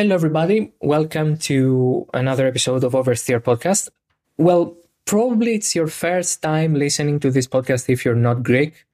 Hello, 0.00 0.14
everybody. 0.14 0.72
Welcome 0.80 1.36
to 1.50 2.08
another 2.14 2.46
episode 2.46 2.84
of 2.84 2.94
Oversteer 2.94 3.38
Podcast. 3.38 3.90
Well, 4.38 4.74
probably 5.04 5.56
it's 5.56 5.74
your 5.74 5.88
first 5.88 6.40
time 6.40 6.72
listening 6.72 7.20
to 7.20 7.30
this 7.30 7.46
podcast 7.46 7.86
if 7.90 8.02
you're 8.02 8.14
not 8.14 8.42
Greek, 8.42 8.86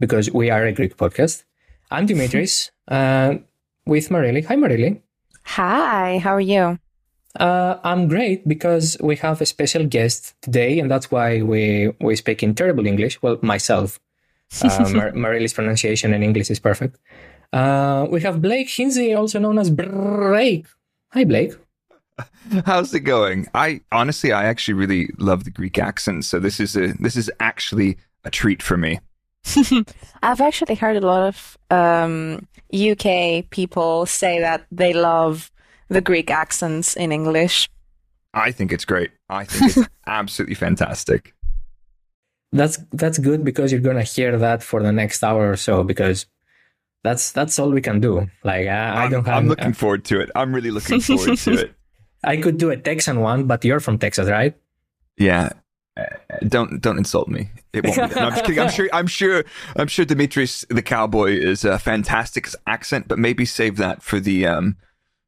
because 0.00 0.28
we 0.32 0.50
are 0.50 0.66
a 0.66 0.72
Greek 0.72 0.96
podcast. 0.96 1.44
I'm 1.92 2.04
Dimitris 2.08 2.70
uh, 2.88 3.34
with 3.86 4.08
Marily. 4.08 4.44
Hi, 4.44 4.56
Marily. 4.56 5.00
Hi, 5.44 6.18
how 6.18 6.34
are 6.34 6.40
you? 6.40 6.80
Uh, 7.38 7.78
I'm 7.84 8.08
great 8.08 8.48
because 8.48 8.96
we 9.00 9.14
have 9.22 9.40
a 9.40 9.46
special 9.46 9.86
guest 9.86 10.34
today, 10.42 10.80
and 10.80 10.90
that's 10.90 11.12
why 11.12 11.42
we, 11.42 11.92
we 12.00 12.16
speak 12.16 12.42
in 12.42 12.56
terrible 12.56 12.88
English. 12.88 13.22
Well, 13.22 13.38
myself. 13.40 14.00
Uh, 14.60 14.90
Mar- 14.96 15.12
Marily's 15.12 15.52
pronunciation 15.52 16.12
in 16.12 16.24
English 16.24 16.50
is 16.50 16.58
perfect. 16.58 16.98
Uh, 17.52 18.06
we 18.10 18.20
have 18.20 18.40
Blake 18.40 18.68
Hinsey, 18.68 19.14
also 19.14 19.38
known 19.38 19.58
as 19.58 19.70
Brrrake. 19.70 20.66
Hi, 21.12 21.24
Blake. 21.24 21.54
How's 22.66 22.94
it 22.94 23.00
going? 23.00 23.46
I 23.54 23.80
honestly, 23.92 24.32
I 24.32 24.44
actually 24.44 24.74
really 24.74 25.10
love 25.18 25.44
the 25.44 25.50
Greek 25.50 25.78
accent, 25.78 26.24
so 26.24 26.38
this 26.38 26.60
is 26.60 26.76
a 26.76 26.88
this 27.00 27.16
is 27.16 27.30
actually 27.40 27.96
a 28.24 28.30
treat 28.30 28.62
for 28.62 28.76
me. 28.76 29.00
I've 30.22 30.40
actually 30.40 30.74
heard 30.74 30.96
a 30.96 31.06
lot 31.06 31.22
of 31.22 31.58
um, 31.70 32.46
UK 32.72 33.48
people 33.50 34.06
say 34.06 34.40
that 34.40 34.66
they 34.70 34.92
love 34.92 35.50
the 35.88 36.00
Greek 36.00 36.30
accents 36.30 36.94
in 36.94 37.10
English. 37.10 37.70
I 38.34 38.52
think 38.52 38.72
it's 38.72 38.84
great. 38.84 39.10
I 39.28 39.44
think 39.44 39.76
it's 39.76 39.88
absolutely 40.06 40.54
fantastic. 40.54 41.34
That's 42.52 42.78
that's 42.92 43.18
good 43.18 43.44
because 43.44 43.72
you're 43.72 43.80
gonna 43.80 44.02
hear 44.02 44.36
that 44.38 44.62
for 44.62 44.82
the 44.82 44.92
next 44.92 45.22
hour 45.22 45.50
or 45.50 45.56
so 45.56 45.84
because 45.84 46.26
that's 47.02 47.32
that's 47.32 47.58
all 47.58 47.70
we 47.70 47.80
can 47.80 48.00
do. 48.00 48.28
Like 48.44 48.66
I, 48.66 48.90
I 48.90 49.04
I'm, 49.04 49.10
don't 49.10 49.26
have. 49.26 49.36
I'm 49.36 49.48
looking 49.48 49.72
forward 49.72 50.04
to 50.06 50.20
it. 50.20 50.30
I'm 50.34 50.54
really 50.54 50.70
looking 50.70 51.00
forward 51.00 51.38
to 51.38 51.52
it. 51.52 51.74
I 52.22 52.36
could 52.36 52.58
do 52.58 52.70
a 52.70 52.76
Texan 52.76 53.20
one, 53.20 53.46
but 53.46 53.64
you're 53.64 53.80
from 53.80 53.98
Texas, 53.98 54.28
right? 54.28 54.54
Yeah. 55.16 55.50
Uh, 55.96 56.04
don't 56.46 56.80
don't 56.80 56.98
insult 56.98 57.28
me. 57.28 57.50
It 57.72 57.84
won't. 57.84 57.96
Be. 57.96 58.20
No, 58.20 58.26
I'm 58.26 58.32
just 58.32 58.44
kidding. 58.44 58.60
I'm 58.60 58.70
sure. 58.78 58.88
I'm 58.92 59.06
sure. 59.06 59.44
I'm 59.76 59.88
sure 59.88 60.04
Dimitris 60.04 60.66
the 60.68 60.82
cowboy 60.82 61.32
is 61.32 61.64
a 61.64 61.78
fantastic 61.78 62.48
accent, 62.66 63.08
but 63.08 63.18
maybe 63.18 63.44
save 63.44 63.76
that 63.78 64.02
for 64.02 64.20
the 64.20 64.46
um, 64.46 64.76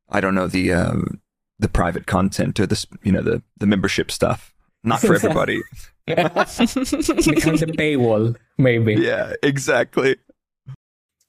I 0.08 0.20
don't 0.20 0.34
know 0.34 0.46
the 0.46 0.72
um, 0.72 1.20
the 1.58 1.68
private 1.68 2.06
content 2.06 2.60
or 2.60 2.66
the 2.66 2.86
you 3.02 3.12
know 3.12 3.22
the 3.22 3.42
the 3.58 3.66
membership 3.66 4.10
stuff. 4.10 4.52
Not 4.84 5.00
for 5.00 5.14
everybody. 5.14 5.62
Behind 6.06 6.26
the 6.26 7.74
paywall, 7.78 8.36
maybe. 8.58 8.94
yeah, 8.94 9.34
exactly. 9.42 10.16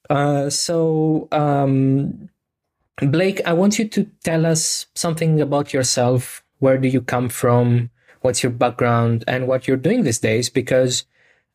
Uh, 0.09 0.49
so, 0.49 1.27
um, 1.31 2.29
Blake, 3.01 3.41
I 3.45 3.53
want 3.53 3.79
you 3.79 3.87
to 3.87 4.07
tell 4.23 4.45
us 4.45 4.87
something 4.95 5.41
about 5.41 5.73
yourself. 5.73 6.43
Where 6.59 6.77
do 6.77 6.87
you 6.87 7.01
come 7.01 7.29
from? 7.29 7.89
What's 8.21 8.43
your 8.43 8.51
background 8.51 9.23
and 9.27 9.47
what 9.47 9.67
you're 9.67 9.77
doing 9.77 10.03
these 10.03 10.19
days? 10.19 10.49
Because 10.49 11.05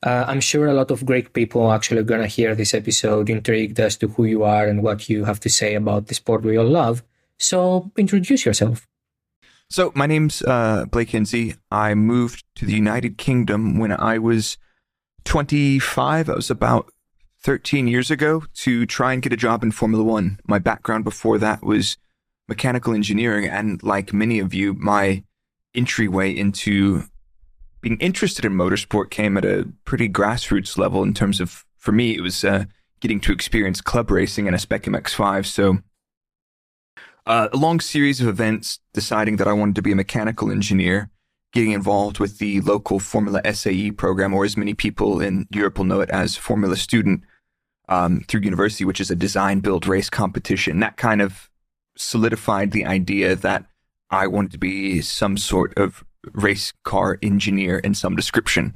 uh, 0.02 0.24
I'm 0.26 0.40
sure 0.40 0.66
a 0.66 0.74
lot 0.74 0.90
of 0.90 1.06
Greek 1.06 1.32
people 1.32 1.72
actually 1.72 2.02
going 2.04 2.20
to 2.20 2.26
hear 2.26 2.54
this 2.54 2.74
episode 2.74 3.30
intrigued 3.30 3.80
as 3.80 3.96
to 3.98 4.08
who 4.08 4.24
you 4.24 4.44
are 4.44 4.66
and 4.66 4.82
what 4.82 5.08
you 5.08 5.24
have 5.24 5.40
to 5.40 5.48
say 5.48 5.74
about 5.74 6.06
the 6.06 6.14
sport 6.14 6.42
we 6.42 6.58
all 6.58 6.66
love. 6.66 7.02
So, 7.38 7.90
introduce 7.96 8.44
yourself. 8.44 8.86
So 9.70 9.92
my 9.94 10.06
name's 10.06 10.42
uh, 10.42 10.86
Blake 10.86 11.10
Hinsey. 11.10 11.56
I 11.70 11.94
moved 11.94 12.44
to 12.56 12.64
the 12.64 12.72
United 12.72 13.18
Kingdom 13.18 13.78
when 13.78 13.92
I 13.92 14.18
was 14.18 14.56
25. 15.24 16.30
I 16.30 16.34
was 16.34 16.50
about 16.50 16.90
13 17.48 17.88
years 17.88 18.10
ago 18.10 18.44
to 18.52 18.84
try 18.84 19.14
and 19.14 19.22
get 19.22 19.32
a 19.32 19.36
job 19.36 19.62
in 19.62 19.72
Formula 19.72 20.04
One. 20.04 20.38
My 20.46 20.58
background 20.58 21.02
before 21.02 21.38
that 21.38 21.62
was 21.62 21.96
mechanical 22.46 22.92
engineering, 22.92 23.46
and 23.46 23.82
like 23.82 24.12
many 24.12 24.38
of 24.38 24.52
you, 24.52 24.74
my 24.74 25.24
entryway 25.74 26.30
into 26.30 27.04
being 27.80 27.96
interested 28.00 28.44
in 28.44 28.52
motorsport 28.52 29.08
came 29.08 29.38
at 29.38 29.46
a 29.46 29.66
pretty 29.86 30.10
grassroots 30.10 30.76
level 30.76 31.02
in 31.02 31.14
terms 31.14 31.40
of, 31.40 31.64
for 31.78 31.90
me, 31.90 32.14
it 32.14 32.20
was 32.20 32.44
uh, 32.44 32.66
getting 33.00 33.18
to 33.20 33.32
experience 33.32 33.80
club 33.80 34.10
racing 34.10 34.46
in 34.46 34.52
a 34.52 34.58
Spec 34.58 34.82
MX5. 34.82 35.46
So 35.46 35.78
uh, 37.24 37.48
a 37.50 37.56
long 37.56 37.80
series 37.80 38.20
of 38.20 38.28
events 38.28 38.78
deciding 38.92 39.36
that 39.36 39.48
I 39.48 39.54
wanted 39.54 39.76
to 39.76 39.82
be 39.82 39.92
a 39.92 39.96
mechanical 39.96 40.50
engineer, 40.50 41.08
getting 41.54 41.72
involved 41.72 42.18
with 42.18 42.40
the 42.40 42.60
local 42.60 42.98
Formula 42.98 43.40
SAE 43.50 43.92
program, 43.92 44.34
or 44.34 44.44
as 44.44 44.58
many 44.58 44.74
people 44.74 45.22
in 45.22 45.46
Europe 45.50 45.78
will 45.78 45.86
know 45.86 46.02
it 46.02 46.10
as 46.10 46.36
Formula 46.36 46.76
Student 46.76 47.22
um, 47.88 48.24
through 48.28 48.42
university, 48.42 48.84
which 48.84 49.00
is 49.00 49.10
a 49.10 49.16
design 49.16 49.60
build 49.60 49.86
race 49.86 50.10
competition. 50.10 50.80
That 50.80 50.96
kind 50.96 51.20
of 51.20 51.50
solidified 51.96 52.70
the 52.70 52.86
idea 52.86 53.34
that 53.36 53.66
I 54.10 54.26
wanted 54.26 54.52
to 54.52 54.58
be 54.58 55.00
some 55.00 55.36
sort 55.36 55.76
of 55.76 56.04
race 56.32 56.72
car 56.84 57.18
engineer 57.22 57.78
in 57.78 57.94
some 57.94 58.16
description. 58.16 58.74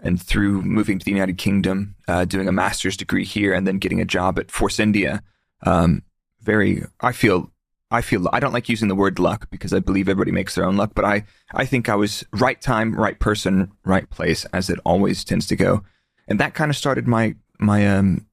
And 0.00 0.20
through 0.20 0.62
moving 0.62 0.98
to 0.98 1.04
the 1.04 1.12
United 1.12 1.38
Kingdom, 1.38 1.94
uh, 2.08 2.24
doing 2.24 2.48
a 2.48 2.52
master's 2.52 2.96
degree 2.96 3.24
here, 3.24 3.52
and 3.54 3.66
then 3.66 3.78
getting 3.78 4.00
a 4.00 4.04
job 4.04 4.38
at 4.38 4.50
Force 4.50 4.80
India, 4.80 5.22
um, 5.64 6.02
very, 6.40 6.82
I 7.00 7.12
feel 7.12 7.52
I 7.92 8.00
feel 8.00 8.26
I 8.32 8.40
don't 8.40 8.54
like 8.54 8.70
using 8.70 8.88
the 8.88 8.94
word 8.94 9.18
luck 9.18 9.48
because 9.50 9.74
I 9.74 9.78
believe 9.78 10.08
everybody 10.08 10.32
makes 10.32 10.54
their 10.54 10.64
own 10.64 10.76
luck, 10.76 10.92
but 10.94 11.04
I 11.04 11.24
I 11.52 11.66
think 11.66 11.88
I 11.88 11.94
was 11.94 12.24
right 12.32 12.60
time, 12.60 12.94
right 12.94 13.18
person, 13.20 13.70
right 13.84 14.08
place 14.08 14.46
as 14.46 14.70
it 14.70 14.80
always 14.84 15.24
tends 15.24 15.46
to 15.48 15.56
go. 15.56 15.84
And 16.26 16.40
that 16.40 16.54
kind 16.54 16.70
of 16.70 16.76
started 16.76 17.06
my 17.06 17.36
my 17.60 17.86
um 17.86 18.26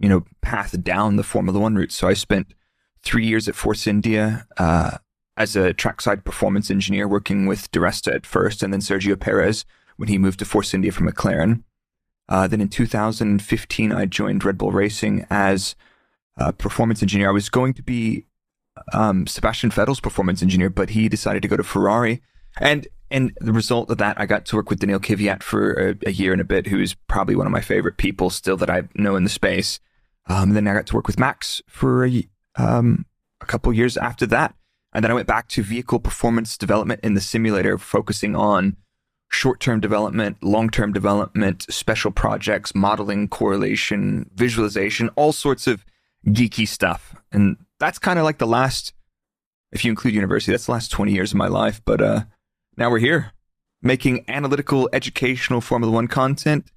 you 0.00 0.08
know 0.08 0.24
path 0.40 0.82
down 0.82 1.16
the 1.16 1.22
Formula 1.22 1.58
1 1.60 1.76
route. 1.76 1.92
So 1.92 2.08
I 2.08 2.14
spent 2.14 2.54
3 3.02 3.24
years 3.24 3.48
at 3.48 3.54
Force 3.54 3.86
India 3.86 4.46
uh 4.56 4.98
as 5.36 5.56
a 5.56 5.72
trackside 5.72 6.24
performance 6.24 6.70
engineer 6.70 7.08
working 7.08 7.46
with 7.46 7.70
Di 7.70 7.80
Resta 7.80 8.14
at 8.14 8.26
first 8.26 8.62
and 8.62 8.72
then 8.72 8.80
Sergio 8.80 9.18
Perez 9.18 9.64
when 9.96 10.08
he 10.08 10.18
moved 10.18 10.38
to 10.40 10.44
Force 10.44 10.74
India 10.74 10.92
from 10.92 11.08
McLaren. 11.08 11.62
Uh, 12.28 12.46
then 12.46 12.60
in 12.60 12.68
2015 12.68 13.92
I 13.92 14.06
joined 14.06 14.44
Red 14.44 14.58
Bull 14.58 14.72
Racing 14.72 15.26
as 15.30 15.76
a 16.36 16.52
performance 16.52 17.02
engineer. 17.02 17.28
I 17.28 17.32
was 17.32 17.48
going 17.48 17.74
to 17.74 17.82
be 17.82 18.26
um, 18.92 19.26
Sebastian 19.26 19.70
Vettel's 19.70 20.00
performance 20.00 20.42
engineer, 20.42 20.70
but 20.70 20.90
he 20.90 21.08
decided 21.08 21.42
to 21.42 21.48
go 21.48 21.56
to 21.56 21.62
Ferrari. 21.62 22.22
And 22.58 22.88
and 23.10 23.32
the 23.40 23.52
result 23.52 23.90
of 23.90 23.98
that, 23.98 24.20
I 24.20 24.26
got 24.26 24.46
to 24.46 24.56
work 24.56 24.70
with 24.70 24.78
Daniil 24.78 25.00
Kvyat 25.00 25.42
for 25.42 25.72
a, 25.72 25.96
a 26.06 26.12
year 26.12 26.32
and 26.32 26.40
a 26.40 26.44
bit, 26.44 26.68
who's 26.68 26.94
probably 26.94 27.34
one 27.34 27.46
of 27.46 27.52
my 27.52 27.60
favorite 27.60 27.96
people 27.96 28.30
still 28.30 28.56
that 28.58 28.70
I 28.70 28.82
know 28.94 29.16
in 29.16 29.24
the 29.24 29.30
space. 29.30 29.80
Um, 30.26 30.50
and 30.50 30.56
then 30.56 30.68
I 30.68 30.74
got 30.74 30.86
to 30.86 30.94
work 30.94 31.06
with 31.06 31.18
Max 31.18 31.60
for 31.66 32.06
a, 32.06 32.28
um, 32.56 33.06
a 33.40 33.46
couple 33.46 33.72
years 33.72 33.96
after 33.96 34.26
that. 34.26 34.54
And 34.92 35.04
then 35.04 35.10
I 35.10 35.14
went 35.14 35.26
back 35.26 35.48
to 35.50 35.62
vehicle 35.62 36.00
performance 36.00 36.56
development 36.56 37.00
in 37.02 37.14
the 37.14 37.20
simulator, 37.20 37.78
focusing 37.78 38.34
on 38.34 38.76
short 39.30 39.60
term 39.60 39.80
development, 39.80 40.42
long 40.42 40.68
term 40.68 40.92
development, 40.92 41.64
special 41.70 42.10
projects, 42.10 42.74
modeling, 42.74 43.28
correlation, 43.28 44.28
visualization, 44.34 45.08
all 45.10 45.32
sorts 45.32 45.66
of 45.66 45.84
geeky 46.26 46.66
stuff. 46.66 47.14
And 47.32 47.56
that's 47.78 47.98
kind 47.98 48.18
of 48.18 48.24
like 48.24 48.38
the 48.38 48.46
last, 48.46 48.92
if 49.72 49.84
you 49.84 49.90
include 49.90 50.14
university, 50.14 50.52
that's 50.52 50.66
the 50.66 50.72
last 50.72 50.90
20 50.90 51.12
years 51.12 51.32
of 51.32 51.38
my 51.38 51.48
life. 51.48 51.80
But 51.84 52.00
uh, 52.00 52.22
now 52.76 52.90
we're 52.90 52.98
here 52.98 53.32
making 53.82 54.24
analytical, 54.28 54.90
educational 54.92 55.60
Formula 55.60 55.92
One 55.92 56.08
content 56.08 56.70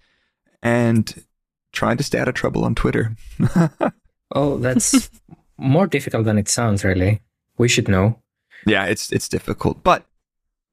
and 0.62 1.26
trying 1.74 1.98
to 1.98 2.04
stay 2.04 2.20
out 2.20 2.28
of 2.30 2.36
trouble 2.36 2.64
on 2.64 2.76
Twitter. 2.76 3.16
Oh, 4.36 4.58
that's 4.58 5.12
more 5.60 5.86
difficult 5.86 6.26
than 6.26 6.40
it 6.40 6.50
sounds, 6.50 6.84
really. 6.84 7.22
We 7.60 7.68
should 7.68 7.88
know. 7.88 8.18
yeah, 8.66 8.86
it's 8.86 9.12
it's 9.12 9.30
difficult, 9.30 9.84
but 9.84 10.08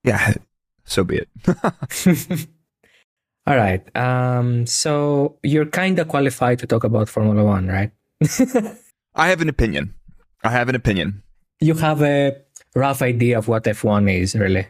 yeah, 0.02 0.32
so 0.84 1.04
be 1.04 1.18
it. 1.18 1.28
All 3.46 3.56
right. 3.56 3.84
Um, 3.96 4.64
so 4.66 5.36
you're 5.42 5.66
kind 5.66 5.98
of 5.98 6.08
qualified 6.08 6.58
to 6.60 6.66
talk 6.66 6.84
about 6.84 7.08
Formula 7.10 7.44
One, 7.44 7.66
right? 7.66 7.90
I 9.14 9.28
have 9.28 9.40
an 9.42 9.48
opinion. 9.48 9.94
I 10.42 10.50
have 10.50 10.68
an 10.70 10.74
opinion. 10.74 11.22
you 11.60 11.74
have 11.74 12.00
a 12.02 12.36
rough 12.74 13.02
idea 13.02 13.36
of 13.36 13.48
what 13.48 13.64
F1 13.64 14.08
is, 14.10 14.34
really. 14.34 14.66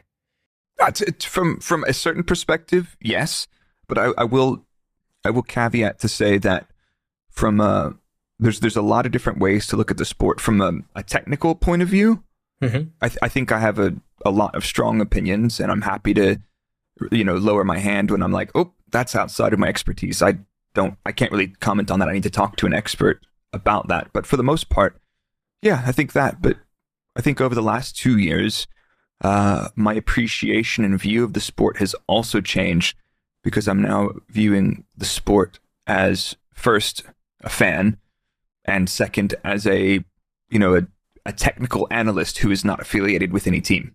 That's 0.79 1.01
it, 1.01 1.23
from 1.23 1.61
from 1.61 1.85
a 1.85 1.93
certain 1.93 2.25
perspective, 2.25 2.97
yes, 3.01 3.47
but 3.87 3.99
I, 3.99 4.07
I 4.19 4.25
will 4.25 4.65
I 5.25 5.31
will 5.31 5.43
caveat 5.43 5.99
to 6.01 6.09
say 6.09 6.39
that 6.39 6.67
from 7.31 7.61
a 7.61 7.95
there's 8.39 8.61
there's 8.61 8.77
a 8.77 8.83
lot 8.83 9.07
of 9.07 9.13
different 9.13 9.39
ways 9.39 9.67
to 9.69 9.77
look 9.77 9.91
at 9.91 9.99
the 9.99 10.05
sport 10.05 10.41
from 10.41 10.61
a, 10.61 10.73
a 10.95 11.03
technical 11.03 11.55
point 11.55 11.83
of 11.83 11.89
view. 11.89 12.23
hmm 12.63 12.83
I, 13.01 13.09
th- 13.09 13.19
I 13.23 13.29
think 13.29 13.53
I 13.53 13.59
have 13.61 13.79
a, 13.79 13.95
a 14.25 14.31
lot 14.31 14.55
of 14.55 14.65
strong 14.65 15.01
opinions, 15.01 15.61
and 15.61 15.71
I'm 15.71 15.83
happy 15.83 16.15
to, 16.15 16.41
you 17.11 17.25
know, 17.25 17.37
lower 17.37 17.65
my 17.65 17.79
hand 17.79 18.11
when 18.11 18.23
I'm 18.23 18.33
like, 18.33 18.51
oh, 18.55 18.73
that's 18.91 19.15
outside 19.15 19.53
of 19.53 19.59
my 19.59 19.69
expertise. 19.69 20.23
I 20.23 20.39
don't, 20.75 20.97
I 21.05 21.13
can't 21.13 21.33
really 21.33 21.49
comment 21.49 21.91
on 21.91 21.99
that. 21.99 22.09
I 22.09 22.13
need 22.13 22.23
to 22.25 22.31
talk 22.31 22.57
to 22.57 22.67
an 22.67 22.75
expert 22.75 23.25
about 23.53 23.89
that. 23.89 24.09
But 24.13 24.27
for 24.27 24.37
the 24.37 24.43
most 24.43 24.69
part, 24.69 25.01
yeah, 25.63 25.83
I 25.87 25.93
think 25.93 26.13
that. 26.13 26.41
But 26.41 26.57
I 27.17 27.21
think 27.21 27.41
over 27.41 27.55
the 27.55 27.63
last 27.63 27.97
two 27.97 28.19
years, 28.19 28.67
uh, 29.23 29.69
my 29.77 29.95
appreciation 29.95 30.85
and 30.85 30.99
view 30.99 31.25
of 31.25 31.35
the 31.35 31.41
sport 31.41 31.77
has 31.79 31.95
also 32.07 32.41
changed 32.41 32.97
because 33.43 33.69
I'm 33.69 33.83
now 33.83 34.11
viewing 34.29 34.85
the 34.97 35.05
sport 35.05 35.59
as 35.87 36.37
first 36.53 37.05
a 37.43 37.49
fan 37.49 37.99
and 38.65 38.89
second 38.89 39.35
as 39.45 39.67
a 39.67 40.05
you 40.51 40.59
know 40.59 40.77
a, 40.77 40.87
a 41.25 41.33
technical 41.33 41.87
analyst 41.91 42.39
who 42.39 42.51
is 42.51 42.65
not 42.65 42.81
affiliated 42.81 43.33
with 43.33 43.47
any 43.47 43.61
team. 43.61 43.95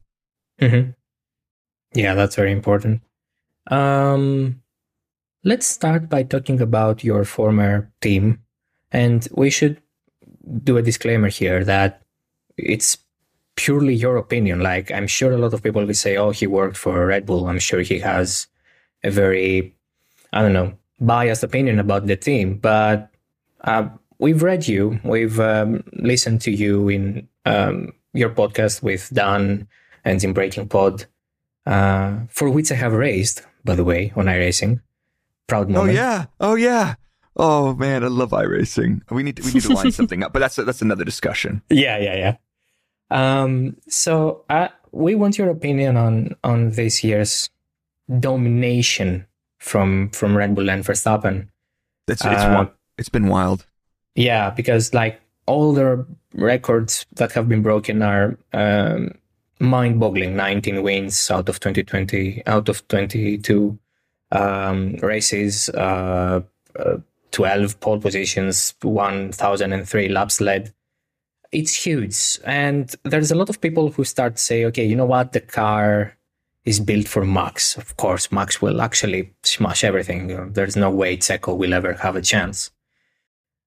Mm-hmm. 0.62 0.92
Yeah, 1.94 2.14
that's 2.14 2.36
very 2.36 2.52
important. 2.52 3.02
Um, 3.68 4.62
let's 5.44 5.66
start 5.66 6.10
by 6.10 6.24
talking 6.24 6.62
about 6.62 7.04
your 7.04 7.24
former 7.24 7.92
team. 8.02 8.42
And 8.92 9.28
we 9.32 9.50
should 9.50 9.82
do 10.64 10.78
a 10.78 10.82
disclaimer 10.82 11.30
here 11.30 11.64
that 11.64 12.02
it's 12.58 12.98
purely 13.56 13.96
your 13.96 14.18
opinion. 14.18 14.60
Like, 14.60 14.92
I'm 14.92 15.08
sure 15.08 15.32
a 15.32 15.38
lot 15.38 15.54
of 15.54 15.64
people 15.64 15.86
will 15.86 15.94
say, 15.94 16.18
oh, 16.18 16.32
he 16.32 16.48
worked 16.48 16.78
for 16.78 17.06
Red 17.06 17.26
Bull. 17.26 17.48
I'm 17.48 17.60
sure 17.60 17.82
he 17.82 18.00
has 18.00 18.48
a 19.06 19.12
very, 19.12 19.74
I 20.34 20.42
don't 20.42 20.54
know, 20.54 20.74
biased 21.00 21.44
opinion 21.44 21.80
about 21.80 22.08
the 22.08 22.18
team. 22.18 22.58
But 22.58 23.10
uh, 23.62 23.88
we've 24.20 24.44
read 24.44 24.68
you, 24.68 25.00
we've 25.04 25.40
um, 25.40 25.84
listened 25.94 26.42
to 26.42 26.52
you 26.52 26.90
in 26.90 27.28
um, 27.46 27.94
your 28.14 28.32
podcast 28.32 28.82
with 28.82 29.10
Dan 29.14 29.68
and 30.04 30.24
in 30.24 30.34
Breaking 30.34 30.68
Pod, 30.68 31.06
uh, 31.66 32.18
for 32.30 32.50
which 32.50 32.72
I 32.72 32.76
have 32.76 32.94
raced, 32.94 33.44
by 33.64 33.76
the 33.76 33.84
way, 33.84 34.12
on 34.16 34.26
iRacing. 34.26 34.82
Proud 35.48 35.70
moment. 35.70 35.92
Oh 35.92 36.02
yeah, 36.02 36.26
oh 36.40 36.56
yeah. 36.56 36.96
Oh 37.38 37.76
man, 37.76 38.04
I 38.04 38.08
love 38.08 38.32
iRacing. 38.32 39.02
We 39.12 39.22
need 39.22 39.36
to, 39.38 39.44
we 39.44 39.54
need 39.54 39.64
to 39.64 39.74
line 39.74 39.92
something 39.92 40.24
up, 40.24 40.34
but 40.34 40.40
that's 40.40 40.56
that's 40.56 40.82
another 40.82 41.04
discussion. 41.04 41.62
yeah, 41.70 42.00
yeah, 42.00 42.16
yeah. 42.16 42.36
Um, 43.12 43.78
so 43.88 44.44
uh, 44.50 44.70
we 44.92 45.14
want 45.14 45.38
your 45.38 45.50
opinion 45.50 45.98
on 45.98 46.36
on 46.44 46.72
this 46.72 47.04
year's 47.04 47.52
domination 48.20 49.26
from 49.60 50.10
from 50.10 50.38
Red 50.38 50.56
Bull 50.56 50.70
and 50.70 50.84
Verstappen. 50.84 51.48
It's 52.08 52.24
it's 52.24 52.44
Uh, 52.44 52.68
it's 52.98 53.10
been 53.10 53.28
wild. 53.28 53.66
Yeah, 54.16 54.52
because 54.52 54.94
like 54.94 55.20
all 55.46 55.74
the 55.74 56.06
records 56.34 57.06
that 57.16 57.32
have 57.34 57.48
been 57.48 57.62
broken 57.62 58.02
are 58.02 58.38
um, 58.54 59.12
mind-boggling. 59.60 60.36
19 60.36 60.84
wins 60.84 61.30
out 61.30 61.50
of 61.50 61.60
2020, 61.60 62.44
out 62.48 62.70
of 62.70 62.88
22 62.88 63.78
um, 64.32 64.96
races, 65.02 65.70
uh, 65.70 66.42
uh, 66.78 66.98
12 67.32 67.80
pole 67.80 68.00
positions, 68.00 68.74
1,003 68.82 70.10
laps 70.10 70.42
led. 70.42 70.74
It's 71.52 71.74
huge, 71.74 72.40
and 72.44 72.94
there's 73.04 73.32
a 73.32 73.36
lot 73.36 73.50
of 73.50 73.62
people 73.62 73.90
who 73.90 74.04
start 74.04 74.36
to 74.36 74.42
say, 74.42 74.66
"Okay, 74.66 74.86
you 74.86 74.96
know 74.96 75.06
what? 75.06 75.32
The 75.32 75.40
car 75.40 76.15
is 76.66 76.80
built 76.80 77.08
for 77.08 77.24
Max. 77.26 77.78
Of 77.78 77.96
course, 77.98 78.32
Max 78.32 78.62
will 78.62 78.82
actually 78.82 79.34
smash 79.44 79.84
everything. 79.84 80.52
There's 80.54 80.76
no 80.76 80.90
way 80.90 81.18
Checo 81.18 81.56
will 81.56 81.74
ever 81.74 81.94
have 81.94 82.16
a 82.16 82.22
chance." 82.22 82.72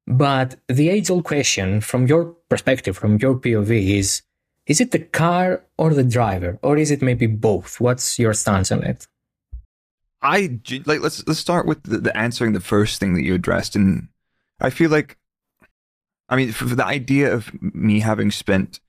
But 0.06 0.56
the 0.68 0.88
age 0.88 1.10
old 1.10 1.24
question 1.24 1.82
from 1.82 2.06
your 2.06 2.34
perspective, 2.48 2.96
from 2.96 3.18
your 3.18 3.34
POV, 3.34 3.98
is 3.98 4.22
is 4.66 4.80
it 4.80 4.90
the 4.90 5.00
car 5.00 5.64
or 5.76 5.94
the 5.94 6.04
driver? 6.04 6.58
Or 6.62 6.76
is 6.76 6.90
it 6.90 7.02
maybe 7.02 7.26
both? 7.26 7.80
What's 7.80 8.18
your 8.18 8.34
stance 8.34 8.70
on 8.70 8.84
it? 8.84 9.06
I 10.20 10.58
like 10.86 11.00
let's 11.00 11.26
let's 11.26 11.38
start 11.38 11.66
with 11.66 11.82
the, 11.84 11.98
the 11.98 12.16
answering 12.16 12.52
the 12.52 12.60
first 12.60 13.00
thing 13.00 13.14
that 13.14 13.22
you 13.22 13.34
addressed, 13.34 13.76
and 13.76 14.08
I 14.60 14.70
feel 14.70 14.90
like, 14.90 15.16
I 16.28 16.36
mean, 16.36 16.52
for, 16.52 16.66
for 16.66 16.74
the 16.74 16.84
idea 16.84 17.32
of 17.32 17.50
me 17.62 18.00
having 18.00 18.30
spent, 18.30 18.80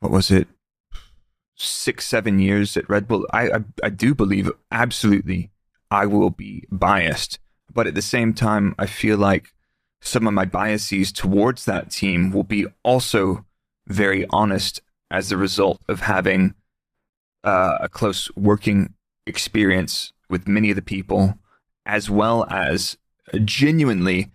what 0.00 0.10
was 0.10 0.30
it, 0.30 0.48
six 1.62 2.06
seven 2.06 2.38
years 2.38 2.76
at 2.76 2.88
Red 2.88 3.06
Bull, 3.06 3.26
I 3.32 3.50
I, 3.50 3.58
I 3.84 3.90
do 3.90 4.14
believe 4.14 4.50
absolutely 4.70 5.50
I 5.90 6.06
will 6.06 6.30
be 6.30 6.64
biased, 6.70 7.38
but 7.72 7.86
at 7.86 7.94
the 7.94 8.02
same 8.02 8.32
time, 8.32 8.74
I 8.78 8.86
feel 8.86 9.18
like 9.18 9.52
some 10.00 10.26
of 10.26 10.32
my 10.32 10.44
biases 10.44 11.12
towards 11.12 11.64
that 11.66 11.90
team 11.90 12.30
will 12.30 12.44
be 12.44 12.66
also 12.82 13.44
very 13.86 14.26
honest 14.30 14.80
as 15.10 15.30
a 15.30 15.36
result 15.36 15.82
of 15.88 16.00
having 16.00 16.54
uh, 17.44 17.78
a 17.80 17.88
close 17.88 18.30
working 18.36 18.94
experience 19.26 20.12
with 20.28 20.48
many 20.48 20.70
of 20.70 20.76
the 20.76 20.82
people, 20.82 21.34
as 21.84 22.08
well 22.08 22.46
as 22.48 22.96
genuinely 23.44 24.30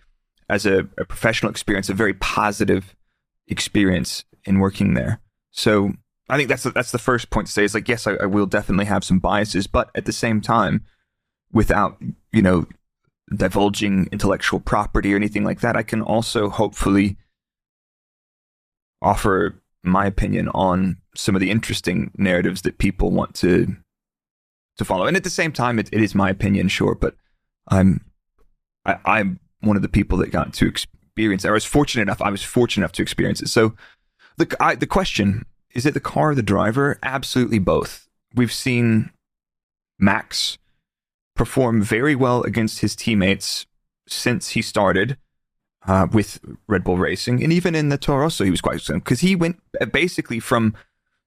as 0.50 0.66
a, 0.66 0.88
a 0.98 1.06
professional 1.06 1.50
experience, 1.50 1.90
a 1.90 1.94
very 1.94 2.14
positive 2.14 2.96
experience 3.48 4.26
in 4.44 4.60
working 4.60 4.94
there. 4.94 5.20
So 5.52 5.94
I 6.28 6.38
think 6.38 6.50
that's 6.50 6.64
the, 6.64 6.72
that's 6.72 6.92
the 6.92 6.98
first 6.98 7.30
point 7.30 7.48
to 7.48 7.54
say 7.54 7.64
is 7.64 7.74
like 7.74 7.88
yes, 7.88 8.08
I, 8.08 8.14
I 8.14 8.26
will 8.26 8.46
definitely 8.46 8.86
have 8.86 9.04
some 9.04 9.20
biases, 9.20 9.68
but 9.68 9.90
at 9.96 10.06
the 10.06 10.12
same 10.12 10.42
time, 10.42 10.84
without 11.52 11.98
you 12.32 12.42
know 12.42 12.66
divulging 13.36 14.08
intellectual 14.12 14.60
property 14.60 15.14
or 15.14 15.16
anything 15.16 15.44
like 15.44 15.62
that, 15.62 15.76
I 15.76 15.84
can 15.84 16.02
also 16.02 16.50
hopefully 16.50 17.18
offer 19.02 19.62
my 19.84 20.06
opinion 20.06 20.50
on 20.50 20.98
some 21.16 21.36
of 21.36 21.42
the 21.42 21.52
interesting 21.52 22.12
narratives 22.18 22.64
that 22.64 22.78
people 22.78 23.12
want 23.12 23.36
to 23.36 23.76
to 24.78 24.86
follow. 24.86 25.06
And 25.06 25.16
at 25.16 25.24
the 25.24 25.30
same 25.30 25.52
time, 25.52 25.80
it, 25.80 25.90
it 25.92 26.02
is 26.02 26.14
my 26.16 26.30
opinion, 26.30 26.68
sure, 26.68 26.96
but 26.96 27.16
I'm 27.68 28.02
I, 28.86 28.98
I'm 29.06 29.40
one 29.62 29.76
of 29.76 29.82
the 29.82 29.90
people 29.90 30.18
that 30.20 30.32
got 30.32 30.54
to 30.54 30.68
experience. 30.68 31.46
I 31.46 31.52
was 31.52 31.66
fortunate 31.66 32.04
enough. 32.04 32.22
I 32.22 32.30
was 32.30 32.44
fortunate 32.44 32.84
enough 32.84 32.94
to 32.94 33.02
experience 33.02 33.42
it. 33.42 33.50
So 33.50 33.76
the 34.38 34.56
I, 34.60 34.76
the 34.76 34.88
question 34.88 35.46
is: 35.76 35.86
it 35.86 35.94
the 35.94 36.00
car 36.00 36.32
or 36.32 36.36
the 36.36 36.42
driver? 36.42 36.98
Absolutely 37.04 37.60
both. 37.60 38.08
We've 38.34 38.54
seen 38.54 39.12
Max 40.00 40.58
perform 41.36 41.82
very 41.82 42.16
well 42.16 42.42
against 42.44 42.80
his 42.80 42.96
teammates 42.96 43.66
since 44.08 44.50
he 44.50 44.62
started 44.62 45.18
uh, 45.88 46.08
with 46.12 46.40
Red 46.68 46.84
Bull 46.84 46.98
Racing, 46.98 47.44
and 47.44 47.54
even 47.54 47.76
in 47.76 47.90
the 47.90 47.98
Toro 47.98 48.30
he 48.30 48.50
was 48.50 48.62
quite 48.62 48.84
good 48.86 48.96
because 48.96 49.20
he 49.20 49.36
went 49.36 49.60
basically 49.92 50.40
from 50.40 50.74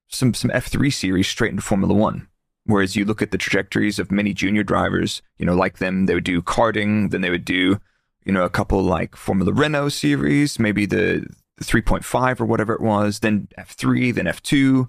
some 0.08 0.34
some 0.34 0.50
F 0.52 0.66
three 0.66 0.90
series 0.90 1.28
straight 1.28 1.50
into 1.50 1.62
Formula 1.62 1.94
One. 1.94 2.28
Whereas 2.64 2.96
you 2.96 3.06
look 3.06 3.22
at 3.22 3.30
the 3.30 3.38
trajectories 3.38 3.98
of 3.98 4.12
many 4.12 4.34
junior 4.34 4.62
drivers, 4.62 5.22
you 5.38 5.46
know, 5.46 5.54
like 5.54 5.78
them, 5.78 6.04
they 6.04 6.14
would 6.14 6.24
do 6.24 6.42
karting, 6.42 7.10
then 7.10 7.22
they 7.22 7.30
would 7.30 7.46
do, 7.46 7.80
you 8.26 8.32
know, 8.32 8.44
a 8.44 8.50
couple 8.50 8.82
like 8.82 9.16
Formula 9.16 9.52
Renault 9.52 9.88
series, 9.88 10.58
maybe 10.58 10.84
the 10.84 11.26
3.5 11.64 12.40
or 12.40 12.46
whatever 12.46 12.72
it 12.72 12.80
was, 12.80 13.20
then 13.20 13.48
F3, 13.58 14.14
then 14.14 14.26
F2, 14.26 14.88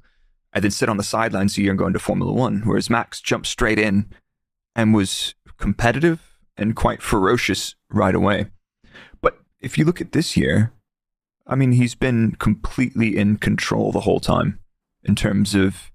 and 0.54 0.64
then 0.64 0.72
sit 0.72 0.90
on 0.90 0.98
the 0.98 1.04
sidelines 1.04 1.58
a 1.58 1.62
year 1.62 1.72
and 1.72 1.80
go 1.80 1.88
into 1.88 2.00
Formula 2.00 2.32
One. 2.32 2.62
Whereas 2.66 2.90
Max 2.90 3.22
jumped 3.22 3.48
straight 3.48 3.80
in 3.80 4.10
and 4.76 4.94
was 4.94 5.36
competitive 5.58 6.22
and 6.58 6.76
quite 6.76 7.02
ferocious 7.02 7.76
right 7.90 8.16
away. 8.16 8.48
But 9.22 9.40
if 9.60 9.78
you 9.78 9.86
look 9.86 10.02
at 10.02 10.12
this 10.12 10.36
year, 10.36 10.72
I 11.48 11.56
mean, 11.56 11.72
he's 11.72 11.96
been 11.96 12.36
completely 12.40 13.18
in 13.18 13.38
control 13.38 13.92
the 13.92 14.02
whole 14.02 14.20
time 14.20 14.60
in 15.04 15.16
terms 15.16 15.56
of, 15.56 15.92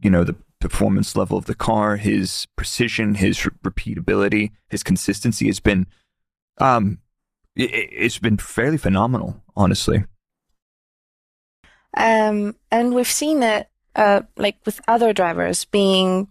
you 0.00 0.10
know, 0.10 0.24
the 0.24 0.36
performance 0.58 1.16
level 1.16 1.36
of 1.36 1.46
the 1.46 1.54
car, 1.54 1.96
his 1.96 2.46
precision, 2.56 3.16
his 3.16 3.44
re- 3.44 3.52
repeatability, 3.64 4.52
his 4.70 4.82
consistency 4.82 5.46
has 5.46 5.60
been, 5.60 5.86
um, 6.58 6.98
it's 7.56 8.18
been 8.18 8.38
fairly 8.38 8.78
phenomenal, 8.78 9.42
honestly. 9.56 10.04
Um, 11.94 12.56
and 12.70 12.94
we've 12.94 13.06
seen 13.06 13.42
it, 13.42 13.68
uh, 13.94 14.22
like 14.36 14.56
with 14.64 14.80
other 14.88 15.12
drivers 15.12 15.64
being 15.66 16.28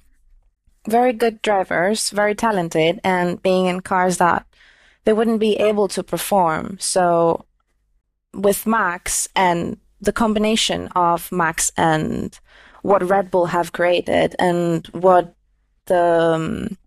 very 0.88 1.14
good 1.14 1.42
drivers, 1.42 2.10
very 2.10 2.34
talented, 2.34 3.00
and 3.04 3.42
being 3.42 3.68
in 3.68 3.82
cars 3.82 4.18
that 4.18 4.46
they 5.06 5.14
wouldn't 5.14 5.40
be 5.40 5.56
able 5.58 5.88
to 5.90 6.04
perform. 6.04 6.78
So 6.80 7.46
with 8.34 8.66
Max 8.66 9.28
and 9.36 9.78
the 10.00 10.14
combination 10.14 10.88
of 10.96 11.32
Max 11.32 11.72
and 11.78 12.38
what 12.82 13.08
Red 13.08 13.30
Bull 13.30 13.48
have 13.48 13.74
created 13.74 14.36
and 14.40 14.88
what 14.88 15.36
the 15.86 16.34
um, 16.36 16.78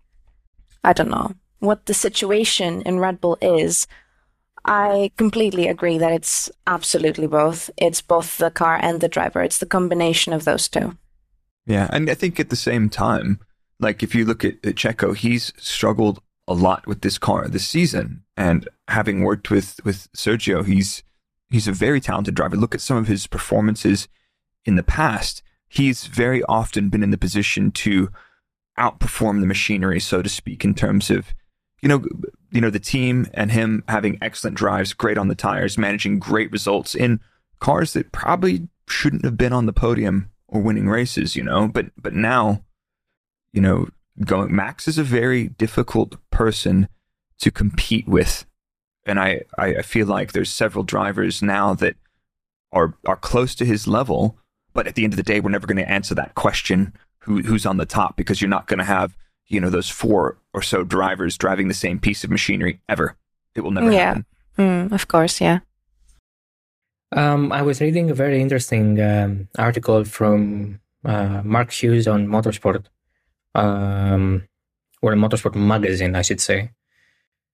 I 0.83 0.93
don't 0.93 1.11
know 1.11 1.33
what 1.61 1.87
the 1.87 1.95
situation 1.95 2.83
in 2.83 2.99
Red 2.99 3.21
Bull 3.21 3.39
is. 3.41 3.87
I 4.65 5.11
completely 5.17 5.69
agree 5.69 5.99
that 5.99 6.13
it's 6.13 6.51
absolutely 6.67 7.27
both. 7.27 7.71
It's 7.77 8.01
both 8.01 8.39
the 8.39 8.51
car 8.51 8.79
and 8.81 9.01
the 9.01 9.09
driver. 9.09 9.43
It's 9.43 9.59
the 9.59 9.67
combination 9.67 10.33
of 10.33 10.45
those 10.45 10.69
two. 10.69 10.97
Yeah, 11.67 11.89
and 11.93 12.09
I 12.11 12.15
think 12.15 12.41
at 12.41 12.51
the 12.51 12.57
same 12.57 12.89
time, 12.89 13.41
like 13.79 14.03
if 14.03 14.15
you 14.15 14.25
look 14.25 14.45
at, 14.45 14.55
at 14.65 14.77
Checo, 14.77 15.17
he's 15.17 15.53
struggled 15.59 16.21
a 16.47 16.55
lot 16.55 16.87
with 16.87 17.01
this 17.01 17.19
car 17.19 17.49
this 17.49 17.67
season, 17.67 18.25
and 18.37 18.69
having 18.89 19.23
worked 19.23 19.51
with 19.51 19.81
with 19.85 20.11
Sergio, 20.13 20.65
he's 20.65 21.03
he's 21.51 21.69
a 21.69 21.73
very 21.73 22.01
talented 22.01 22.35
driver. 22.35 22.57
Look 22.57 22.75
at 22.75 22.81
some 22.81 22.97
of 22.97 23.09
his 23.09 23.27
performances 23.27 24.09
in 24.65 24.77
the 24.77 24.83
past. 24.83 25.43
He's 25.69 26.07
very 26.07 26.43
often 26.45 26.89
been 26.89 27.03
in 27.03 27.11
the 27.11 27.19
position 27.19 27.71
to 27.73 28.11
outperform 28.79 29.41
the 29.41 29.47
machinery, 29.47 30.01
so 30.01 30.23
to 30.23 30.29
speak, 30.29 30.65
in 30.65 30.75
terms 30.75 31.11
of 31.11 31.35
you 31.83 31.89
know 31.89 32.05
you 32.55 32.61
know 32.61 32.71
the 32.71 32.79
team 32.79 33.27
and 33.35 33.51
him 33.51 33.83
having 33.89 34.17
excellent 34.23 34.57
drives, 34.57 34.93
great 34.93 35.19
on 35.19 35.27
the 35.27 35.35
tires, 35.35 35.77
managing 35.77 36.21
great 36.21 36.53
results 36.53 36.95
in 36.95 37.21
cars 37.59 37.93
that 37.95 38.13
probably 38.13 38.69
shouldn't 38.89 39.25
have 39.25 39.37
been 39.37 39.53
on 39.53 39.67
the 39.67 39.73
podium 39.73 40.31
or 40.47 40.61
winning 40.61 40.89
races, 40.89 41.35
you 41.35 41.43
know. 41.43 41.67
But 41.67 41.87
but 42.01 42.15
now, 42.15 42.63
you 43.53 43.61
know, 43.61 43.89
going 44.25 44.55
Max 44.55 44.87
is 44.87 44.99
a 44.99 45.03
very 45.03 45.49
difficult 45.49 46.17
person 46.31 46.89
to 47.41 47.51
compete 47.51 48.07
with, 48.07 48.47
and 49.05 49.19
I 49.19 49.43
I 49.59 49.83
feel 49.83 50.07
like 50.07 50.31
there's 50.31 50.51
several 50.51 50.85
drivers 50.85 51.43
now 51.43 51.75
that 51.75 51.97
are 52.71 52.95
are 53.05 53.17
close 53.17 53.57
to 53.57 53.65
his 53.65 53.89
level. 53.89 54.39
But 54.73 54.87
at 54.87 54.95
the 54.95 55.03
end 55.03 55.13
of 55.13 55.17
the 55.17 55.25
day, 55.25 55.41
we're 55.41 55.51
never 55.51 55.67
going 55.67 55.85
to 55.85 55.91
answer 55.91 56.15
that 56.15 56.37
question 56.37 56.93
who 57.19 57.43
who's 57.43 57.67
on 57.67 57.79
the 57.79 57.87
top 57.87 58.17
because 58.17 58.41
you're 58.41 58.49
not 58.49 58.69
going 58.69 58.79
to 58.79 58.85
have 58.85 59.17
you 59.49 59.61
know 59.61 59.71
those 59.71 59.89
four 59.91 60.37
or 60.53 60.63
so 60.63 60.83
drivers 60.85 61.37
driving 61.39 61.69
the 61.69 61.75
same 61.75 61.99
piece 61.99 62.25
of 62.25 62.31
machinery 62.31 62.81
ever. 62.89 63.17
It 63.55 63.61
will 63.63 63.71
never 63.71 63.91
Yeah. 63.93 64.05
happen. 64.07 64.25
Mm, 64.59 64.93
of 64.93 65.07
course, 65.09 65.41
yeah. 65.41 65.61
Um, 67.13 67.53
I 67.53 67.63
was 67.63 67.81
reading 67.81 68.11
a 68.11 68.15
very 68.15 68.41
interesting 68.41 69.01
um, 69.01 69.49
article 69.59 70.05
from 70.05 70.81
uh, 71.05 71.43
Mark 71.45 71.71
Hughes 71.71 72.09
on 72.09 72.27
Motorsport, 72.27 72.87
um, 73.55 74.49
or 75.03 75.13
a 75.13 75.17
Motorsport 75.17 75.55
magazine, 75.55 76.17
I 76.17 76.23
should 76.23 76.41
say, 76.41 76.71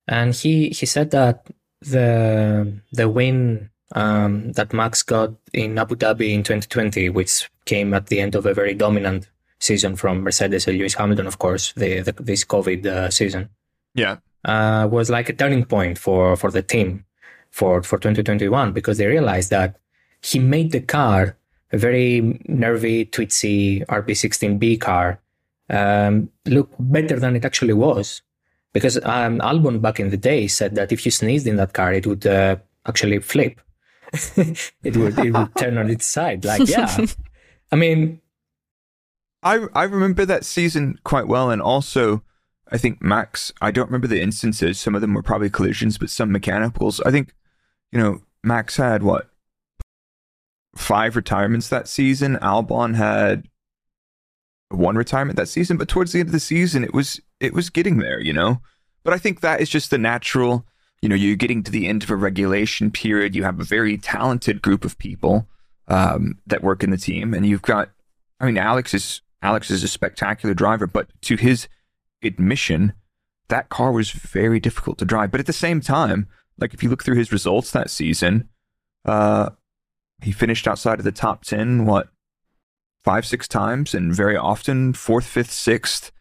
and 0.08 0.34
he 0.34 0.68
he 0.70 0.86
said 0.86 1.10
that 1.10 1.46
the 1.82 2.72
the 2.92 3.08
win 3.08 3.70
um, 3.94 4.52
that 4.52 4.72
Max 4.72 5.02
got 5.02 5.32
in 5.52 5.78
Abu 5.78 5.96
Dhabi 5.96 6.32
in 6.32 6.42
2020, 6.42 7.08
which 7.10 7.50
came 7.64 7.92
at 7.92 8.06
the 8.06 8.20
end 8.20 8.34
of 8.34 8.46
a 8.46 8.54
very 8.54 8.74
dominant 8.74 9.28
season 9.60 9.96
from 9.96 10.22
Mercedes 10.22 10.66
and 10.66 10.78
Lewis 10.78 10.94
Hamilton, 10.94 11.26
of 11.26 11.38
course, 11.38 11.72
the, 11.74 12.00
the 12.00 12.12
this 12.12 12.44
COVID 12.44 12.86
uh, 12.86 13.10
season, 13.10 13.48
Yeah, 13.94 14.16
uh, 14.44 14.88
was 14.90 15.10
like 15.10 15.28
a 15.28 15.32
turning 15.32 15.64
point 15.64 15.98
for 15.98 16.36
for 16.36 16.50
the 16.50 16.62
team 16.62 17.04
for 17.50 17.82
for 17.82 17.98
2021 17.98 18.72
because 18.72 18.98
they 18.98 19.06
realized 19.06 19.50
that 19.50 19.76
he 20.22 20.38
made 20.38 20.72
the 20.72 20.80
car 20.80 21.36
a 21.72 21.78
very 21.78 22.40
nervy, 22.48 23.04
twitchy 23.04 23.80
RB16B 23.80 24.80
car 24.80 25.20
um, 25.68 26.30
look 26.46 26.68
better 26.78 27.18
than 27.18 27.36
it 27.36 27.44
actually 27.44 27.72
was. 27.72 28.22
Because 28.72 28.96
um, 29.04 29.40
Albon 29.40 29.80
back 29.80 29.98
in 29.98 30.10
the 30.10 30.16
day 30.16 30.46
said 30.46 30.74
that 30.76 30.92
if 30.92 31.04
you 31.04 31.10
sneezed 31.10 31.46
in 31.46 31.56
that 31.56 31.72
car, 31.72 31.92
it 31.92 32.06
would 32.06 32.26
uh, 32.26 32.56
actually 32.86 33.18
flip. 33.18 33.60
it 34.36 34.96
would 34.96 35.18
it 35.18 35.32
would 35.32 35.54
turn 35.56 35.78
on 35.78 35.90
its 35.90 36.06
side. 36.06 36.44
Like 36.44 36.68
yeah, 36.68 37.06
I 37.72 37.76
mean 37.76 38.20
I 39.42 39.66
I 39.74 39.84
remember 39.84 40.24
that 40.24 40.44
season 40.44 40.98
quite 41.04 41.26
well, 41.26 41.50
and 41.50 41.62
also 41.62 42.22
I 42.70 42.78
think 42.78 43.02
Max. 43.02 43.52
I 43.60 43.70
don't 43.70 43.86
remember 43.86 44.06
the 44.06 44.20
instances. 44.20 44.78
Some 44.78 44.94
of 44.94 45.00
them 45.00 45.14
were 45.14 45.22
probably 45.22 45.50
collisions, 45.50 45.98
but 45.98 46.10
some 46.10 46.32
mechanicals. 46.32 47.00
I 47.00 47.10
think 47.10 47.34
you 47.90 47.98
know 47.98 48.22
Max 48.42 48.76
had 48.76 49.02
what 49.02 49.30
five 50.76 51.16
retirements 51.16 51.68
that 51.68 51.88
season. 51.88 52.36
Albon 52.36 52.94
had 52.94 53.48
one 54.68 54.96
retirement 54.96 55.36
that 55.36 55.48
season, 55.48 55.76
but 55.76 55.88
towards 55.88 56.12
the 56.12 56.20
end 56.20 56.28
of 56.28 56.32
the 56.32 56.40
season, 56.40 56.84
it 56.84 56.94
was 56.94 57.20
it 57.40 57.54
was 57.54 57.70
getting 57.70 57.98
there. 57.98 58.20
You 58.20 58.32
know, 58.32 58.60
but 59.02 59.14
I 59.14 59.18
think 59.18 59.40
that 59.40 59.60
is 59.60 59.68
just 59.68 59.90
the 59.90 59.98
natural. 59.98 60.66
You 61.02 61.08
know, 61.08 61.14
you're 61.14 61.34
getting 61.34 61.62
to 61.62 61.70
the 61.70 61.86
end 61.86 62.02
of 62.02 62.10
a 62.10 62.16
regulation 62.16 62.90
period. 62.90 63.34
You 63.34 63.42
have 63.44 63.58
a 63.58 63.64
very 63.64 63.96
talented 63.96 64.60
group 64.60 64.84
of 64.84 64.98
people 64.98 65.48
um, 65.88 66.38
that 66.46 66.62
work 66.62 66.84
in 66.84 66.90
the 66.90 66.98
team, 66.98 67.32
and 67.32 67.46
you've 67.46 67.62
got. 67.62 67.90
I 68.38 68.46
mean, 68.46 68.58
Alex 68.58 68.94
is 68.94 69.22
Alex 69.42 69.70
is 69.70 69.82
a 69.82 69.88
spectacular 69.88 70.54
driver, 70.54 70.86
but 70.86 71.08
to 71.22 71.36
his 71.36 71.68
admission, 72.22 72.92
that 73.48 73.68
car 73.68 73.92
was 73.92 74.10
very 74.10 74.60
difficult 74.60 74.98
to 74.98 75.04
drive. 75.04 75.30
But 75.30 75.40
at 75.40 75.46
the 75.46 75.52
same 75.52 75.80
time, 75.80 76.28
like 76.58 76.74
if 76.74 76.82
you 76.82 76.90
look 76.90 77.04
through 77.04 77.16
his 77.16 77.32
results 77.32 77.70
that 77.70 77.90
season, 77.90 78.48
uh, 79.04 79.50
he 80.22 80.32
finished 80.32 80.68
outside 80.68 80.98
of 80.98 81.04
the 81.04 81.12
top 81.12 81.44
ten, 81.44 81.86
what 81.86 82.08
five, 83.02 83.24
six 83.24 83.48
times, 83.48 83.94
and 83.94 84.14
very 84.14 84.36
often 84.36 84.92
fourth, 84.92 85.26
fifth, 85.26 85.50
sixth, 85.50 86.12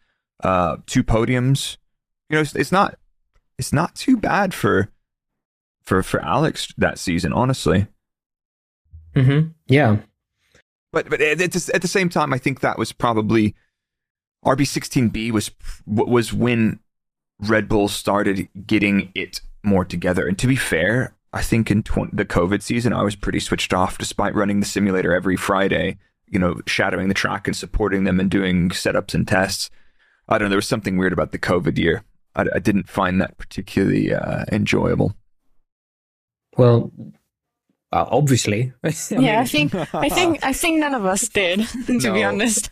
uh, 0.42 0.78
two 0.86 1.04
podiums. 1.04 1.76
You 2.28 2.36
know, 2.36 2.40
it's, 2.40 2.54
it's 2.54 2.72
not 2.72 2.96
it's 3.58 3.72
not 3.72 3.94
too 3.94 4.16
bad 4.16 4.54
for 4.54 4.90
for 5.82 6.02
for 6.02 6.20
Alex 6.24 6.72
that 6.78 6.98
season, 6.98 7.32
honestly. 7.32 7.86
Mm-hmm. 9.14 9.48
yeah. 9.66 9.98
But 10.92 11.08
but 11.08 11.20
at, 11.20 11.38
the- 11.38 11.70
at 11.74 11.82
the 11.82 11.88
same 11.88 12.08
time, 12.08 12.32
I 12.32 12.38
think 12.38 12.60
that 12.60 12.78
was 12.78 12.92
probably 12.92 13.54
RB16B 14.44 15.30
was 15.32 15.50
was 15.86 16.32
when 16.32 16.80
Red 17.40 17.68
Bull 17.68 17.88
started 17.88 18.48
getting 18.66 19.10
it 19.14 19.40
more 19.62 19.84
together. 19.84 20.26
And 20.26 20.38
to 20.38 20.46
be 20.46 20.56
fair, 20.56 21.14
I 21.32 21.42
think 21.42 21.70
in 21.70 21.82
tw- 21.82 22.10
the 22.12 22.24
COVID 22.24 22.62
season, 22.62 22.92
I 22.92 23.02
was 23.02 23.16
pretty 23.16 23.40
switched 23.40 23.72
off, 23.72 23.98
despite 23.98 24.34
running 24.34 24.60
the 24.60 24.66
simulator 24.66 25.14
every 25.14 25.36
Friday. 25.36 25.98
You 26.26 26.38
know, 26.38 26.60
shadowing 26.66 27.08
the 27.08 27.14
track 27.14 27.48
and 27.48 27.56
supporting 27.56 28.04
them 28.04 28.20
and 28.20 28.30
doing 28.30 28.70
setups 28.70 29.14
and 29.14 29.26
tests. 29.26 29.68
I 30.28 30.38
don't 30.38 30.46
know. 30.46 30.50
There 30.50 30.58
was 30.58 30.68
something 30.68 30.96
weird 30.96 31.12
about 31.12 31.32
the 31.32 31.40
COVID 31.40 31.76
year. 31.76 32.04
I, 32.36 32.46
I 32.54 32.58
didn't 32.60 32.88
find 32.88 33.20
that 33.20 33.36
particularly 33.36 34.14
uh, 34.14 34.44
enjoyable. 34.52 35.16
Well, 36.56 36.92
uh, 37.92 38.06
obviously. 38.10 38.72
I 38.84 38.92
yeah, 39.10 39.40
I 39.40 39.44
think 39.46 39.74
I 39.94 40.08
think 40.10 40.44
I 40.44 40.52
think 40.52 40.78
none 40.80 40.94
of 40.94 41.04
us 41.04 41.28
did, 41.28 41.66
to 41.86 42.12
be 42.12 42.22
honest. 42.24 42.70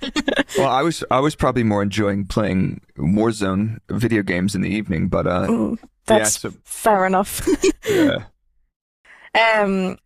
Well, 0.56 0.68
I 0.68 0.82
was 0.82 1.04
I 1.10 1.20
was 1.20 1.34
probably 1.34 1.64
more 1.64 1.82
enjoying 1.82 2.26
playing 2.26 2.80
Warzone 2.96 3.78
video 3.90 4.22
games 4.22 4.54
in 4.54 4.60
the 4.62 4.70
evening, 4.70 5.08
but 5.08 5.26
uh, 5.26 5.46
Mm, 5.48 5.78
That's 6.06 6.40
so- 6.40 6.52
fair 6.64 7.06
enough. 7.06 7.46
yeah. 7.88 8.24
Um, 9.34 9.98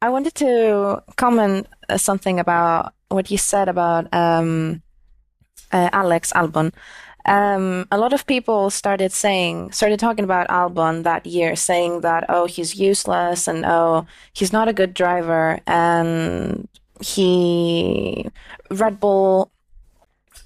I 0.00 0.08
wanted 0.08 0.34
to 0.36 1.02
comment 1.16 1.66
uh, 1.88 1.96
something 1.98 2.40
about 2.40 2.92
what 3.08 3.30
you 3.30 3.38
said 3.38 3.68
about 3.68 4.12
um, 4.14 4.82
uh, 5.70 5.90
Alex 5.92 6.32
Albon. 6.32 6.72
Um, 7.24 7.86
a 7.90 7.98
lot 7.98 8.12
of 8.12 8.26
people 8.26 8.70
started 8.70 9.12
saying, 9.12 9.72
started 9.72 10.00
talking 10.00 10.24
about 10.24 10.48
Albon 10.48 11.04
that 11.04 11.26
year, 11.26 11.56
saying 11.56 12.00
that, 12.00 12.24
oh, 12.28 12.46
he's 12.46 12.76
useless 12.76 13.46
and 13.46 13.64
oh, 13.64 14.06
he's 14.32 14.52
not 14.52 14.68
a 14.68 14.72
good 14.72 14.94
driver. 14.94 15.60
And 15.66 16.68
he, 17.00 18.26
Red 18.70 18.98
Bull 19.00 19.52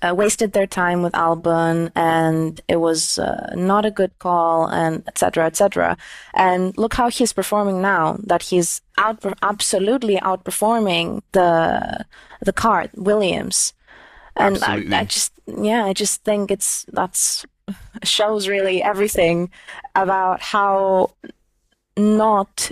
uh, 0.03 0.15
wasted 0.15 0.53
their 0.53 0.67
time 0.67 1.03
with 1.03 1.13
Albon 1.15 1.91
and 1.95 2.61
it 2.69 2.77
was 2.77 3.19
uh, 3.19 3.53
not 3.55 3.87
a 3.87 3.91
good 3.91 4.19
call 4.19 4.67
and 4.67 5.03
etc 5.07 5.47
etc 5.47 5.97
and 6.35 6.77
look 6.77 6.95
how 6.95 7.09
he's 7.09 7.33
performing 7.33 7.81
now 7.81 8.19
that 8.23 8.43
he's 8.43 8.83
out 8.99 9.25
absolutely 9.43 10.17
outperforming 10.17 11.23
the 11.33 12.05
the 12.43 12.53
car 12.53 12.87
Williams 12.95 13.73
and 14.37 14.63
I, 14.63 15.01
I 15.01 15.05
just 15.05 15.33
yeah 15.47 15.85
I 15.85 15.93
just 15.93 16.23
think 16.25 16.51
it's 16.51 16.85
that's 16.93 17.45
shows 18.03 18.49
really 18.49 18.83
everything 18.83 19.51
about 19.95 20.41
how 20.41 21.11
not 21.97 22.71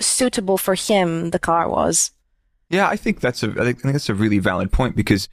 suitable 0.00 0.58
for 0.58 0.74
him 0.74 1.30
the 1.30 1.38
car 1.38 1.68
was 1.68 2.12
Yeah, 2.70 2.88
I 2.88 2.96
think 2.96 3.20
that's 3.20 3.42
a 3.42 3.50
I 3.50 3.64
think, 3.64 3.78
I 3.78 3.82
think 3.82 3.92
that's 3.92 4.08
a 4.08 4.14
really 4.14 4.38
valid 4.38 4.72
point 4.72 4.96
because 4.96 5.28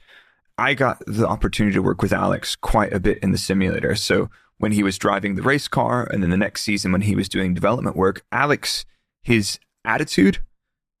I 0.58 0.74
got 0.74 1.02
the 1.06 1.26
opportunity 1.26 1.74
to 1.74 1.82
work 1.82 2.02
with 2.02 2.12
Alex 2.12 2.56
quite 2.56 2.92
a 2.92 2.98
bit 2.98 3.18
in 3.18 3.30
the 3.30 3.38
simulator. 3.38 3.94
So 3.94 4.28
when 4.58 4.72
he 4.72 4.82
was 4.82 4.98
driving 4.98 5.36
the 5.36 5.42
race 5.42 5.68
car, 5.68 6.04
and 6.10 6.20
then 6.20 6.30
the 6.30 6.36
next 6.36 6.62
season 6.62 6.90
when 6.90 7.02
he 7.02 7.14
was 7.14 7.28
doing 7.28 7.54
development 7.54 7.96
work, 7.96 8.24
Alex, 8.32 8.84
his 9.22 9.60
attitude 9.84 10.40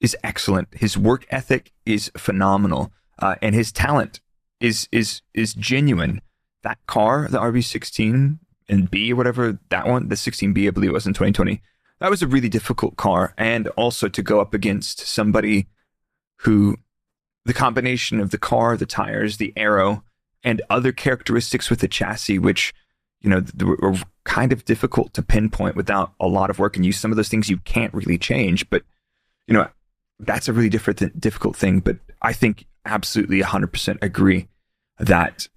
is 0.00 0.16
excellent. 0.22 0.68
His 0.74 0.96
work 0.96 1.26
ethic 1.30 1.72
is 1.84 2.10
phenomenal, 2.16 2.92
uh, 3.18 3.36
and 3.42 3.54
his 3.54 3.72
talent 3.72 4.20
is 4.60 4.88
is 4.92 5.22
is 5.34 5.54
genuine. 5.54 6.20
That 6.62 6.78
car, 6.86 7.28
the 7.30 7.38
RB16 7.38 8.38
and 8.68 8.90
B 8.90 9.12
whatever 9.12 9.58
that 9.70 9.86
one, 9.86 10.08
the 10.08 10.14
16B, 10.14 10.66
I 10.66 10.70
believe 10.70 10.90
it 10.90 10.94
was 10.94 11.06
in 11.06 11.14
2020. 11.14 11.62
That 12.00 12.10
was 12.10 12.22
a 12.22 12.26
really 12.26 12.48
difficult 12.48 12.96
car, 12.96 13.34
and 13.36 13.68
also 13.68 14.08
to 14.08 14.22
go 14.22 14.40
up 14.40 14.54
against 14.54 15.00
somebody 15.00 15.66
who 16.42 16.76
the 17.44 17.54
combination 17.54 18.20
of 18.20 18.30
the 18.30 18.38
car, 18.38 18.76
the 18.76 18.86
tires, 18.86 19.38
the 19.38 19.52
aero, 19.56 20.04
and 20.44 20.62
other 20.70 20.92
characteristics 20.92 21.70
with 21.70 21.80
the 21.80 21.88
chassis, 21.88 22.38
which 22.38 22.72
you 23.20 23.30
know 23.30 23.42
were 23.58 23.96
kind 24.24 24.52
of 24.52 24.64
difficult 24.64 25.12
to 25.14 25.22
pinpoint 25.22 25.74
without 25.74 26.12
a 26.20 26.28
lot 26.28 26.50
of 26.50 26.58
work 26.58 26.76
and 26.76 26.86
use. 26.86 26.98
Some 26.98 27.10
of 27.10 27.16
those 27.16 27.28
things 27.28 27.50
you 27.50 27.58
can't 27.58 27.94
really 27.94 28.18
change, 28.18 28.68
but 28.70 28.82
you 29.46 29.54
know 29.54 29.68
that's 30.20 30.48
a 30.48 30.52
really 30.52 30.68
different, 30.68 31.20
difficult 31.20 31.56
thing. 31.56 31.80
But 31.80 31.96
I 32.22 32.32
think 32.32 32.66
absolutely 32.88 33.40
100% 33.40 33.98
agree 34.02 34.48
that 34.98 35.48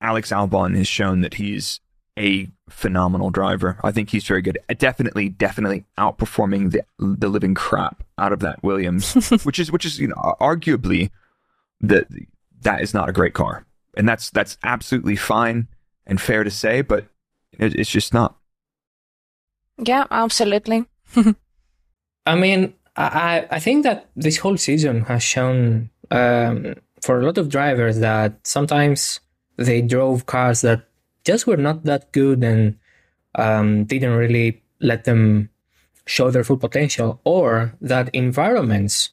Alex 0.00 0.30
Albon 0.30 0.76
has 0.76 0.86
shown 0.86 1.22
that 1.22 1.34
he's 1.34 1.80
a 2.18 2.48
phenomenal 2.68 3.30
driver. 3.30 3.78
I 3.82 3.90
think 3.90 4.10
he's 4.10 4.24
very 4.26 4.42
good. 4.42 4.58
Definitely, 4.78 5.30
definitely 5.30 5.84
outperforming 5.98 6.72
the 6.72 6.84
the 6.98 7.28
living 7.28 7.54
crap 7.54 8.04
out 8.18 8.32
of 8.32 8.40
that 8.40 8.62
Williams, 8.62 9.14
which 9.44 9.58
is 9.58 9.72
which 9.72 9.86
is 9.86 9.98
you 9.98 10.08
know 10.08 10.36
arguably 10.40 11.10
that 11.80 12.06
that 12.60 12.82
is 12.82 12.92
not 12.92 13.08
a 13.08 13.12
great 13.12 13.32
car, 13.32 13.64
and 13.96 14.08
that's 14.08 14.30
that's 14.30 14.58
absolutely 14.62 15.16
fine 15.16 15.68
and 16.06 16.20
fair 16.20 16.44
to 16.44 16.50
say, 16.50 16.82
but 16.82 17.06
it, 17.58 17.74
it's 17.74 17.90
just 17.90 18.12
not. 18.12 18.36
yeah 19.78 20.06
absolutely 20.10 20.84
I 22.26 22.34
mean, 22.36 22.74
I, 22.96 23.04
I 23.04 23.56
I 23.56 23.58
think 23.58 23.84
that 23.84 24.10
this 24.16 24.38
whole 24.38 24.56
season 24.56 25.02
has 25.02 25.22
shown 25.22 25.90
um, 26.12 26.74
for 27.02 27.20
a 27.20 27.24
lot 27.24 27.38
of 27.38 27.48
drivers 27.48 27.98
that 27.98 28.46
sometimes 28.46 29.20
they 29.56 29.82
drove 29.82 30.26
cars 30.26 30.60
that 30.60 30.88
just 31.24 31.46
were 31.46 31.56
not 31.56 31.84
that 31.84 32.12
good 32.12 32.44
and 32.44 32.78
um, 33.34 33.84
didn't 33.84 34.14
really 34.14 34.62
let 34.80 35.04
them 35.04 35.48
show 36.06 36.30
their 36.30 36.44
full 36.44 36.56
potential, 36.56 37.20
or 37.24 37.74
that 37.80 38.14
environments 38.14 39.10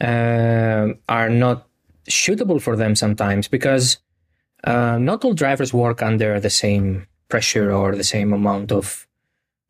uh, 0.00 0.88
are 1.08 1.28
not 1.28 1.66
suitable 2.08 2.58
for 2.58 2.76
them 2.76 2.94
sometimes 2.94 3.48
because 3.48 3.98
uh, 4.64 4.98
not 4.98 5.24
all 5.24 5.34
drivers 5.34 5.74
work 5.74 6.02
under 6.02 6.40
the 6.40 6.50
same 6.50 7.06
pressure 7.28 7.72
or 7.72 7.94
the 7.94 8.04
same 8.04 8.32
amount 8.32 8.72
of 8.72 9.06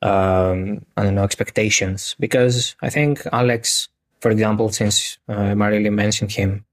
um, 0.03 0.85
I 0.97 1.05
don't 1.05 1.15
know 1.15 1.25
expectations. 1.25 2.17
Because 2.19 2.75
I 2.83 2.91
think 2.91 3.23
Alex, 3.33 3.89
for 4.21 4.31
example, 4.31 4.71
since 4.71 5.19
uh, 5.29 5.55
mentioned 5.55 6.33
him, 6.33 6.65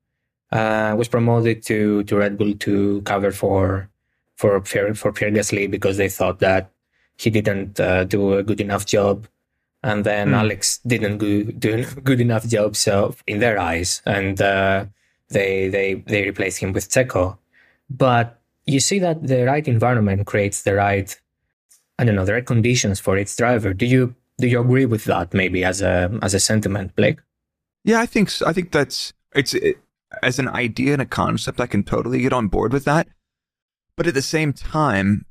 uh, 0.52 0.96
was 0.98 1.08
promoted 1.08 1.64
to 1.64 2.04
to 2.04 2.16
Red 2.16 2.38
Bull 2.38 2.54
to 2.56 3.02
cover 3.02 3.32
for 3.32 3.90
for 4.36 4.62
Pierre, 4.62 4.94
for 4.94 5.12
Pierre 5.12 5.32
Gasly 5.32 5.70
because 5.70 5.98
they 5.98 6.10
thought 6.10 6.40
that 6.40 6.72
he 7.18 7.30
didn't 7.30 7.80
uh, 7.80 8.04
do 8.04 8.34
a 8.34 8.44
good 8.44 8.62
enough 8.62 8.86
job, 8.86 9.28
and 9.84 10.04
then 10.04 10.30
mm. 10.30 10.36
Alex 10.38 10.80
didn't 10.86 11.18
do, 11.18 11.52
do 11.52 11.84
good 12.04 12.22
enough 12.22 12.48
job. 12.48 12.76
So 12.76 13.16
in 13.26 13.40
their 13.40 13.60
eyes, 13.60 14.02
and 14.06 14.40
uh, 14.42 14.86
they 15.30 15.68
they 15.70 15.96
they 16.06 16.24
replaced 16.24 16.60
him 16.60 16.74
with 16.74 16.90
Checo. 16.90 17.38
But 17.90 18.40
you 18.66 18.80
see 18.80 19.00
that 19.00 19.26
the 19.26 19.46
right 19.46 19.68
environment 19.68 20.28
creates 20.28 20.64
the 20.64 20.76
right 20.76 21.20
I 22.00 22.06
don't 22.06 22.16
know 22.16 22.26
the 22.26 22.34
right 22.34 22.46
conditions 22.46 23.00
for 23.00 23.18
its 23.18 23.36
driver. 23.36 23.74
Do 23.74 23.86
you 23.86 24.16
do 24.38 24.48
you 24.48 24.62
agree 24.62 24.86
with 24.86 25.06
that? 25.06 25.34
Maybe 25.34 25.64
as 25.64 25.82
a 25.82 26.12
as 26.22 26.34
a 26.34 26.40
sentiment, 26.40 26.96
Blake. 26.96 27.20
Yeah, 27.88 28.02
I 28.02 28.06
think 28.06 28.30
so. 28.30 28.46
I 28.46 28.52
think 28.52 28.74
that's 28.74 29.14
it's 29.34 29.54
it, 29.54 29.78
as 30.22 30.40
an 30.40 30.50
idea 30.50 30.92
and 30.92 31.02
a 31.02 31.06
concept. 31.06 31.62
I 31.62 31.68
can 31.68 31.84
totally 31.84 32.20
get 32.20 32.34
on 32.34 32.50
board 32.50 32.74
with 32.74 32.84
that. 32.84 33.08
But 33.96 34.08
at 34.08 34.14
the 34.14 34.22
same 34.22 34.52
time, 34.52 35.26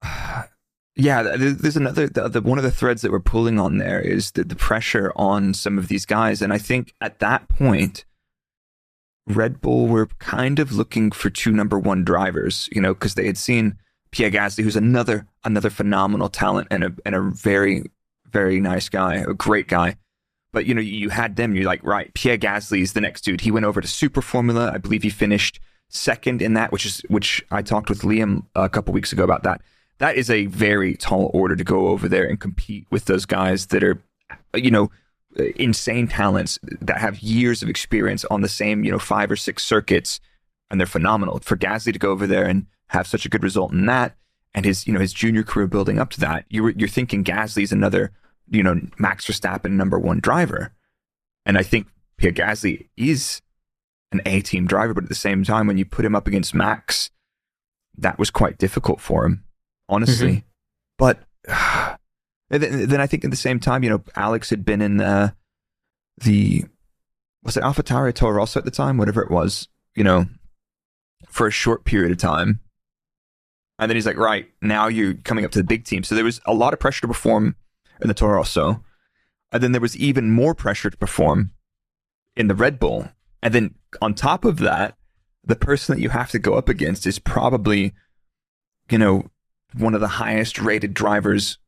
yeah, 0.96 1.22
there's 1.24 1.76
another 1.76 2.06
the, 2.06 2.28
the, 2.28 2.40
one 2.40 2.58
of 2.58 2.64
the 2.64 2.70
threads 2.70 3.02
that 3.02 3.10
we're 3.10 3.18
pulling 3.18 3.58
on 3.58 3.78
there 3.78 4.00
is 4.00 4.30
the, 4.30 4.44
the 4.44 4.54
pressure 4.54 5.12
on 5.16 5.52
some 5.52 5.78
of 5.78 5.88
these 5.88 6.06
guys, 6.06 6.42
and 6.42 6.52
I 6.52 6.58
think 6.58 6.94
at 7.00 7.18
that 7.18 7.48
point, 7.48 8.04
Red 9.26 9.60
Bull 9.60 9.88
were 9.88 10.06
kind 10.20 10.60
of 10.60 10.70
looking 10.70 11.10
for 11.10 11.28
two 11.28 11.50
number 11.50 11.76
one 11.76 12.04
drivers, 12.04 12.68
you 12.70 12.80
know, 12.80 12.94
because 12.94 13.16
they 13.16 13.26
had 13.26 13.36
seen 13.36 13.76
Pierre 14.12 14.30
Gasly, 14.30 14.62
who's 14.62 14.76
another 14.76 15.26
another 15.42 15.70
phenomenal 15.70 16.28
talent 16.28 16.68
and 16.70 16.84
a 16.84 16.92
and 17.04 17.16
a 17.16 17.20
very 17.20 17.90
very 18.30 18.60
nice 18.60 18.88
guy, 18.88 19.16
a 19.16 19.34
great 19.34 19.66
guy. 19.66 19.96
But 20.52 20.66
you 20.66 20.74
know, 20.74 20.80
you 20.80 21.10
had 21.10 21.36
them. 21.36 21.54
You're 21.54 21.64
like, 21.64 21.84
right, 21.84 22.12
Pierre 22.14 22.38
Gasly 22.38 22.80
is 22.80 22.94
the 22.94 23.00
next 23.00 23.22
dude. 23.22 23.42
He 23.42 23.50
went 23.50 23.66
over 23.66 23.80
to 23.80 23.88
Super 23.88 24.22
Formula. 24.22 24.70
I 24.74 24.78
believe 24.78 25.02
he 25.02 25.10
finished 25.10 25.60
second 25.88 26.42
in 26.42 26.54
that, 26.54 26.72
which 26.72 26.86
is 26.86 27.02
which 27.08 27.44
I 27.50 27.62
talked 27.62 27.90
with 27.90 28.02
Liam 28.02 28.44
a 28.54 28.68
couple 28.68 28.94
weeks 28.94 29.12
ago 29.12 29.24
about 29.24 29.42
that 29.42 29.60
that 29.98 30.16
is 30.16 30.30
a 30.30 30.46
very 30.46 30.96
tall 30.96 31.30
order 31.34 31.54
to 31.54 31.64
go 31.64 31.88
over 31.88 32.08
there 32.08 32.24
and 32.24 32.40
compete 32.40 32.86
with 32.90 33.04
those 33.04 33.26
guys 33.26 33.66
that 33.66 33.84
are, 33.84 34.00
you 34.54 34.70
know, 34.70 34.90
uh, 35.38 35.44
insane 35.56 36.08
talents 36.08 36.58
that 36.62 36.98
have 36.98 37.20
years 37.20 37.62
of 37.62 37.68
experience 37.68 38.24
on 38.26 38.40
the 38.40 38.48
same, 38.48 38.84
you 38.84 38.90
know, 38.90 38.98
five 38.98 39.30
or 39.30 39.36
six 39.36 39.62
circuits, 39.62 40.20
and 40.70 40.80
they're 40.80 40.86
phenomenal. 40.86 41.40
For 41.40 41.56
Gasly 41.56 41.92
to 41.92 41.98
go 41.98 42.10
over 42.10 42.26
there 42.26 42.46
and 42.46 42.66
have 42.88 43.06
such 43.06 43.26
a 43.26 43.28
good 43.28 43.42
result 43.42 43.72
in 43.72 43.86
that, 43.86 44.16
and 44.54 44.64
his, 44.64 44.86
you 44.86 44.92
know, 44.92 45.00
his 45.00 45.12
junior 45.12 45.42
career 45.42 45.66
building 45.66 45.98
up 45.98 46.10
to 46.10 46.20
that, 46.20 46.44
you're 46.48 46.70
you're 46.70 46.88
thinking 46.88 47.24
Gasly's 47.24 47.72
another, 47.72 48.12
you 48.50 48.62
know, 48.62 48.80
Max 48.98 49.26
Verstappen 49.26 49.72
number 49.72 49.98
one 49.98 50.20
driver, 50.20 50.72
and 51.46 51.58
I 51.58 51.62
think 51.62 51.86
Pierre 52.16 52.32
Gasly 52.32 52.88
is 52.96 53.42
an 54.12 54.20
A 54.26 54.40
team 54.40 54.66
driver, 54.66 54.94
but 54.94 55.04
at 55.04 55.08
the 55.08 55.14
same 55.14 55.44
time, 55.44 55.66
when 55.66 55.78
you 55.78 55.84
put 55.84 56.04
him 56.04 56.14
up 56.14 56.26
against 56.26 56.54
Max, 56.54 57.10
that 57.96 58.18
was 58.18 58.30
quite 58.30 58.58
difficult 58.58 59.00
for 59.00 59.26
him 59.26 59.44
honestly. 59.88 60.28
Mm-hmm. 60.28 60.46
But 60.98 61.24
then, 62.50 62.88
then, 62.88 63.00
I 63.00 63.06
think 63.06 63.24
at 63.24 63.30
the 63.30 63.36
same 63.36 63.60
time, 63.60 63.82
you 63.82 63.90
know, 63.90 64.02
Alex 64.16 64.50
had 64.50 64.64
been 64.64 64.82
in 64.82 64.98
the, 64.98 65.34
the 66.18 66.64
was 67.42 67.56
it 67.56 67.62
AlphaTauri 67.62 68.14
Toro 68.14 68.32
Rosso 68.32 68.58
at 68.58 68.64
the 68.64 68.70
time, 68.70 68.98
whatever 68.98 69.22
it 69.22 69.30
was, 69.30 69.68
you 69.94 70.04
know, 70.04 70.26
for 71.28 71.46
a 71.46 71.52
short 71.52 71.84
period 71.84 72.12
of 72.12 72.18
time. 72.18 72.60
And 73.78 73.88
then 73.88 73.96
he's 73.96 74.06
like, 74.06 74.16
right, 74.16 74.48
now 74.60 74.88
you're 74.88 75.14
coming 75.14 75.44
up 75.44 75.52
to 75.52 75.58
the 75.60 75.64
big 75.64 75.84
team. 75.84 76.02
So 76.02 76.16
there 76.16 76.24
was 76.24 76.40
a 76.46 76.54
lot 76.54 76.72
of 76.72 76.80
pressure 76.80 77.02
to 77.02 77.08
perform 77.08 77.54
in 78.00 78.08
the 78.08 78.14
Toro 78.14 78.36
Rosso. 78.36 78.84
And 79.50 79.62
then 79.62 79.72
there 79.72 79.80
was 79.80 79.96
even 79.96 80.30
more 80.30 80.54
pressure 80.54 80.90
to 80.90 80.96
perform 80.96 81.52
in 82.36 82.48
the 82.48 82.54
Red 82.54 82.78
Bull. 82.78 83.08
And 83.42 83.54
then 83.54 83.74
on 84.02 84.14
top 84.14 84.44
of 84.44 84.58
that, 84.58 84.96
the 85.44 85.56
person 85.56 85.94
that 85.94 86.02
you 86.02 86.10
have 86.10 86.30
to 86.30 86.38
go 86.38 86.54
up 86.54 86.68
against 86.68 87.06
is 87.06 87.18
probably, 87.18 87.94
you 88.90 88.98
know, 88.98 89.30
one 89.74 89.94
of 89.94 90.00
the 90.00 90.08
highest 90.08 90.58
rated 90.58 90.94
drivers 90.94 91.58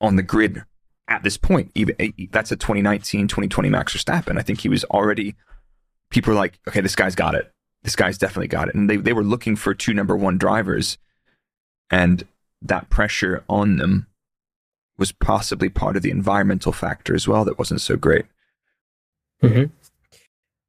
on 0.00 0.16
the 0.16 0.22
grid 0.22 0.64
at 1.08 1.22
this 1.22 1.36
point. 1.36 1.70
Even 1.74 1.94
eh, 1.98 2.10
that's 2.30 2.52
a 2.52 2.56
2019, 2.56 3.28
2020 3.28 3.70
Max 3.70 3.96
Verstappen. 3.96 4.38
I 4.38 4.42
think 4.42 4.60
he 4.60 4.68
was 4.68 4.84
already. 4.84 5.34
People 6.10 6.32
were 6.32 6.38
like, 6.38 6.58
okay, 6.66 6.80
this 6.80 6.96
guy's 6.96 7.14
got 7.14 7.34
it. 7.34 7.52
This 7.82 7.96
guy's 7.96 8.18
definitely 8.18 8.48
got 8.48 8.68
it, 8.68 8.74
and 8.74 8.90
they 8.90 8.96
they 8.96 9.12
were 9.12 9.24
looking 9.24 9.54
for 9.54 9.72
two 9.72 9.94
number 9.94 10.16
one 10.16 10.36
drivers, 10.36 10.98
and 11.90 12.26
that 12.60 12.90
pressure 12.90 13.44
on 13.48 13.76
them 13.76 14.08
was 14.98 15.12
possibly 15.12 15.68
part 15.68 15.96
of 15.96 16.02
the 16.02 16.10
environmental 16.10 16.72
factor 16.72 17.14
as 17.14 17.28
well 17.28 17.44
that 17.44 17.58
wasn't 17.58 17.80
so 17.80 17.96
great. 17.96 18.26
Mm-hmm. 19.42 19.64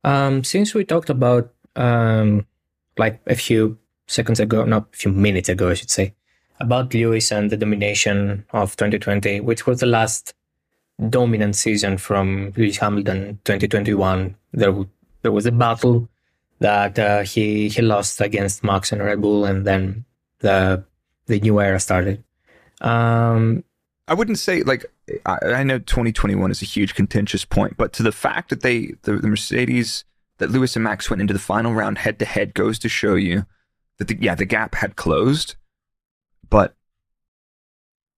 Um, 0.08 0.44
since 0.44 0.74
we 0.74 0.86
talked 0.86 1.10
about 1.10 1.52
um, 1.76 2.46
like 2.98 3.20
a 3.28 3.36
few 3.36 3.78
seconds 4.08 4.39
ago, 4.39 4.63
not 4.65 4.88
a 4.94 4.98
few 4.98 5.12
minutes 5.12 5.50
ago, 5.50 5.70
I 5.70 5.74
should 5.74 5.89
say, 5.89 6.13
about 6.60 6.94
Lewis 6.94 7.32
and 7.32 7.50
the 7.50 7.58
domination 7.58 8.46
of 8.52 8.76
2020, 8.76 9.39
which 9.42 9.65
was 9.65 9.80
the 9.80 9.86
last 9.86 10.34
dominant 11.10 11.56
season 11.56 11.98
from 11.98 12.54
Lewis 12.56 12.78
Hamilton 12.78 13.39
2021. 13.46 14.36
There, 14.54 14.86
there 15.22 15.32
was 15.32 15.46
a 15.46 15.52
battle 15.52 16.10
that 16.60 17.00
uh, 17.00 17.22
he 17.22 17.70
he 17.70 17.82
lost 17.82 18.20
against 18.20 18.63
Max 18.63 18.92
and 18.92 19.02
Red 19.02 19.22
Bull, 19.22 19.46
and 19.46 19.65
then 19.65 20.06
the 20.39 20.84
the 21.28 21.39
new 21.39 21.60
era 21.62 21.80
started. 21.80 22.24
Um, 22.82 23.63
I 24.10 24.13
wouldn't 24.13 24.39
say 24.39 24.63
like 24.63 24.86
I, 25.26 25.38
I, 25.45 25.63
know 25.63 25.80
2021 25.80 26.52
is 26.52 26.62
a 26.62 26.65
huge 26.65 26.95
contentious 26.95 27.45
point, 27.45 27.78
but 27.78 27.93
to 27.93 28.04
the 28.04 28.12
fact 28.12 28.50
that 28.50 28.62
they 28.62 28.93
the, 29.04 29.17
the 29.17 29.28
Mercedes 29.28 30.04
that 30.39 30.50
Lewis 30.50 30.76
and 30.76 30.84
Max 30.84 31.10
went 31.10 31.22
into 31.22 31.34
the 31.34 31.39
final 31.39 31.74
round 31.74 32.00
head 32.00 32.19
to 32.19 32.26
head 32.26 32.54
goes 32.54 32.80
to 32.80 32.89
show 32.89 33.15
you 33.15 33.45
that 33.98 34.08
the, 34.08 34.17
yeah 34.19 34.36
the 34.36 34.45
gap 34.45 34.76
had 34.76 34.95
closed 34.95 35.56
but 36.50 36.76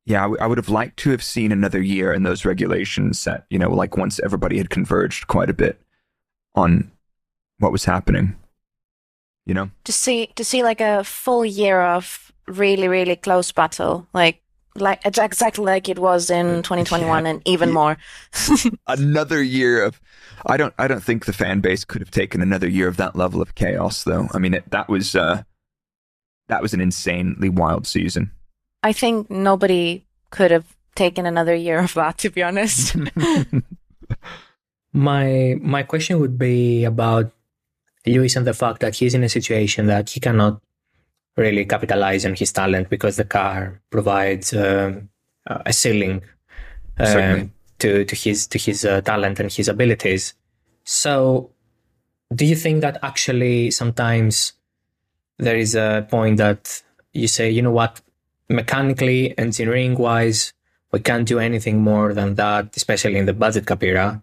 yeah, 0.05 0.19
I, 0.19 0.23
w- 0.23 0.41
I 0.41 0.47
would 0.47 0.57
have 0.57 0.69
liked 0.69 0.97
to 0.99 1.11
have 1.11 1.23
seen 1.23 1.51
another 1.51 1.81
year 1.81 2.11
in 2.11 2.23
those 2.23 2.45
regulations 2.45 3.19
set, 3.19 3.45
you 3.49 3.59
know, 3.59 3.69
like 3.69 3.97
once 3.97 4.19
everybody 4.23 4.57
had 4.57 4.69
converged 4.69 5.27
quite 5.27 5.49
a 5.49 5.53
bit 5.53 5.79
on 6.55 6.91
what 7.59 7.71
was 7.71 7.85
happening. 7.85 8.35
You 9.45 9.53
know? 9.53 9.71
To 9.85 9.91
see 9.91 10.27
to 10.35 10.45
see 10.45 10.63
like 10.63 10.81
a 10.81 11.03
full 11.03 11.45
year 11.45 11.81
of 11.81 12.31
really, 12.47 12.87
really 12.87 13.15
close 13.15 13.51
battle, 13.51 14.07
like 14.13 14.41
like 14.75 15.01
exactly 15.05 15.65
like 15.65 15.89
it 15.89 15.99
was 15.99 16.29
in 16.29 16.63
2021 16.63 17.25
yeah. 17.25 17.31
and 17.31 17.41
even 17.45 17.69
yeah. 17.69 17.73
more 17.73 17.97
another 18.87 19.43
year 19.43 19.83
of 19.83 19.99
i 20.45 20.55
don't 20.55 20.73
i 20.77 20.87
don't 20.87 21.03
think 21.03 21.25
the 21.25 21.33
fan 21.33 21.59
base 21.59 21.83
could 21.83 22.01
have 22.01 22.11
taken 22.11 22.41
another 22.41 22.69
year 22.69 22.87
of 22.87 22.95
that 22.95 23.13
level 23.15 23.41
of 23.41 23.53
chaos 23.55 24.05
though 24.05 24.29
i 24.33 24.39
mean 24.39 24.53
it, 24.53 24.69
that 24.71 24.87
was 24.87 25.13
uh 25.13 25.43
that 26.51 26.61
was 26.61 26.73
an 26.73 26.81
insanely 26.81 27.49
wild 27.49 27.87
season. 27.87 28.29
I 28.83 28.91
think 28.91 29.31
nobody 29.31 30.05
could 30.29 30.51
have 30.51 30.75
taken 30.95 31.25
another 31.25 31.55
year 31.55 31.79
of 31.79 31.93
that, 31.95 32.17
to 32.19 32.29
be 32.29 32.43
honest. 32.43 32.95
my 34.93 35.55
my 35.61 35.83
question 35.83 36.19
would 36.19 36.37
be 36.37 36.83
about 36.83 37.31
Lewis 38.05 38.35
and 38.35 38.45
the 38.45 38.53
fact 38.53 38.81
that 38.81 38.95
he's 38.95 39.15
in 39.15 39.23
a 39.23 39.29
situation 39.29 39.87
that 39.87 40.09
he 40.09 40.19
cannot 40.19 40.61
really 41.37 41.65
capitalize 41.65 42.25
on 42.25 42.35
his 42.35 42.51
talent 42.51 42.89
because 42.89 43.17
the 43.17 43.25
car 43.25 43.81
provides 43.89 44.53
uh, 44.53 44.99
a 45.47 45.73
ceiling 45.73 46.21
uh, 46.99 47.43
to 47.79 48.05
to 48.05 48.15
his 48.15 48.47
to 48.47 48.57
his 48.57 48.85
uh, 48.85 49.01
talent 49.01 49.39
and 49.39 49.51
his 49.51 49.67
abilities. 49.67 50.33
So, 50.83 51.51
do 52.33 52.45
you 52.45 52.55
think 52.55 52.81
that 52.81 52.99
actually 53.03 53.71
sometimes 53.71 54.53
there 55.37 55.57
is 55.57 55.75
a 55.75 56.05
point 56.09 56.37
that 56.37 56.83
you 57.13 57.27
say, 57.27 57.49
you 57.49 57.61
know 57.61 57.71
what, 57.71 58.01
mechanically, 58.47 59.37
engineering 59.37 59.95
wise, 59.95 60.53
we 60.91 60.99
can't 60.99 61.27
do 61.27 61.39
anything 61.39 61.81
more 61.81 62.13
than 62.13 62.35
that, 62.35 62.75
especially 62.75 63.17
in 63.17 63.25
the 63.25 63.33
budget 63.33 63.65
cap 63.65 63.83
era. 63.83 64.21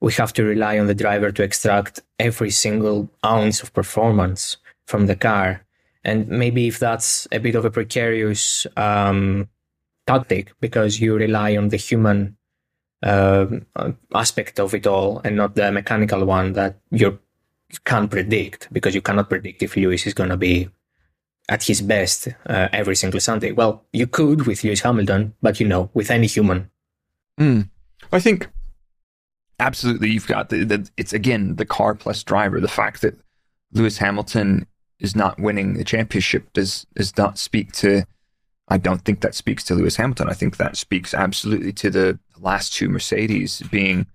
We 0.00 0.12
have 0.14 0.32
to 0.34 0.42
rely 0.42 0.78
on 0.78 0.88
the 0.88 0.94
driver 0.94 1.30
to 1.30 1.42
extract 1.42 2.00
every 2.18 2.50
single 2.50 3.08
ounce 3.24 3.62
of 3.62 3.72
performance 3.72 4.56
from 4.86 5.06
the 5.06 5.14
car. 5.14 5.61
And 6.04 6.28
maybe 6.28 6.68
if 6.68 6.78
that's 6.78 7.28
a 7.30 7.38
bit 7.38 7.54
of 7.54 7.64
a 7.64 7.70
precarious 7.70 8.66
um, 8.76 9.48
tactic 10.06 10.52
because 10.60 11.00
you 11.00 11.16
rely 11.16 11.56
on 11.56 11.68
the 11.68 11.76
human 11.76 12.36
uh, 13.02 13.46
aspect 14.14 14.58
of 14.58 14.74
it 14.74 14.86
all 14.86 15.20
and 15.24 15.36
not 15.36 15.54
the 15.54 15.70
mechanical 15.72 16.24
one 16.24 16.52
that 16.52 16.78
you're 16.90 17.18
you 17.70 17.78
can't 17.86 18.10
predict 18.10 18.68
because 18.70 18.94
you 18.94 19.00
cannot 19.00 19.30
predict 19.30 19.62
if 19.62 19.76
Lewis 19.76 20.06
is 20.06 20.12
going 20.12 20.28
to 20.28 20.36
be 20.36 20.68
at 21.48 21.62
his 21.62 21.80
best 21.80 22.28
uh, 22.46 22.68
every 22.70 22.94
single 22.94 23.18
Sunday. 23.18 23.52
Well, 23.52 23.86
you 23.94 24.06
could 24.06 24.46
with 24.46 24.62
Lewis 24.62 24.82
Hamilton, 24.82 25.34
but 25.40 25.58
you 25.58 25.66
know, 25.66 25.88
with 25.94 26.10
any 26.10 26.26
human, 26.26 26.70
Mm. 27.40 27.68
I 28.12 28.20
think 28.20 28.48
absolutely 29.58 30.10
you've 30.10 30.26
got 30.26 30.50
the 30.50 30.90
it's 30.96 31.12
again 31.12 31.56
the 31.56 31.66
car 31.66 31.94
plus 31.94 32.22
driver. 32.22 32.60
The 32.60 32.68
fact 32.68 33.02
that 33.02 33.18
Lewis 33.72 33.98
Hamilton 33.98 34.66
is 35.02 35.16
not 35.16 35.38
winning 35.38 35.74
the 35.74 35.84
championship 35.84 36.52
does 36.52 36.86
does 36.94 37.14
not 37.18 37.36
speak 37.36 37.72
to. 37.72 38.04
I 38.68 38.78
don't 38.78 39.04
think 39.04 39.20
that 39.20 39.34
speaks 39.34 39.64
to 39.64 39.74
Lewis 39.74 39.96
Hamilton. 39.96 40.30
I 40.30 40.34
think 40.34 40.56
that 40.56 40.76
speaks 40.76 41.12
absolutely 41.12 41.72
to 41.74 41.90
the 41.90 42.18
last 42.40 42.72
two 42.72 42.88
Mercedes 42.88 43.60
being 43.70 44.06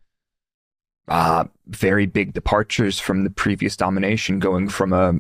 uh, 1.09 1.43
very 1.67 2.05
big 2.05 2.33
departures 2.33 2.99
from 2.99 3.23
the 3.23 3.29
previous 3.29 3.77
domination, 3.77 4.39
going 4.39 4.69
from 4.69 4.93
a 4.93 5.19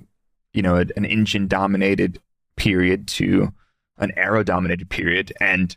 you 0.53 0.61
know 0.61 0.77
an 0.77 1.05
engine 1.05 1.47
dominated 1.47 2.19
period 2.55 3.07
to 3.07 3.53
an 3.97 4.11
aero 4.15 4.43
dominated 4.43 4.89
period, 4.89 5.33
and 5.41 5.75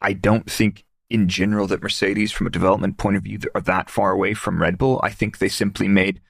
I 0.00 0.12
don't 0.12 0.50
think 0.50 0.84
in 1.08 1.28
general 1.28 1.66
that 1.68 1.82
Mercedes, 1.82 2.32
from 2.32 2.46
a 2.46 2.50
development 2.50 2.98
point 2.98 3.16
of 3.16 3.22
view, 3.22 3.38
are 3.54 3.60
that 3.62 3.88
far 3.88 4.10
away 4.10 4.34
from 4.34 4.60
Red 4.60 4.76
Bull. 4.76 5.00
I 5.02 5.10
think 5.10 5.38
they 5.38 5.48
simply 5.48 5.88
made 5.88 6.20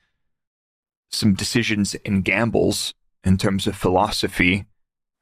some 1.14 1.34
decisions 1.34 1.94
and 2.04 2.24
gambles 2.24 2.94
in 3.22 3.38
terms 3.38 3.66
of 3.66 3.76
philosophy 3.76 4.66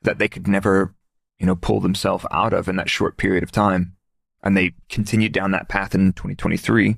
that 0.03 0.19
they 0.19 0.29
could 0.29 0.49
never, 0.49 0.95
you 1.39 1.47
know, 1.47 1.57
pull 1.57 1.81
themselves 1.81 2.27
out 2.31 2.53
of 2.53 2.69
in 2.69 2.77
that 2.77 2.91
short 2.91 3.17
period 3.17 3.43
of 3.43 3.53
time. 3.53 3.97
And 4.43 4.57
they 4.57 4.75
continued 4.89 5.33
down 5.33 5.53
that 5.53 5.69
path 5.69 5.95
in 5.95 6.13
2023. 6.13 6.97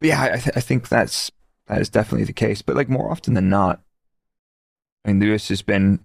But 0.00 0.06
yeah, 0.06 0.22
I, 0.22 0.36
th- 0.36 0.56
I 0.56 0.60
think 0.60 0.88
that's 0.88 1.30
that 1.66 1.80
is 1.80 1.88
definitely 1.88 2.24
the 2.24 2.32
case. 2.32 2.60
But 2.60 2.76
like 2.76 2.88
more 2.88 3.10
often 3.10 3.34
than 3.34 3.48
not, 3.48 3.80
I 5.04 5.08
mean, 5.08 5.20
Lewis 5.20 5.48
has 5.48 5.62
been 5.62 6.00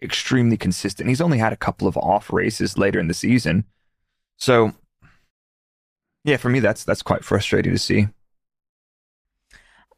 extremely 0.00 0.56
consistent. 0.56 1.08
He's 1.08 1.20
only 1.20 1.38
had 1.38 1.52
a 1.52 1.56
couple 1.56 1.88
of 1.88 1.96
off 1.96 2.32
races 2.32 2.78
later 2.78 3.00
in 3.00 3.08
the 3.08 3.14
season. 3.14 3.64
So 4.36 4.72
yeah, 6.24 6.36
for 6.36 6.48
me 6.48 6.60
that's 6.60 6.84
that's 6.84 7.02
quite 7.02 7.24
frustrating 7.24 7.72
to 7.72 7.78
see. 7.78 8.08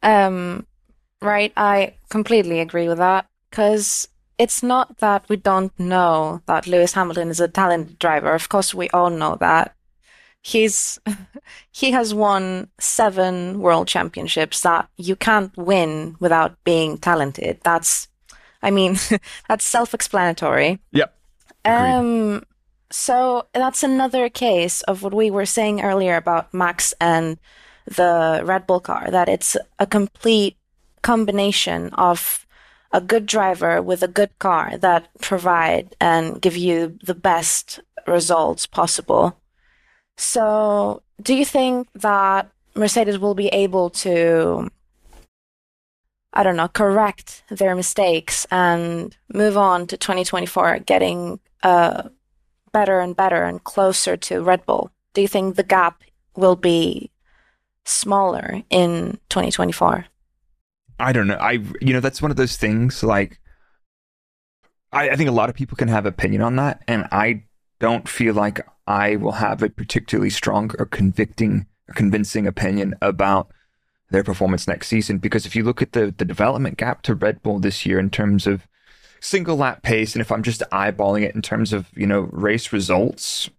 Um 0.01 0.65
right, 1.21 1.53
I 1.57 1.95
completely 2.09 2.59
agree 2.59 2.87
with 2.87 2.97
that 2.97 3.25
cuz 3.51 4.07
it's 4.37 4.61
not 4.61 4.97
that 4.99 5.27
we 5.29 5.35
don't 5.35 5.77
know 5.79 6.41
that 6.45 6.67
Lewis 6.67 6.93
Hamilton 6.93 7.29
is 7.29 7.39
a 7.39 7.47
talented 7.47 7.97
driver. 7.97 8.33
Of 8.33 8.49
course, 8.49 8.73
we 8.73 8.89
all 8.89 9.09
know 9.09 9.35
that. 9.39 9.73
He's 10.43 10.99
he 11.71 11.91
has 11.91 12.13
won 12.13 12.69
7 12.79 13.59
world 13.59 13.87
championships 13.87 14.61
that 14.61 14.89
you 14.95 15.15
can't 15.15 15.55
win 15.57 16.15
without 16.19 16.55
being 16.63 16.97
talented. 16.97 17.59
That's 17.63 18.07
I 18.61 18.71
mean, 18.71 18.97
that's 19.49 19.65
self-explanatory. 19.65 20.79
Yep. 20.91 21.13
Agreed. 21.65 21.91
Um 21.91 22.43
so 22.89 23.47
that's 23.53 23.83
another 23.83 24.29
case 24.29 24.81
of 24.83 25.03
what 25.03 25.13
we 25.13 25.29
were 25.29 25.45
saying 25.45 25.81
earlier 25.81 26.15
about 26.15 26.53
Max 26.53 26.93
and 27.01 27.37
the 27.85 28.41
Red 28.45 28.67
Bull 28.67 28.79
car, 28.79 29.09
that 29.11 29.27
it's 29.27 29.57
a 29.79 29.85
complete 29.85 30.55
combination 31.07 31.89
of 31.93 32.45
a 32.91 32.99
good 32.99 33.25
driver 33.25 33.81
with 33.81 34.03
a 34.03 34.09
good 34.19 34.37
car 34.39 34.77
that 34.77 35.07
provide 35.21 35.95
and 36.01 36.41
give 36.41 36.57
you 36.57 36.99
the 37.01 37.15
best 37.15 37.79
results 38.05 38.67
possible. 38.67 39.39
So, 40.17 41.03
do 41.21 41.33
you 41.33 41.45
think 41.45 41.87
that 41.93 42.51
Mercedes 42.75 43.19
will 43.19 43.35
be 43.35 43.47
able 43.47 43.89
to, 44.03 44.69
I 46.33 46.43
don't 46.43 46.57
know, 46.57 46.67
correct 46.67 47.43
their 47.49 47.73
mistakes 47.73 48.45
and 48.51 49.15
move 49.33 49.55
on 49.55 49.87
to 49.87 49.95
2024 49.95 50.79
getting 50.79 51.39
a 51.63 52.09
better 52.73 52.99
and 52.99 53.15
better 53.15 53.45
and 53.45 53.63
closer 53.63 54.17
to 54.17 54.43
Red 54.43 54.65
Bull? 54.65 54.91
Do 55.13 55.21
you 55.21 55.29
think 55.29 55.55
the 55.55 55.63
gap 55.63 56.03
will 56.35 56.57
be 56.57 57.11
smaller 57.85 58.61
in 58.69 59.19
2024? 59.29 60.07
I 60.99 61.11
don't 61.11 61.27
know. 61.27 61.35
I 61.35 61.63
you 61.81 61.93
know 61.93 61.99
that's 61.99 62.21
one 62.21 62.31
of 62.31 62.37
those 62.37 62.57
things 62.57 63.03
like 63.03 63.39
I, 64.91 65.09
I 65.09 65.15
think 65.15 65.29
a 65.29 65.33
lot 65.33 65.49
of 65.49 65.55
people 65.55 65.77
can 65.77 65.87
have 65.87 66.05
opinion 66.05 66.41
on 66.41 66.55
that, 66.57 66.83
and 66.87 67.07
I 67.11 67.43
don't 67.79 68.07
feel 68.07 68.33
like 68.33 68.65
I 68.87 69.15
will 69.15 69.33
have 69.33 69.61
a 69.61 69.69
particularly 69.69 70.29
strong 70.29 70.71
or 70.79 70.85
convicting 70.85 71.67
or 71.87 71.93
convincing 71.93 72.47
opinion 72.47 72.95
about 73.01 73.49
their 74.09 74.23
performance 74.23 74.67
next 74.67 74.87
season 74.87 75.17
because 75.17 75.45
if 75.45 75.55
you 75.55 75.63
look 75.63 75.81
at 75.81 75.91
the 75.91 76.13
the 76.17 76.25
development 76.25 76.77
gap 76.77 77.01
to 77.03 77.15
Red 77.15 77.43
Bull 77.43 77.59
this 77.59 77.85
year 77.85 77.99
in 77.99 78.09
terms 78.09 78.47
of 78.47 78.67
single 79.19 79.57
lap 79.57 79.83
pace, 79.83 80.13
and 80.13 80.21
if 80.21 80.31
I'm 80.31 80.43
just 80.43 80.63
eyeballing 80.71 81.23
it 81.23 81.35
in 81.35 81.41
terms 81.41 81.73
of 81.73 81.87
you 81.95 82.07
know 82.07 82.29
race 82.31 82.73
results, 82.73 83.49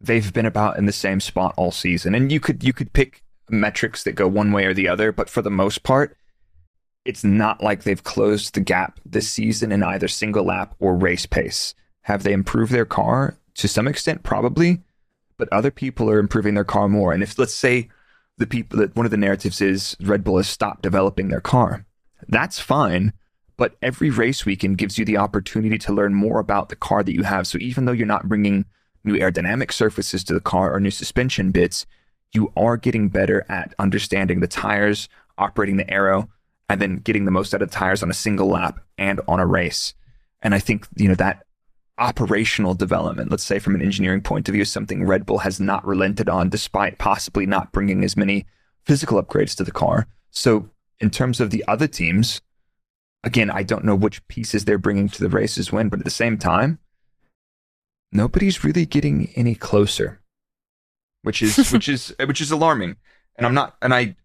they've 0.00 0.32
been 0.32 0.46
about 0.46 0.78
in 0.78 0.86
the 0.86 0.92
same 0.92 1.20
spot 1.20 1.54
all 1.56 1.70
season. 1.70 2.14
And 2.14 2.32
you 2.32 2.40
could 2.40 2.64
you 2.64 2.72
could 2.72 2.92
pick 2.92 3.22
metrics 3.52 4.04
that 4.04 4.14
go 4.14 4.26
one 4.26 4.52
way 4.52 4.64
or 4.64 4.74
the 4.74 4.88
other, 4.88 5.12
but 5.12 5.30
for 5.30 5.42
the 5.42 5.50
most 5.50 5.82
part, 5.82 6.16
it's 7.04 7.24
not 7.24 7.62
like 7.62 7.82
they've 7.82 8.02
closed 8.02 8.54
the 8.54 8.60
gap 8.60 9.00
this 9.04 9.28
season 9.28 9.72
in 9.72 9.82
either 9.82 10.08
single 10.08 10.44
lap 10.44 10.74
or 10.78 10.96
race 10.96 11.26
pace. 11.26 11.74
Have 12.02 12.22
they 12.22 12.32
improved 12.32 12.72
their 12.72 12.84
car 12.84 13.36
to 13.54 13.68
some 13.68 13.86
extent? 13.86 14.22
Probably, 14.22 14.80
but 15.36 15.48
other 15.52 15.70
people 15.70 16.08
are 16.08 16.18
improving 16.18 16.54
their 16.54 16.64
car 16.64 16.88
more. 16.88 17.12
And 17.12 17.22
if 17.22 17.38
let's 17.38 17.54
say 17.54 17.88
the 18.38 18.46
people 18.46 18.78
that 18.78 18.96
one 18.96 19.04
of 19.04 19.10
the 19.10 19.16
narratives 19.16 19.60
is 19.60 19.96
Red 20.00 20.24
Bull 20.24 20.38
has 20.38 20.48
stopped 20.48 20.82
developing 20.82 21.28
their 21.28 21.40
car, 21.40 21.84
that's 22.28 22.58
fine 22.58 23.12
but 23.62 23.76
every 23.80 24.10
race 24.10 24.44
weekend 24.44 24.76
gives 24.76 24.98
you 24.98 25.04
the 25.04 25.16
opportunity 25.16 25.78
to 25.78 25.92
learn 25.92 26.14
more 26.14 26.40
about 26.40 26.68
the 26.68 26.74
car 26.74 27.04
that 27.04 27.14
you 27.14 27.22
have. 27.22 27.46
So 27.46 27.58
even 27.60 27.84
though 27.84 27.92
you're 27.92 28.06
not 28.06 28.28
bringing 28.28 28.64
new 29.04 29.14
aerodynamic 29.14 29.72
surfaces 29.72 30.24
to 30.24 30.34
the 30.34 30.40
car 30.40 30.74
or 30.74 30.80
new 30.80 30.90
suspension 30.90 31.52
bits, 31.52 31.86
you 32.32 32.52
are 32.56 32.76
getting 32.76 33.08
better 33.08 33.44
at 33.48 33.74
understanding 33.78 34.40
the 34.40 34.46
tires, 34.46 35.08
operating 35.38 35.76
the 35.76 35.90
aero, 35.90 36.28
and 36.68 36.80
then 36.80 36.96
getting 36.96 37.24
the 37.24 37.30
most 37.30 37.54
out 37.54 37.62
of 37.62 37.70
the 37.70 37.74
tires 37.74 38.02
on 38.02 38.10
a 38.10 38.14
single 38.14 38.48
lap 38.48 38.80
and 38.96 39.20
on 39.28 39.40
a 39.40 39.46
race. 39.46 39.94
And 40.40 40.54
I 40.54 40.58
think, 40.58 40.86
you 40.96 41.08
know, 41.08 41.14
that 41.16 41.44
operational 41.98 42.74
development, 42.74 43.30
let's 43.30 43.44
say 43.44 43.58
from 43.58 43.74
an 43.74 43.82
engineering 43.82 44.22
point 44.22 44.48
of 44.48 44.54
view, 44.54 44.62
is 44.62 44.70
something 44.70 45.04
Red 45.04 45.26
Bull 45.26 45.38
has 45.38 45.60
not 45.60 45.86
relented 45.86 46.28
on, 46.28 46.48
despite 46.48 46.98
possibly 46.98 47.46
not 47.46 47.72
bringing 47.72 48.02
as 48.04 48.16
many 48.16 48.46
physical 48.84 49.22
upgrades 49.22 49.54
to 49.56 49.64
the 49.64 49.70
car. 49.70 50.06
So, 50.30 50.70
in 50.98 51.10
terms 51.10 51.40
of 51.40 51.50
the 51.50 51.64
other 51.68 51.86
teams, 51.86 52.40
again, 53.22 53.50
I 53.50 53.62
don't 53.62 53.84
know 53.84 53.94
which 53.94 54.26
pieces 54.28 54.64
they're 54.64 54.78
bringing 54.78 55.08
to 55.10 55.22
the 55.22 55.28
races 55.28 55.70
when, 55.70 55.88
but 55.88 55.98
at 55.98 56.04
the 56.04 56.10
same 56.10 56.38
time, 56.38 56.78
nobody's 58.10 58.64
really 58.64 58.86
getting 58.86 59.30
any 59.36 59.54
closer, 59.54 60.21
which 61.22 61.42
is 61.42 61.56
which 61.72 61.88
is 61.88 62.14
which 62.24 62.40
is 62.40 62.50
alarming. 62.50 62.96
And 63.36 63.46
I'm 63.46 63.54
not, 63.54 63.76
and 63.80 63.94
I 63.94 64.16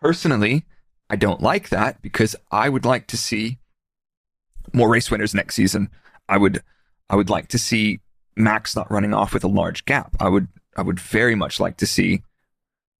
personally, 0.00 0.64
I 1.08 1.16
don't 1.16 1.40
like 1.40 1.68
that 1.68 2.02
because 2.02 2.34
I 2.50 2.68
would 2.68 2.84
like 2.84 3.06
to 3.08 3.16
see 3.16 3.58
more 4.72 4.88
race 4.88 5.10
winners 5.10 5.34
next 5.34 5.54
season. 5.54 5.90
I 6.28 6.38
would, 6.38 6.62
I 7.08 7.16
would 7.16 7.30
like 7.30 7.48
to 7.48 7.58
see 7.58 8.00
Max 8.36 8.74
not 8.74 8.90
running 8.90 9.14
off 9.14 9.32
with 9.32 9.44
a 9.44 9.48
large 9.48 9.84
gap. 9.84 10.16
I 10.18 10.28
would, 10.28 10.48
I 10.76 10.82
would 10.82 10.98
very 10.98 11.34
much 11.34 11.60
like 11.60 11.76
to 11.78 11.86
see 11.86 12.22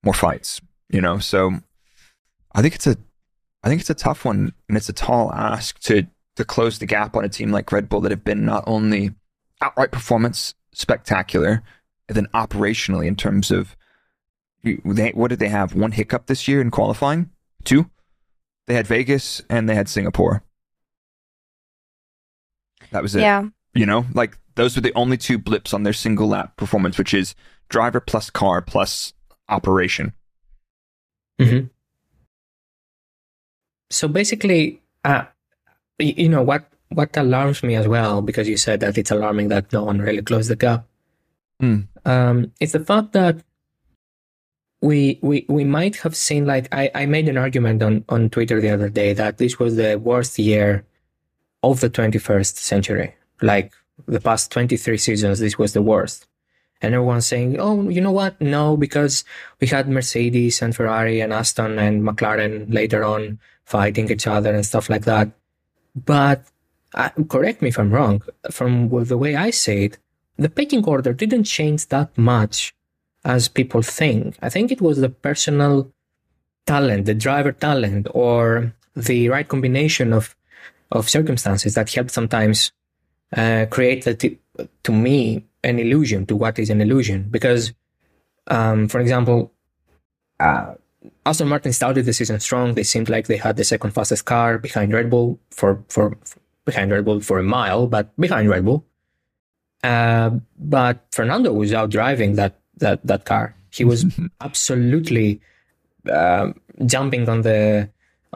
more 0.04 0.14
fights. 0.14 0.60
You 0.90 1.00
know, 1.00 1.18
so 1.18 1.52
I 2.54 2.62
think 2.62 2.74
it's 2.74 2.86
a 2.86 2.96
I 3.64 3.68
think 3.68 3.80
it's 3.80 3.90
a 3.90 3.94
tough 3.94 4.24
one 4.24 4.52
and 4.68 4.76
it's 4.76 4.88
a 4.88 4.92
tall 4.92 5.32
ask 5.32 5.78
to 5.80 6.06
to 6.36 6.44
close 6.44 6.78
the 6.78 6.86
gap 6.86 7.16
on 7.16 7.24
a 7.24 7.28
team 7.28 7.50
like 7.50 7.70
Red 7.72 7.88
Bull 7.88 8.00
that 8.02 8.10
have 8.10 8.24
been 8.24 8.44
not 8.44 8.64
only 8.66 9.12
outright 9.60 9.92
performance 9.92 10.54
spectacular, 10.72 11.62
and 12.16 12.27
then 12.27 12.33
operationally 12.33 13.07
in 13.07 13.16
terms 13.16 13.51
of 13.51 13.77
they, 14.62 15.11
what 15.11 15.29
did 15.29 15.40
they 15.40 15.48
have? 15.48 15.75
One 15.75 15.92
hiccup 15.92 16.27
this 16.27 16.46
year 16.46 16.61
in 16.61 16.70
qualifying? 16.70 17.31
Two? 17.64 17.90
They 18.66 18.75
had 18.75 18.87
Vegas 18.87 19.42
and 19.51 19.68
they 19.68 19.75
had 19.75 19.88
Singapore. 19.88 20.44
That 22.92 23.03
was 23.03 23.14
it. 23.16 23.22
Yeah. 23.22 23.48
You 23.75 23.87
know, 23.87 24.07
like 24.14 24.38
those 24.55 24.77
were 24.77 24.83
the 24.83 24.94
only 24.94 25.16
two 25.16 25.38
blips 25.38 25.75
on 25.75 25.83
their 25.83 25.92
single 25.92 26.29
lap 26.29 26.57
performance, 26.57 26.98
which 26.98 27.14
is 27.14 27.35
driver 27.68 28.01
plus 28.01 28.31
car 28.31 28.61
plus 28.61 29.12
operation. 29.48 30.12
Mm-hmm 31.40 31.66
so 33.92 34.09
basically, 34.09 34.81
uh, 35.05 35.25
you 35.98 36.29
know 36.29 36.42
what 36.42 36.66
what 36.88 37.16
alarms 37.16 37.62
me 37.62 37.75
as 37.75 37.87
well 37.87 38.20
because 38.20 38.48
you 38.48 38.57
said 38.57 38.81
that 38.81 38.98
it's 38.98 39.11
alarming 39.11 39.48
that 39.48 39.72
no 39.72 39.85
one 39.85 40.01
really 40.01 40.22
closed 40.22 40.51
the 40.51 40.57
gap. 40.57 40.87
Mm. 41.62 41.87
Um, 42.05 42.53
it's 42.61 42.72
the 42.72 42.85
fact 42.85 43.12
that 43.12 43.37
we 44.81 45.20
we 45.22 45.46
we 45.48 45.64
might 45.64 45.96
have 45.96 46.16
seen 46.16 46.44
like 46.44 46.68
I, 46.75 46.90
I 46.94 47.07
made 47.07 47.29
an 47.29 47.38
argument 47.38 47.83
on 47.83 48.05
on 48.09 48.31
Twitter 48.31 48.61
the 48.61 48.70
other 48.70 48.88
day 48.88 49.12
that 49.14 49.38
this 49.38 49.59
was 49.59 49.77
the 49.77 49.96
worst 49.96 50.38
year 50.38 50.85
of 51.62 51.81
the 51.81 51.88
21st 51.88 52.57
century. 52.57 53.14
Like 53.40 53.72
the 54.07 54.20
past 54.20 54.51
23 54.51 54.98
seasons, 54.98 55.38
this 55.38 55.57
was 55.57 55.72
the 55.72 55.83
worst. 55.83 56.27
And 56.81 56.94
everyone's 56.94 57.27
saying, 57.27 57.61
oh, 57.61 57.88
you 57.88 58.01
know 58.01 58.11
what? 58.11 58.40
No, 58.40 58.77
because 58.77 59.25
we 59.61 59.68
had 59.68 59.88
Mercedes 59.88 60.61
and 60.61 60.75
Ferrari 60.75 61.20
and 61.20 61.33
Aston 61.33 61.79
and 61.79 62.03
McLaren 62.03 62.72
later 62.75 63.05
on 63.05 63.38
fighting 63.64 64.11
each 64.11 64.27
other 64.27 64.53
and 64.53 64.66
stuff 64.66 64.90
like 64.90 65.05
that. 65.05 65.31
But 65.94 66.44
uh, 66.94 67.11
correct 67.29 67.62
me 67.62 67.68
if 67.68 67.79
I'm 67.79 67.92
wrong. 67.92 68.22
From 68.51 68.88
the 68.88 69.16
way 69.16 69.37
I 69.37 69.51
say 69.51 69.85
it, 69.85 69.98
the 70.36 70.48
pecking 70.48 70.84
order 70.84 71.12
didn't 71.12 71.44
change 71.44 71.86
that 71.88 72.16
much 72.16 72.74
as 73.24 73.48
people 73.48 73.82
think. 73.82 74.36
I 74.42 74.48
think 74.48 74.70
it 74.70 74.80
was 74.80 74.98
the 74.98 75.08
personal 75.08 75.92
talent, 76.66 77.06
the 77.06 77.14
driver 77.14 77.52
talent, 77.52 78.08
or 78.12 78.74
the 78.94 79.28
right 79.28 79.46
combination 79.46 80.12
of 80.12 80.36
of 80.90 81.08
circumstances 81.08 81.74
that 81.74 81.90
helped 81.90 82.10
sometimes 82.10 82.72
uh, 83.34 83.64
create 83.70 84.02
to 84.82 84.92
me 84.92 85.44
an 85.64 85.78
illusion 85.78 86.26
to 86.26 86.36
what 86.36 86.58
is 86.58 86.68
an 86.68 86.80
illusion. 86.82 87.28
Because, 87.30 87.72
um, 88.48 88.88
for 88.88 89.00
example, 89.00 89.52
uh, 90.38 90.74
Aston 91.24 91.48
Martin 91.48 91.72
started 91.72 92.04
the 92.04 92.12
season 92.12 92.38
strong. 92.40 92.74
They 92.74 92.82
seemed 92.82 93.08
like 93.08 93.26
they 93.26 93.38
had 93.38 93.56
the 93.56 93.64
second 93.64 93.92
fastest 93.92 94.24
car 94.24 94.58
behind 94.58 94.92
Red 94.92 95.08
Bull 95.10 95.38
for 95.50 95.82
for, 95.88 96.16
for 96.24 96.38
behind 96.64 96.90
Red 96.90 97.04
Bull 97.04 97.20
for 97.20 97.38
a 97.38 97.42
mile, 97.42 97.86
but 97.86 98.14
behind 98.20 98.48
Red 98.48 98.64
Bull. 98.64 98.84
Uh, 99.82 100.30
but 100.58 101.04
Fernando 101.10 101.52
was 101.52 101.72
out 101.72 101.90
driving 101.90 102.36
that 102.36 102.58
that 102.78 103.04
that 103.06 103.24
car. 103.24 103.54
He 103.70 103.84
was 103.84 104.04
absolutely 104.40 105.40
uh, 106.10 106.52
jumping 106.86 107.28
on 107.28 107.42
the 107.42 107.88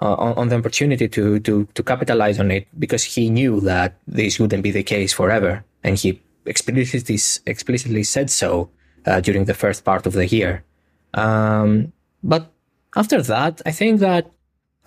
uh, 0.02 0.14
on, 0.14 0.48
the 0.48 0.56
opportunity 0.56 1.09
to 1.09 1.38
to 1.40 1.68
to 1.74 1.82
capitalize 1.82 2.38
on 2.38 2.50
it 2.50 2.66
because 2.78 3.04
he 3.04 3.30
knew 3.30 3.61
that 3.61 3.96
this 4.06 4.38
wouldn't 4.38 4.62
be 4.62 4.70
the 4.70 4.82
case 4.82 5.12
forever, 5.12 5.64
and 5.82 5.98
he 5.98 6.20
explicitly 6.46 7.18
explicitly 7.46 8.02
said 8.02 8.30
so 8.30 8.70
uh, 9.06 9.20
during 9.20 9.44
the 9.44 9.54
first 9.54 9.85
part 9.85 10.06
of 10.06 10.12
the 10.12 10.26
year. 10.26 10.64
Um, 11.14 11.92
but 12.22 12.52
after 12.94 13.22
that, 13.22 13.62
I 13.64 13.72
think 13.72 14.00
that 14.00 14.30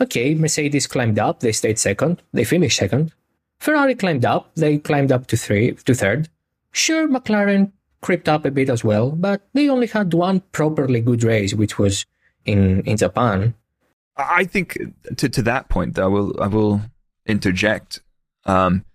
okay, 0.01 0.35
Mercedes 0.35 0.87
climbed 0.87 1.19
up, 1.19 1.39
they 1.39 1.51
stayed 1.51 1.79
second, 1.79 2.21
they 2.33 2.43
finished 2.43 2.77
second. 2.77 3.13
Ferrari 3.59 3.95
climbed 3.95 4.25
up, 4.25 4.51
they 4.55 4.77
climbed 4.77 5.11
up 5.11 5.27
to 5.27 5.37
three 5.37 5.73
to 5.73 5.93
third. 5.93 6.29
Sure, 6.71 7.07
McLaren 7.07 7.71
crept 8.01 8.29
up 8.29 8.45
a 8.45 8.51
bit 8.51 8.69
as 8.69 8.83
well, 8.83 9.11
but 9.11 9.47
they 9.53 9.69
only 9.69 9.87
had 9.87 10.13
one 10.13 10.41
properly 10.51 11.01
good 11.01 11.23
race, 11.23 11.53
which 11.53 11.77
was 11.77 12.05
in 12.45 12.81
in 12.83 12.97
Japan. 12.97 13.55
I 14.17 14.45
think 14.45 14.77
to 15.17 15.29
to 15.29 15.41
that 15.43 15.69
point, 15.69 15.95
though, 15.95 16.05
I 16.05 16.07
will 16.07 16.41
I 16.41 16.47
will 16.47 16.81
interject. 17.25 18.01
Um, 18.45 18.85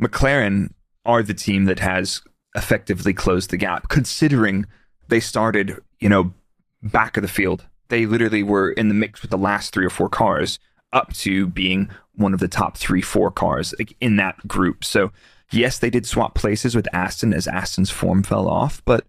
McLaren 0.00 0.72
are 1.04 1.22
the 1.22 1.34
team 1.34 1.64
that 1.66 1.78
has 1.78 2.22
effectively 2.54 3.12
closed 3.12 3.50
the 3.50 3.56
gap, 3.56 3.88
considering 3.88 4.66
they 5.08 5.20
started, 5.20 5.80
you 6.00 6.08
know, 6.08 6.32
back 6.82 7.16
of 7.16 7.22
the 7.22 7.28
field. 7.28 7.66
They 7.88 8.06
literally 8.06 8.42
were 8.42 8.70
in 8.70 8.88
the 8.88 8.94
mix 8.94 9.22
with 9.22 9.30
the 9.30 9.38
last 9.38 9.72
three 9.72 9.84
or 9.84 9.90
four 9.90 10.08
cars, 10.08 10.58
up 10.92 11.12
to 11.14 11.46
being 11.46 11.90
one 12.14 12.34
of 12.34 12.40
the 12.40 12.48
top 12.48 12.76
three, 12.76 13.02
four 13.02 13.30
cars 13.30 13.74
in 14.00 14.16
that 14.16 14.46
group. 14.46 14.84
So 14.84 15.12
yes, 15.52 15.78
they 15.78 15.90
did 15.90 16.06
swap 16.06 16.34
places 16.34 16.74
with 16.74 16.92
Aston 16.92 17.32
as 17.32 17.46
Aston's 17.46 17.90
form 17.90 18.22
fell 18.22 18.48
off, 18.48 18.82
but 18.84 19.06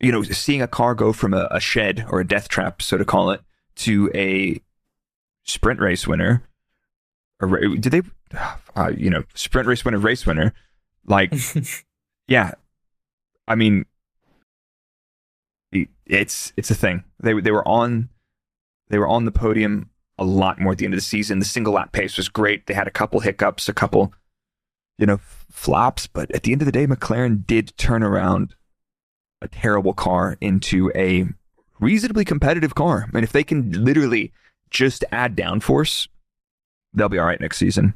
you 0.00 0.12
know, 0.12 0.22
seeing 0.22 0.62
a 0.62 0.68
car 0.68 0.94
go 0.94 1.12
from 1.12 1.32
a, 1.32 1.48
a 1.50 1.60
shed 1.60 2.04
or 2.10 2.20
a 2.20 2.26
death 2.26 2.48
trap, 2.48 2.82
so 2.82 2.98
to 2.98 3.04
call 3.04 3.30
it, 3.30 3.40
to 3.76 4.10
a 4.14 4.60
sprint 5.44 5.80
race 5.80 6.06
winner, 6.06 6.42
or 7.40 7.58
did 7.76 7.92
they, 7.92 8.02
uh, 8.76 8.92
you 8.96 9.10
know, 9.10 9.24
sprint 9.34 9.68
race 9.68 9.84
winner, 9.84 9.98
race 9.98 10.26
winner, 10.26 10.52
like, 11.06 11.32
yeah, 12.28 12.52
I 13.46 13.54
mean, 13.54 13.86
it's 16.06 16.52
it's 16.56 16.70
a 16.70 16.74
thing. 16.74 17.04
They 17.20 17.38
they 17.40 17.50
were 17.50 17.66
on 17.66 18.08
they 18.88 18.98
were 18.98 19.08
on 19.08 19.24
the 19.24 19.32
podium 19.32 19.90
a 20.18 20.24
lot 20.24 20.60
more 20.60 20.72
at 20.72 20.78
the 20.78 20.84
end 20.84 20.94
of 20.94 20.98
the 20.98 21.04
season. 21.04 21.38
The 21.38 21.44
single 21.44 21.74
lap 21.74 21.92
pace 21.92 22.16
was 22.16 22.28
great. 22.28 22.66
They 22.66 22.74
had 22.74 22.86
a 22.86 22.92
couple 22.92 23.20
hiccups, 23.20 23.68
a 23.68 23.72
couple, 23.72 24.12
you 24.98 25.06
know, 25.06 25.18
flops, 25.50 26.06
but 26.06 26.30
at 26.32 26.42
the 26.42 26.52
end 26.52 26.62
of 26.62 26.66
the 26.66 26.72
day, 26.72 26.86
McLaren 26.86 27.46
did 27.46 27.76
turn 27.76 28.02
around 28.02 28.54
a 29.42 29.48
terrible 29.48 29.92
car 29.92 30.36
into 30.40 30.90
a 30.94 31.26
reasonably 31.80 32.24
competitive 32.24 32.74
car. 32.74 33.06
I 33.08 33.14
mean, 33.14 33.24
if 33.24 33.32
they 33.32 33.44
can 33.44 33.84
literally 33.84 34.32
just 34.70 35.04
add 35.12 35.36
downforce, 35.36 36.08
they'll 36.92 37.08
be 37.08 37.18
all 37.18 37.26
right 37.26 37.40
next 37.40 37.58
season. 37.58 37.94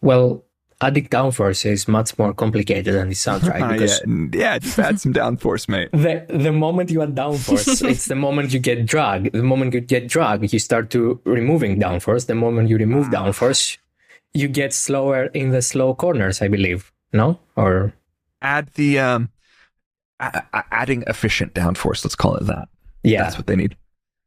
Well, 0.00 0.44
adding 0.80 1.06
downforce 1.06 1.64
is 1.64 1.86
much 1.86 2.18
more 2.18 2.34
complicated 2.34 2.94
than 2.94 3.10
it 3.10 3.16
sounds, 3.16 3.48
right? 3.48 3.62
Because 3.72 4.02
yeah, 4.06 4.26
yeah, 4.32 4.58
just 4.58 4.78
add 4.78 5.00
some 5.00 5.12
downforce, 5.12 5.68
mate. 5.68 5.90
The 5.92 6.26
the 6.28 6.52
moment 6.52 6.90
you 6.90 7.02
add 7.02 7.14
downforce, 7.14 7.88
it's 7.90 8.06
the 8.06 8.16
moment 8.16 8.52
you 8.52 8.58
get 8.58 8.84
drag. 8.86 9.32
The 9.32 9.42
moment 9.42 9.74
you 9.74 9.80
get 9.80 10.08
drag, 10.08 10.52
you 10.52 10.58
start 10.58 10.90
to 10.90 11.20
removing 11.24 11.78
downforce. 11.78 12.26
The 12.26 12.34
moment 12.34 12.68
you 12.68 12.76
remove 12.76 13.06
ah. 13.08 13.16
downforce, 13.18 13.78
you 14.34 14.48
get 14.48 14.72
slower 14.72 15.26
in 15.26 15.50
the 15.50 15.62
slow 15.62 15.94
corners, 15.94 16.42
I 16.42 16.48
believe. 16.48 16.92
No, 17.12 17.38
or 17.56 17.92
add 18.40 18.68
the 18.74 18.98
um, 18.98 19.30
a- 20.20 20.42
a- 20.52 20.64
adding 20.70 21.04
efficient 21.06 21.54
downforce. 21.54 22.04
Let's 22.04 22.14
call 22.14 22.36
it 22.36 22.46
that. 22.46 22.68
Yeah, 23.02 23.24
that's 23.24 23.36
what 23.36 23.46
they 23.46 23.56
need. 23.56 23.76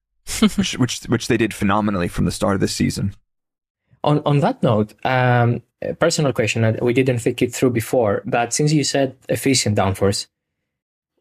which, 0.55 0.77
which 0.77 1.03
which 1.03 1.27
they 1.27 1.37
did 1.37 1.53
phenomenally 1.53 2.07
from 2.07 2.25
the 2.25 2.31
start 2.31 2.55
of 2.55 2.61
the 2.61 2.67
season. 2.67 3.15
On 4.03 4.21
on 4.25 4.39
that 4.39 4.61
note, 4.61 4.93
um, 5.03 5.63
personal 5.99 6.33
question. 6.33 6.77
We 6.81 6.93
didn't 6.93 7.19
think 7.19 7.41
it 7.41 7.53
through 7.53 7.71
before, 7.71 8.21
but 8.25 8.53
since 8.53 8.71
you 8.71 8.83
said 8.83 9.17
efficient 9.29 9.77
downforce, 9.77 10.27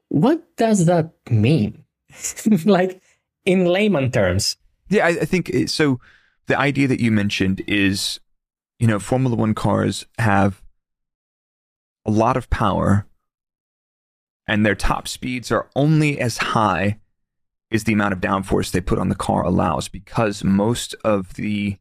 what 0.08 0.56
does 0.56 0.86
that 0.86 1.12
mean? 1.30 1.84
like 2.64 3.00
in 3.44 3.64
layman 3.64 4.10
terms. 4.10 4.56
Yeah, 4.90 5.06
I, 5.06 5.10
I 5.10 5.24
think 5.24 5.48
it, 5.48 5.70
so. 5.70 6.00
The 6.46 6.58
idea 6.58 6.86
that 6.88 7.00
you 7.00 7.10
mentioned 7.10 7.62
is, 7.66 8.20
you 8.84 8.88
know, 8.88 8.98
Formula 8.98 9.34
One 9.34 9.54
cars 9.54 10.04
have 10.18 10.62
a 12.04 12.10
lot 12.10 12.36
of 12.36 12.50
power, 12.50 13.06
and 14.46 14.66
their 14.66 14.74
top 14.74 15.08
speeds 15.08 15.50
are 15.50 15.70
only 15.74 16.20
as 16.20 16.36
high 16.36 16.98
as 17.72 17.84
the 17.84 17.94
amount 17.94 18.12
of 18.12 18.20
downforce 18.20 18.70
they 18.70 18.82
put 18.82 18.98
on 18.98 19.08
the 19.08 19.14
car 19.14 19.42
allows, 19.42 19.88
because 19.88 20.44
most 20.44 20.94
of 21.02 21.32
the 21.32 21.78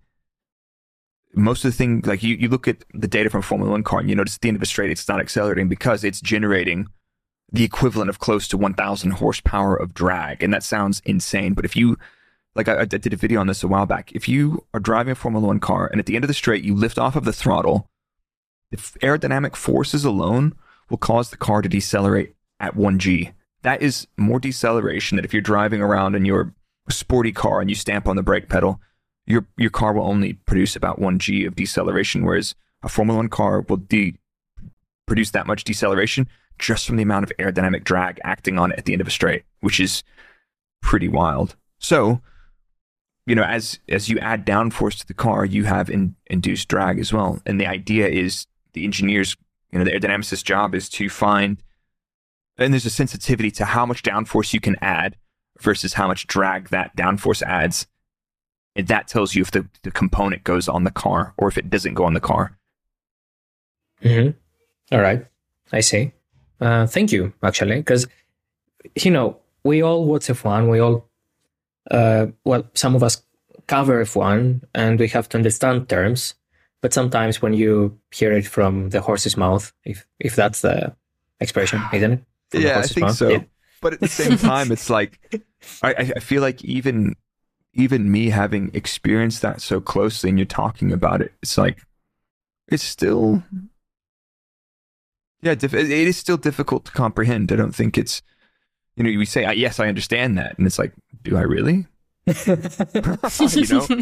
most 1.33 1.65
of 1.65 1.71
the 1.71 1.77
thing, 1.77 2.01
like 2.05 2.23
you, 2.23 2.35
you 2.35 2.47
look 2.47 2.69
at 2.69 2.85
the 2.93 3.09
data 3.09 3.29
from 3.29 3.41
Formula 3.41 3.69
One 3.69 3.83
car 3.83 3.99
and 3.99 4.09
you 4.09 4.15
notice 4.15 4.35
at 4.35 4.41
the 4.41 4.47
end 4.47 4.55
of 4.55 4.63
a 4.63 4.65
straight, 4.65 4.89
it's 4.89 5.09
not 5.09 5.19
accelerating 5.19 5.67
because 5.67 6.05
it's 6.05 6.21
generating 6.21 6.87
the 7.51 7.65
equivalent 7.65 8.09
of 8.09 8.19
close 8.19 8.47
to 8.47 8.55
1000 8.55 9.11
horsepower 9.11 9.75
of 9.75 9.93
drag. 9.93 10.41
And 10.41 10.53
that 10.53 10.63
sounds 10.63 11.01
insane. 11.03 11.53
But 11.53 11.65
if 11.65 11.75
you, 11.75 11.97
like 12.55 12.67
I, 12.67 12.81
I 12.81 12.85
did 12.85 13.13
a 13.13 13.17
video 13.17 13.39
on 13.39 13.47
this 13.47 13.63
a 13.63 13.67
while 13.67 13.85
back, 13.85 14.11
if 14.13 14.27
you 14.27 14.65
are 14.73 14.79
driving 14.79 15.11
a 15.11 15.15
Formula 15.15 15.47
One 15.47 15.59
car 15.59 15.87
and 15.87 15.99
at 15.99 16.05
the 16.05 16.15
end 16.15 16.23
of 16.23 16.27
the 16.27 16.33
straight, 16.33 16.63
you 16.63 16.75
lift 16.75 16.97
off 16.97 17.15
of 17.15 17.25
the 17.25 17.33
throttle, 17.33 17.89
the 18.71 18.77
aerodynamic 18.77 19.55
forces 19.55 20.05
alone 20.05 20.53
will 20.89 20.97
cause 20.97 21.29
the 21.29 21.37
car 21.37 21.61
to 21.61 21.69
decelerate 21.69 22.35
at 22.59 22.75
1G. 22.75 23.33
That 23.61 23.81
is 23.81 24.07
more 24.17 24.39
deceleration 24.39 25.15
than 25.15 25.25
if 25.25 25.33
you're 25.33 25.41
driving 25.41 25.81
around 25.81 26.15
in 26.15 26.25
your 26.25 26.53
sporty 26.89 27.31
car 27.31 27.61
and 27.61 27.69
you 27.69 27.75
stamp 27.75 28.07
on 28.07 28.15
the 28.15 28.23
brake 28.23 28.49
pedal 28.49 28.79
your 29.25 29.45
your 29.57 29.69
car 29.69 29.93
will 29.93 30.07
only 30.07 30.33
produce 30.33 30.75
about 30.75 30.99
one 30.99 31.19
g 31.19 31.45
of 31.45 31.55
deceleration, 31.55 32.25
whereas 32.25 32.55
a 32.81 32.89
Formula 32.89 33.17
One 33.17 33.29
car 33.29 33.61
will 33.61 33.77
de- 33.77 34.15
produce 35.05 35.31
that 35.31 35.47
much 35.47 35.63
deceleration 35.63 36.27
just 36.59 36.85
from 36.85 36.97
the 36.97 37.03
amount 37.03 37.23
of 37.23 37.31
aerodynamic 37.39 37.83
drag 37.83 38.19
acting 38.23 38.59
on 38.59 38.71
it 38.71 38.77
at 38.77 38.85
the 38.85 38.93
end 38.93 39.01
of 39.01 39.07
a 39.07 39.11
straight, 39.11 39.43
which 39.61 39.79
is 39.79 40.03
pretty 40.81 41.07
wild. 41.07 41.55
So, 41.79 42.21
you 43.25 43.35
know, 43.35 43.43
as 43.43 43.79
as 43.89 44.09
you 44.09 44.19
add 44.19 44.45
downforce 44.45 44.99
to 44.99 45.07
the 45.07 45.13
car, 45.13 45.45
you 45.45 45.63
have 45.65 45.89
in, 45.89 46.15
induced 46.27 46.67
drag 46.67 46.99
as 46.99 47.13
well. 47.13 47.41
And 47.45 47.59
the 47.59 47.67
idea 47.67 48.07
is 48.07 48.47
the 48.73 48.83
engineers, 48.83 49.35
you 49.71 49.79
know, 49.79 49.85
the 49.85 49.91
aerodynamicist's 49.91 50.43
job 50.43 50.75
is 50.75 50.89
to 50.89 51.09
find, 51.09 51.57
and 52.57 52.73
there's 52.73 52.85
a 52.85 52.89
sensitivity 52.89 53.51
to 53.51 53.65
how 53.65 53.85
much 53.85 54.03
downforce 54.03 54.53
you 54.53 54.59
can 54.59 54.75
add 54.81 55.15
versus 55.59 55.93
how 55.93 56.07
much 56.07 56.27
drag 56.27 56.69
that 56.69 56.95
downforce 56.95 57.41
adds 57.43 57.87
and 58.75 58.87
that 58.87 59.07
tells 59.07 59.35
you 59.35 59.41
if 59.41 59.51
the, 59.51 59.67
the 59.83 59.91
component 59.91 60.43
goes 60.43 60.67
on 60.67 60.83
the 60.83 60.91
car 60.91 61.33
or 61.37 61.47
if 61.47 61.57
it 61.57 61.69
doesn't 61.69 61.93
go 61.93 62.05
on 62.05 62.13
the 62.13 62.19
car. 62.19 62.57
Mm-hmm. 64.03 64.95
All 64.95 65.01
right. 65.01 65.25
I 65.71 65.79
see. 65.79 66.11
Uh, 66.59 66.87
thank 66.87 67.11
you, 67.11 67.33
actually, 67.43 67.77
because, 67.77 68.07
you 68.95 69.11
know, 69.11 69.37
we 69.63 69.81
all 69.81 70.05
watch 70.05 70.27
F1. 70.27 70.69
We 70.69 70.79
all, 70.79 71.07
uh, 71.91 72.27
well, 72.45 72.69
some 72.73 72.95
of 72.95 73.03
us 73.03 73.23
cover 73.67 74.03
F1 74.03 74.61
and 74.73 74.99
we 74.99 75.07
have 75.09 75.29
to 75.29 75.37
understand 75.37 75.89
terms. 75.89 76.35
But 76.81 76.93
sometimes 76.93 77.41
when 77.41 77.53
you 77.53 77.97
hear 78.11 78.33
it 78.33 78.45
from 78.45 78.89
the 78.89 78.99
horse's 78.99 79.37
mouth, 79.37 79.71
if 79.85 80.05
if 80.19 80.35
that's 80.35 80.61
the 80.61 80.95
expression, 81.39 81.81
isn't 81.93 82.11
it? 82.11 82.23
From 82.49 82.61
yeah, 82.61 82.79
I 82.79 82.81
think 82.83 83.07
mouth? 83.07 83.15
so. 83.15 83.29
Yeah. 83.29 83.43
But 83.81 83.93
at 83.93 83.99
the 84.01 84.07
same 84.07 84.37
time, 84.51 84.71
it's 84.71 84.89
like 84.89 85.19
I, 85.81 85.93
I 86.15 86.19
feel 86.19 86.41
like 86.41 86.63
even 86.63 87.15
even 87.73 88.11
me 88.11 88.29
having 88.29 88.71
experienced 88.73 89.41
that 89.41 89.61
so 89.61 89.81
closely 89.81 90.29
and 90.29 90.37
you're 90.37 90.45
talking 90.45 90.91
about 90.91 91.21
it, 91.21 91.33
it's 91.41 91.57
like, 91.57 91.79
it's 92.67 92.83
still, 92.83 93.43
yeah, 95.41 95.53
it 95.53 95.73
is 95.73 96.17
still 96.17 96.37
difficult 96.37 96.85
to 96.85 96.91
comprehend. 96.91 97.51
I 97.51 97.55
don't 97.55 97.75
think 97.75 97.97
it's, 97.97 98.21
you 98.95 99.03
know, 99.03 99.17
we 99.17 99.25
say, 99.25 99.51
yes, 99.55 99.79
I 99.79 99.87
understand 99.87 100.37
that. 100.37 100.57
And 100.57 100.67
it's 100.67 100.77
like, 100.77 100.93
do 101.23 101.37
I 101.37 101.41
really? 101.41 101.87
you 102.45 103.65
know? 103.69 104.01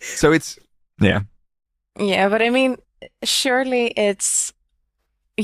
So 0.00 0.32
it's, 0.32 0.58
yeah. 1.00 1.20
Yeah, 1.98 2.28
but 2.28 2.42
I 2.42 2.50
mean, 2.50 2.76
surely 3.22 3.86
it's 3.88 4.52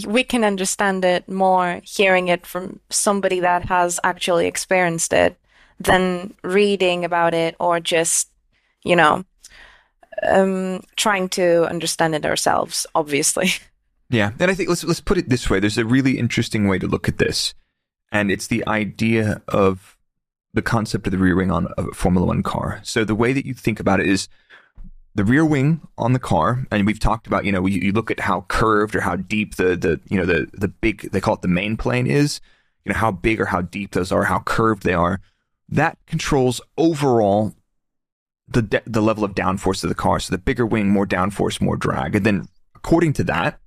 we 0.07 0.23
can 0.23 0.45
understand 0.45 1.05
it 1.05 1.29
more 1.29 1.81
hearing 1.83 2.29
it 2.29 2.47
from 2.47 2.81
somebody 2.91 3.41
that 3.41 3.65
has 3.65 3.99
actually 4.05 4.47
experienced 4.47 5.13
it 5.13 5.39
than 5.81 6.35
reading 6.43 7.05
about 7.05 7.35
it 7.35 7.57
or 7.59 7.81
just, 7.81 8.31
you 8.85 8.95
know, 8.97 9.25
um, 10.27 10.83
trying 10.97 11.29
to 11.31 11.67
understand 11.69 12.15
it 12.15 12.27
ourselves, 12.27 12.87
obviously. 12.95 13.51
Yeah, 14.11 14.31
and 14.41 14.51
I 14.51 14.55
think 14.55 14.71
let's 14.71 14.83
let's 14.85 15.03
put 15.03 15.19
it 15.19 15.29
this 15.29 15.51
way. 15.51 15.61
There's 15.61 15.77
a 15.77 15.85
really 15.85 16.19
interesting 16.19 16.67
way 16.67 16.79
to 16.79 16.87
look 16.87 17.09
at 17.09 17.19
this, 17.19 17.53
and 18.11 18.31
it's 18.31 18.47
the 18.47 18.67
idea 18.67 19.43
of 19.49 19.98
the 20.55 20.63
concept 20.63 21.07
of 21.07 21.11
the 21.11 21.19
rear 21.19 21.37
wing 21.37 21.51
on 21.51 21.69
a 21.77 21.85
Formula 21.95 22.27
One 22.27 22.43
car. 22.43 22.81
So 22.83 23.05
the 23.05 23.15
way 23.15 23.33
that 23.33 23.47
you 23.47 23.55
think 23.55 23.81
about 23.81 24.01
it 24.01 24.07
is 24.07 24.29
the 25.15 25.25
rear 25.25 25.45
wing 25.45 25.81
on 25.97 26.13
the 26.13 26.19
car, 26.19 26.67
and 26.71 26.87
we've 26.87 27.01
talked 27.01 27.27
about, 27.27 27.45
you 27.45 27.53
know, 27.53 27.67
you, 27.67 27.81
you 27.81 27.93
look 27.93 28.11
at 28.11 28.21
how 28.21 28.43
curved 28.49 28.95
or 28.95 29.01
how 29.01 29.17
deep 29.17 29.57
the 29.57 29.77
the 29.77 30.01
you 30.09 30.17
know 30.17 30.25
the 30.25 30.49
the 30.53 30.69
big 30.69 31.11
they 31.11 31.21
call 31.21 31.35
it 31.35 31.43
the 31.43 31.49
main 31.49 31.77
plane 31.77 32.07
is, 32.07 32.41
you 32.85 32.93
know 32.93 32.99
how 32.99 33.11
big 33.11 33.41
or 33.41 33.47
how 33.47 33.63
deep 33.63 33.93
those 33.93 34.13
are, 34.13 34.25
how 34.25 34.41
curved 34.41 34.85
they 34.85 34.95
are. 34.95 35.21
That 35.69 35.99
controls 36.07 36.61
overall 36.77 37.55
the 38.47 38.63
de- 38.63 38.83
the 38.87 39.03
level 39.03 39.25
of 39.25 39.35
downforce 39.35 39.83
of 39.83 39.89
the 39.89 39.95
car. 39.95 40.21
So 40.21 40.31
the 40.31 40.39
bigger 40.39 40.65
wing, 40.65 40.89
more 40.89 41.07
downforce, 41.07 41.61
more 41.61 41.77
drag, 41.77 42.15
and 42.15 42.25
then 42.25 42.49
according 42.77 43.13
to 43.15 43.25
that, 43.25 43.59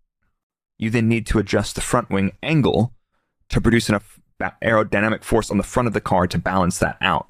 you 0.77 0.89
then 0.89 1.09
need 1.09 1.27
to 1.27 1.37
adjust 1.37 1.75
the 1.75 1.81
front 1.81 2.09
wing 2.09 2.31
angle 2.41 2.93
to 3.49 3.59
produce 3.59 3.89
enough 3.89 4.20
aerodynamic 4.61 5.23
force 5.23 5.51
on 5.51 5.57
the 5.57 5.63
front 5.63 5.87
of 5.87 5.93
the 5.93 6.01
car 6.01 6.27
to 6.27 6.37
balance 6.37 6.79
that 6.79 6.97
out. 7.01 7.29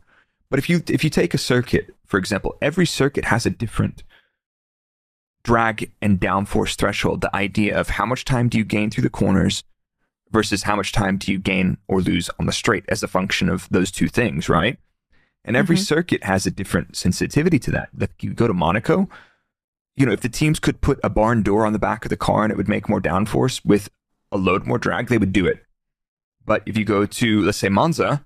But 0.50 0.60
if 0.60 0.70
you 0.70 0.84
if 0.88 1.04
you 1.04 1.10
take 1.10 1.34
a 1.34 1.38
circuit, 1.38 1.96
for 2.06 2.18
example, 2.18 2.56
every 2.62 2.86
circuit 2.86 3.26
has 3.26 3.46
a 3.46 3.50
different 3.50 4.04
drag 5.44 5.92
and 6.02 6.20
downforce 6.20 6.76
threshold, 6.76 7.22
the 7.22 7.36
idea 7.36 7.80
of 7.80 7.90
how 7.90 8.06
much 8.06 8.26
time 8.26 8.50
do 8.50 8.58
you 8.58 8.64
gain 8.64 8.90
through 8.90 9.04
the 9.04 9.10
corners 9.10 9.64
versus 10.30 10.64
how 10.64 10.76
much 10.76 10.92
time 10.92 11.18
do 11.18 11.32
you 11.32 11.40
gain 11.40 11.78
or 11.88 12.02
lose 12.02 12.30
on 12.40 12.46
the 12.46 12.52
straight 12.52 12.86
as 12.90 13.04
a 13.04 13.08
function 13.08 13.50
of 13.50 13.68
those 13.70 13.92
two 13.92 14.08
things, 14.08 14.50
right? 14.50 14.78
And 15.44 15.56
every 15.56 15.76
mm-hmm. 15.76 15.84
circuit 15.84 16.24
has 16.24 16.46
a 16.46 16.52
different 16.52 16.96
sensitivity 16.96 17.60
to 17.60 17.72
that. 17.72 17.90
Like 17.98 18.22
you 18.22 18.34
go 18.34 18.48
to 18.48 18.54
Monaco, 18.54 19.10
you 19.96 20.06
know, 20.06 20.12
if 20.12 20.22
the 20.22 20.30
teams 20.30 20.60
could 20.60 20.82
put 20.82 21.00
a 21.04 21.10
barn 21.10 21.44
door 21.44 21.66
on 21.66 21.74
the 21.74 21.80
back 21.80 22.06
of 22.06 22.10
the 22.10 22.18
car 22.18 22.44
and 22.44 22.52
it 22.52 22.58
would 22.58 22.70
make 22.70 22.88
more 22.88 23.02
downforce 23.02 23.64
with 23.66 23.90
a 24.32 24.38
load 24.38 24.66
more 24.66 24.78
drag, 24.78 25.08
they 25.08 25.18
would 25.18 25.34
do 25.34 25.46
it. 25.46 25.66
But 26.46 26.64
if 26.66 26.78
you 26.78 26.86
go 26.86 27.06
to, 27.06 27.42
let's 27.42 27.58
say, 27.58 27.70
Monza, 27.70 28.26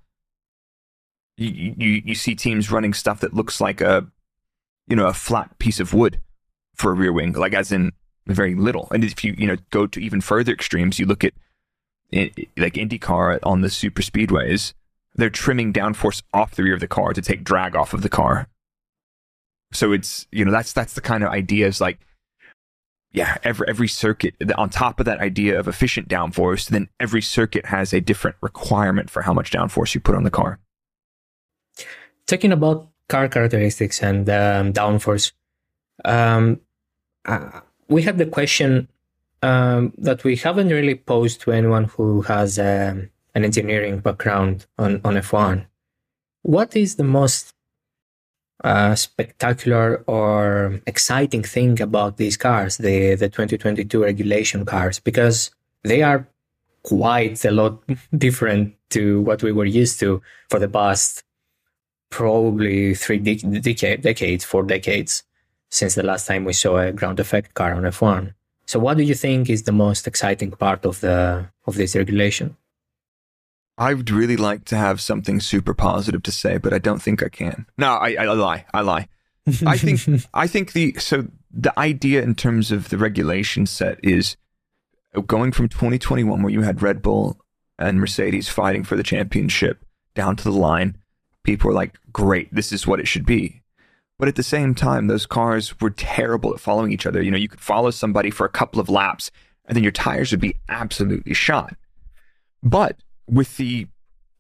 you, 1.38 1.76
you, 1.78 2.02
you 2.06 2.16
see 2.16 2.36
teams 2.36 2.72
running 2.72 2.94
stuff 2.94 3.20
that 3.20 3.34
looks 3.34 3.60
like 3.60 3.82
a, 3.82 4.08
you 4.88 4.96
know, 4.96 5.08
a 5.08 5.14
flat 5.14 5.58
piece 5.60 5.80
of 5.80 5.94
wood 5.94 6.22
for 6.76 6.92
a 6.92 6.96
rear 6.96 7.12
wing, 7.12 7.34
like 7.34 7.54
as 7.54 7.72
in 7.72 7.92
very 8.28 8.56
little. 8.56 8.88
And 8.92 9.04
if 9.04 9.24
you 9.24 9.36
you 9.38 9.48
know 9.48 9.58
go 9.70 9.88
to 9.88 10.00
even 10.00 10.22
further 10.22 10.52
extremes, 10.52 11.00
you 11.00 11.06
look 11.06 11.24
at 11.24 11.34
like 12.12 12.74
IndyCar 12.74 13.40
on 13.44 13.62
the 13.62 13.70
super 13.70 14.02
speedways, 14.02 14.74
they're 15.16 15.30
trimming 15.30 15.74
downforce 15.74 16.22
off 16.34 16.56
the 16.56 16.64
rear 16.64 16.74
of 16.74 16.80
the 16.80 16.88
car 16.88 17.14
to 17.14 17.22
take 17.22 17.44
drag 17.44 17.76
off 17.76 17.94
of 17.94 18.02
the 18.02 18.10
car. 18.10 18.48
So 19.72 19.92
it's 19.92 20.28
you 20.32 20.46
know 20.46 20.52
that's 20.52 20.74
that's 20.74 20.94
the 20.94 21.02
kind 21.02 21.24
of 21.24 21.30
ideas 21.30 21.82
like 21.82 22.00
yeah 23.16 23.38
every 23.44 23.68
every 23.68 23.88
circuit 23.88 24.36
on 24.58 24.70
top 24.70 25.00
of 25.00 25.06
that 25.06 25.20
idea 25.20 25.58
of 25.60 25.68
efficient 25.68 26.08
downforce 26.08 26.68
then 26.68 26.88
every 27.00 27.22
circuit 27.22 27.66
has 27.66 27.94
a 27.94 28.02
different 28.02 28.36
requirement 28.42 29.10
for 29.10 29.22
how 29.22 29.34
much 29.34 29.52
downforce 29.52 29.96
you 29.96 30.02
put 30.02 30.16
on 30.16 30.24
the 30.24 30.32
car 30.32 30.60
talking 32.28 32.52
about 32.52 32.88
car 33.08 33.28
characteristics 33.28 34.02
and 34.02 34.30
um, 34.30 34.74
downforce 34.74 35.32
um, 36.04 36.60
uh, 37.26 37.62
we 37.88 38.02
have 38.04 38.18
the 38.18 38.26
question 38.26 38.88
um, 39.42 39.94
that 39.98 40.24
we 40.24 40.36
haven't 40.36 40.70
really 40.70 40.96
posed 40.96 41.42
to 41.42 41.52
anyone 41.52 41.86
who 41.86 42.22
has 42.24 42.58
um, 42.60 43.10
an 43.36 43.44
engineering 43.44 44.00
background 44.00 44.66
on, 44.78 45.02
on 45.04 45.16
F1. 45.16 45.66
What 46.42 46.76
is 46.76 46.96
the 46.96 47.04
most 47.04 47.54
uh, 48.64 48.96
spectacular 48.96 50.04
or 50.08 50.80
exciting 50.88 51.44
thing 51.44 51.82
about 51.82 52.18
these 52.18 52.38
cars, 52.38 52.78
the, 52.78 53.16
the 53.16 53.30
2022 53.30 54.04
regulation 54.04 54.66
cars? 54.66 55.00
Because 55.00 55.52
they 55.84 56.02
are 56.02 56.28
quite 56.84 57.44
a 57.46 57.52
lot 57.52 57.84
different 58.18 58.76
to 58.92 59.22
what 59.22 59.44
we 59.44 59.52
were 59.52 59.66
used 59.66 60.00
to 60.00 60.22
for 60.50 60.60
the 60.60 60.70
past 60.70 61.24
probably 62.10 62.96
three 62.96 63.20
de- 63.20 63.98
decades, 63.98 64.46
four 64.46 64.64
decades 64.64 65.24
since 65.70 65.96
the 65.96 66.04
last 66.04 66.28
time 66.28 66.46
we 66.46 66.54
saw 66.54 66.78
a 66.78 66.92
ground 66.94 67.20
effect 67.20 67.54
car 67.54 67.74
on 67.74 67.84
F1. 67.84 68.34
So 68.66 68.80
what 68.80 68.98
do 68.98 69.04
you 69.04 69.16
think 69.16 69.50
is 69.50 69.64
the 69.64 69.72
most 69.72 70.08
exciting 70.08 70.52
part 70.52 70.86
of 70.86 71.02
the 71.02 71.50
of 71.68 71.76
this 71.76 71.96
regulation? 71.96 72.56
I 73.78 73.94
would 73.94 74.10
really 74.10 74.38
like 74.38 74.66
to 74.66 74.78
have 74.78 75.02
something 75.02 75.40
super 75.40 75.74
positive 75.74 76.24
to 76.24 76.32
say, 76.32 76.58
but 76.58 76.74
I 76.74 76.80
don't 76.80 77.02
think 77.02 77.22
I 77.22 77.30
can. 77.30 77.66
No, 77.78 77.94
I, 77.94 78.16
I 78.16 78.26
lie. 78.26 78.66
I 78.74 78.82
lie. 78.82 79.08
I 79.66 79.78
think 79.78 80.00
I 80.34 80.48
think 80.48 80.74
the 80.74 80.96
so 80.98 81.28
the 81.52 81.78
idea 81.78 82.24
in 82.24 82.36
terms 82.36 82.72
of 82.72 82.90
the 82.90 82.98
regulation 82.98 83.66
set 83.66 84.00
is 84.04 84.38
going 85.28 85.52
from 85.52 85.70
2021 85.70 86.42
where 86.42 86.52
you 86.52 86.62
had 86.62 86.82
Red 86.82 87.02
Bull 87.02 87.38
and 87.78 88.00
Mercedes 88.00 88.50
fighting 88.50 88.84
for 88.84 88.96
the 88.96 89.04
championship 89.04 89.86
down 90.16 90.36
to 90.38 90.44
the 90.46 90.52
line. 90.52 90.98
People 91.44 91.68
were 91.68 91.76
like, 91.76 91.96
"Great, 92.12 92.54
this 92.54 92.72
is 92.72 92.88
what 92.88 93.00
it 93.00 93.08
should 93.08 93.26
be." 93.26 93.62
But 94.18 94.30
at 94.30 94.36
the 94.36 94.44
same 94.44 94.74
time, 94.74 95.08
those 95.08 95.26
cars 95.26 95.80
were 95.80 95.90
terrible 95.90 96.54
at 96.54 96.60
following 96.60 96.92
each 96.92 97.06
other. 97.06 97.22
You 97.22 97.32
know, 97.32 97.38
you 97.38 97.50
could 97.50 97.60
follow 97.60 97.92
somebody 97.92 98.32
for 98.32 98.46
a 98.46 98.50
couple 98.50 98.80
of 98.80 98.90
laps 98.90 99.30
and 99.68 99.76
then 99.76 99.84
your 99.84 99.92
tires 99.92 100.32
would 100.32 100.40
be 100.40 100.56
absolutely 100.70 101.34
shot. 101.34 101.76
But 102.64 102.98
with 103.28 103.58
the, 103.58 103.88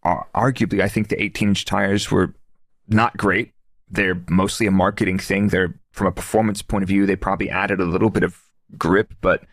uh, 0.03 0.21
arguably, 0.33 0.81
I 0.81 0.87
think 0.87 1.09
the 1.09 1.21
18 1.21 1.49
inch 1.49 1.65
tires 1.65 2.11
were 2.11 2.33
not 2.87 3.17
great. 3.17 3.51
They're 3.89 4.21
mostly 4.29 4.67
a 4.67 4.71
marketing 4.71 5.19
thing. 5.19 5.49
They're, 5.49 5.79
from 5.91 6.07
a 6.07 6.11
performance 6.11 6.61
point 6.61 6.83
of 6.83 6.89
view, 6.89 7.05
they 7.05 7.15
probably 7.15 7.49
added 7.49 7.79
a 7.79 7.85
little 7.85 8.09
bit 8.09 8.23
of 8.23 8.41
grip, 8.77 9.13
but 9.21 9.45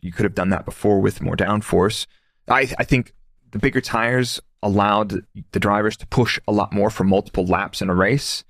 you 0.00 0.12
could 0.12 0.24
have 0.24 0.34
done 0.34 0.50
that 0.50 0.64
before 0.64 1.00
with 1.00 1.22
more 1.22 1.36
downforce. 1.36 2.06
I, 2.48 2.68
I 2.78 2.84
think 2.84 3.14
the 3.52 3.58
bigger 3.58 3.80
tires 3.80 4.40
allowed 4.62 5.24
the 5.52 5.60
drivers 5.60 5.96
to 5.98 6.06
push 6.06 6.38
a 6.48 6.52
lot 6.52 6.72
more 6.72 6.90
for 6.90 7.04
multiple 7.04 7.46
laps 7.46 7.82
in 7.82 7.90
a 7.90 7.94
race 7.94 8.44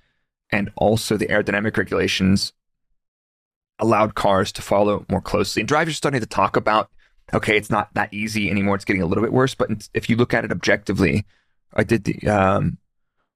and 0.50 0.70
also 0.76 1.16
the 1.16 1.26
aerodynamic 1.26 1.76
regulations 1.76 2.52
allowed 3.78 4.14
cars 4.14 4.52
to 4.52 4.62
follow 4.62 5.04
more 5.10 5.20
closely. 5.20 5.60
And 5.60 5.68
drivers 5.68 5.94
are 5.94 5.96
starting 5.96 6.20
to 6.20 6.26
talk 6.26 6.56
about, 6.56 6.90
okay, 7.32 7.56
it's 7.56 7.70
not 7.70 7.92
that 7.94 8.12
easy 8.12 8.50
anymore. 8.50 8.76
It's 8.76 8.84
getting 8.84 9.02
a 9.02 9.06
little 9.06 9.22
bit 9.22 9.32
worse. 9.32 9.54
But 9.54 9.88
if 9.94 10.10
you 10.10 10.16
look 10.16 10.34
at 10.34 10.44
it 10.44 10.52
objectively, 10.52 11.24
I 11.74 11.84
did 11.84 12.04
the, 12.04 12.28
um, 12.28 12.78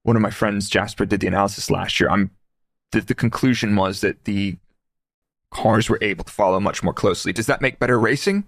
one 0.02 0.16
of 0.16 0.22
my 0.22 0.30
friends, 0.30 0.68
Jasper, 0.68 1.06
did 1.06 1.20
the 1.20 1.26
analysis 1.26 1.70
last 1.70 1.98
year. 1.98 2.10
I'm, 2.10 2.30
the, 2.92 3.00
the 3.00 3.14
conclusion 3.14 3.76
was 3.76 4.00
that 4.00 4.24
the 4.24 4.56
cars 5.50 5.88
were 5.88 5.98
able 6.02 6.24
to 6.24 6.32
follow 6.32 6.60
much 6.60 6.82
more 6.82 6.92
closely. 6.92 7.32
Does 7.32 7.46
that 7.46 7.62
make 7.62 7.78
better 7.78 7.98
racing 7.98 8.44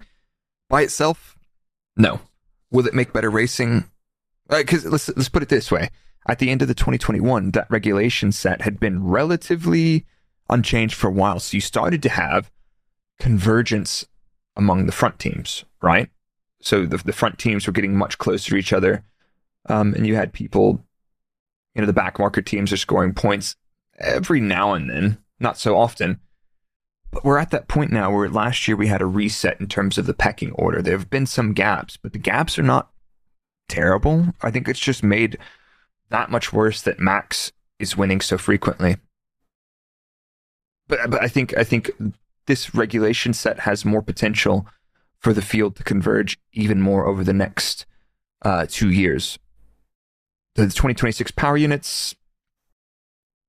by 0.69 0.81
itself? 0.81 1.37
No. 1.97 2.21
Will 2.71 2.87
it 2.87 2.93
make 2.93 3.13
better 3.13 3.29
racing? 3.29 3.85
Because 4.47 4.85
uh, 4.85 4.89
let's 4.89 5.09
let's 5.09 5.29
put 5.29 5.43
it 5.43 5.49
this 5.49 5.71
way: 5.71 5.89
at 6.27 6.39
the 6.39 6.49
end 6.49 6.61
of 6.61 6.67
the 6.67 6.73
2021, 6.73 7.51
that 7.51 7.69
regulation 7.69 8.31
set 8.31 8.61
had 8.61 8.79
been 8.79 9.05
relatively 9.05 10.05
unchanged 10.49 10.95
for 10.95 11.07
a 11.07 11.11
while. 11.11 11.39
So 11.39 11.55
you 11.55 11.61
started 11.61 12.01
to 12.03 12.09
have 12.09 12.51
convergence 13.19 14.05
among 14.55 14.85
the 14.85 14.91
front 14.91 15.19
teams, 15.19 15.65
right? 15.81 16.09
So 16.61 16.85
the, 16.85 16.97
the 16.97 17.13
front 17.13 17.39
teams 17.39 17.65
were 17.65 17.73
getting 17.73 17.95
much 17.95 18.17
closer 18.17 18.51
to 18.51 18.57
each 18.57 18.73
other. 18.73 19.03
Um, 19.67 19.93
and 19.93 20.05
you 20.05 20.15
had 20.15 20.33
people, 20.33 20.83
you 21.75 21.81
know, 21.81 21.87
the 21.87 21.93
back 21.93 22.19
marker 22.19 22.41
teams 22.41 22.71
are 22.71 22.77
scoring 22.77 23.13
points 23.13 23.55
every 23.99 24.39
now 24.39 24.73
and 24.73 24.89
then, 24.89 25.17
not 25.39 25.57
so 25.57 25.77
often. 25.77 26.19
But 27.11 27.25
we're 27.25 27.37
at 27.37 27.51
that 27.51 27.67
point 27.67 27.91
now 27.91 28.13
where 28.13 28.29
last 28.29 28.67
year 28.67 28.77
we 28.77 28.87
had 28.87 29.01
a 29.01 29.05
reset 29.05 29.59
in 29.59 29.67
terms 29.67 29.97
of 29.97 30.05
the 30.05 30.13
pecking 30.13 30.51
order. 30.53 30.81
There 30.81 30.97
have 30.97 31.09
been 31.09 31.25
some 31.25 31.53
gaps, 31.53 31.97
but 31.97 32.13
the 32.13 32.19
gaps 32.19 32.57
are 32.57 32.63
not 32.63 32.91
terrible. 33.67 34.27
I 34.41 34.51
think 34.51 34.67
it's 34.67 34.79
just 34.79 35.03
made 35.03 35.37
that 36.09 36.31
much 36.31 36.53
worse 36.53 36.81
that 36.83 36.99
Max 36.99 37.51
is 37.79 37.97
winning 37.97 38.21
so 38.21 38.37
frequently. 38.37 38.97
But 40.87 41.09
but 41.09 41.21
I 41.21 41.27
think 41.27 41.57
I 41.57 41.63
think 41.63 41.89
this 42.47 42.73
regulation 42.73 43.33
set 43.33 43.61
has 43.61 43.85
more 43.85 44.01
potential 44.01 44.67
for 45.19 45.33
the 45.33 45.41
field 45.41 45.75
to 45.75 45.83
converge 45.83 46.39
even 46.53 46.81
more 46.81 47.05
over 47.05 47.23
the 47.23 47.33
next 47.33 47.85
uh, 48.41 48.65
two 48.67 48.89
years. 48.89 49.37
The 50.55 50.63
2026 50.63 51.31
power 51.31 51.55
units, 51.55 52.15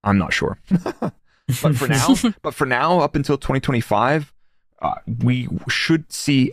I'm 0.05 0.18
not 0.18 0.32
sure. 0.32 0.59
but 0.70 1.76
for 1.76 1.88
now, 1.88 2.14
but 2.43 2.55
for 2.55 2.66
now, 2.66 3.01
up 3.01 3.14
until 3.14 3.38
2025, 3.38 4.32
uh, 4.80 4.95
we 5.22 5.49
should 5.68 6.12
see 6.12 6.53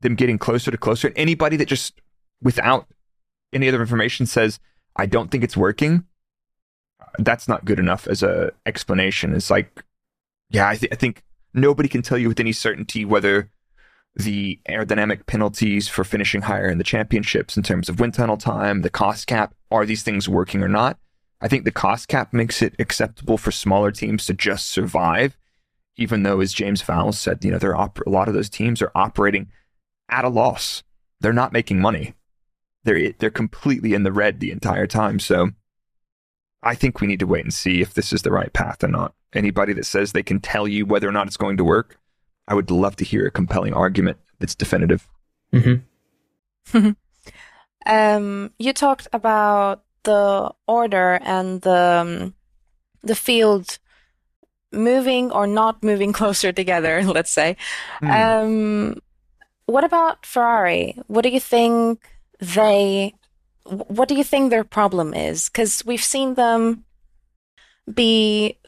them 0.00 0.14
getting 0.14 0.38
closer 0.38 0.70
to 0.70 0.76
closer. 0.76 1.08
And 1.08 1.18
anybody 1.18 1.56
that 1.56 1.66
just 1.66 2.00
without 2.40 2.86
any 3.52 3.68
other 3.68 3.80
information 3.80 4.26
says 4.26 4.60
I 4.96 5.06
don't 5.06 5.30
think 5.30 5.44
it's 5.44 5.56
working. 5.56 6.04
That's 7.18 7.48
not 7.48 7.64
good 7.64 7.78
enough 7.78 8.06
as 8.06 8.22
a 8.22 8.52
explanation. 8.64 9.34
It's 9.34 9.50
like, 9.50 9.84
yeah, 10.50 10.68
I, 10.68 10.76
th- 10.76 10.92
I 10.92 10.96
think 10.96 11.22
nobody 11.56 11.88
can 11.88 12.02
tell 12.02 12.18
you 12.18 12.28
with 12.28 12.40
any 12.40 12.52
certainty 12.52 13.04
whether 13.04 13.50
the 14.14 14.60
aerodynamic 14.68 15.26
penalties 15.26 15.88
for 15.88 16.04
finishing 16.04 16.42
higher 16.42 16.68
in 16.68 16.78
the 16.78 16.84
championships 16.84 17.56
in 17.56 17.62
terms 17.62 17.88
of 17.88 18.00
wind 18.00 18.14
tunnel 18.14 18.36
time, 18.36 18.82
the 18.82 18.90
cost 18.90 19.26
cap. 19.26 19.54
Are 19.70 19.84
these 19.84 20.02
things 20.02 20.28
working 20.28 20.62
or 20.62 20.68
not? 20.68 20.98
I 21.40 21.48
think 21.48 21.64
the 21.64 21.70
cost 21.70 22.08
cap 22.08 22.32
makes 22.32 22.62
it 22.62 22.74
acceptable 22.78 23.36
for 23.36 23.50
smaller 23.50 23.90
teams 23.90 24.24
to 24.26 24.34
just 24.34 24.68
survive, 24.68 25.36
even 25.96 26.22
though, 26.22 26.40
as 26.40 26.54
James 26.54 26.82
Vowles 26.82 27.14
said, 27.14 27.44
you 27.44 27.50
know, 27.50 27.58
they're 27.58 27.76
op- 27.76 28.06
a 28.06 28.10
lot 28.10 28.28
of 28.28 28.34
those 28.34 28.48
teams 28.48 28.80
are 28.80 28.92
operating 28.94 29.48
at 30.08 30.24
a 30.24 30.30
loss. 30.30 30.82
They're 31.20 31.32
not 31.32 31.52
making 31.52 31.80
money. 31.80 32.14
They're 32.84 33.12
they're 33.18 33.30
completely 33.30 33.92
in 33.92 34.04
the 34.04 34.12
red 34.12 34.40
the 34.40 34.50
entire 34.50 34.86
time. 34.86 35.18
So 35.18 35.50
I 36.62 36.74
think 36.74 37.00
we 37.00 37.06
need 37.06 37.20
to 37.20 37.26
wait 37.26 37.44
and 37.44 37.54
see 37.54 37.80
if 37.80 37.94
this 37.94 38.12
is 38.12 38.22
the 38.22 38.32
right 38.32 38.52
path 38.52 38.82
or 38.82 38.88
not. 38.88 39.14
Anybody 39.34 39.72
that 39.74 39.86
says 39.86 40.12
they 40.12 40.22
can 40.22 40.40
tell 40.40 40.66
you 40.66 40.86
whether 40.86 41.08
or 41.08 41.12
not 41.12 41.26
it's 41.26 41.36
going 41.36 41.56
to 41.58 41.64
work, 41.64 41.98
I 42.48 42.54
would 42.54 42.70
love 42.70 42.96
to 42.96 43.04
hear 43.04 43.26
a 43.26 43.30
compelling 43.30 43.74
argument 43.74 44.18
that's 44.38 44.54
definitive. 44.54 45.08
Mm-hmm. 45.52 46.90
um, 47.86 48.50
you 48.58 48.72
talked 48.72 49.08
about 49.12 49.82
the 50.04 50.52
order 50.66 51.18
and 51.22 51.60
the 51.62 52.00
um, 52.00 52.34
the 53.02 53.14
field 53.14 53.78
moving 54.72 55.30
or 55.30 55.46
not 55.46 55.82
moving 55.82 56.12
closer 56.20 56.52
together. 56.52 57.02
Let's 57.04 57.30
say. 57.30 57.56
Hmm. 58.00 58.10
Um, 58.10 59.02
what 59.66 59.84
about 59.84 60.24
Ferrari? 60.24 60.96
What 61.08 61.22
do 61.22 61.28
you 61.28 61.40
think 61.40 62.06
they? 62.40 63.14
What 63.68 64.08
do 64.08 64.14
you 64.14 64.24
think 64.24 64.50
their 64.50 64.64
problem 64.64 65.14
is? 65.14 65.48
Because 65.48 65.84
we've 65.84 66.02
seen 66.02 66.34
them 66.34 66.84
be 67.92 68.58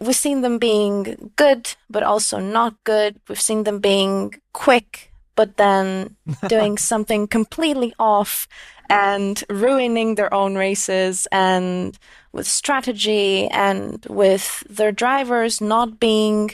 we've 0.00 0.16
seen 0.16 0.40
them 0.40 0.58
being 0.58 1.32
good 1.36 1.74
but 1.90 2.02
also 2.02 2.38
not 2.38 2.82
good 2.84 3.20
we've 3.28 3.40
seen 3.40 3.64
them 3.64 3.78
being 3.78 4.34
quick 4.52 5.12
but 5.36 5.56
then 5.56 6.16
doing 6.48 6.78
something 6.78 7.26
completely 7.26 7.94
off 7.98 8.48
and 8.88 9.44
ruining 9.50 10.14
their 10.14 10.32
own 10.32 10.56
races 10.56 11.28
and 11.30 11.98
with 12.32 12.46
strategy 12.46 13.48
and 13.48 14.06
with 14.08 14.64
their 14.68 14.92
drivers 14.92 15.60
not 15.60 16.00
being 16.00 16.50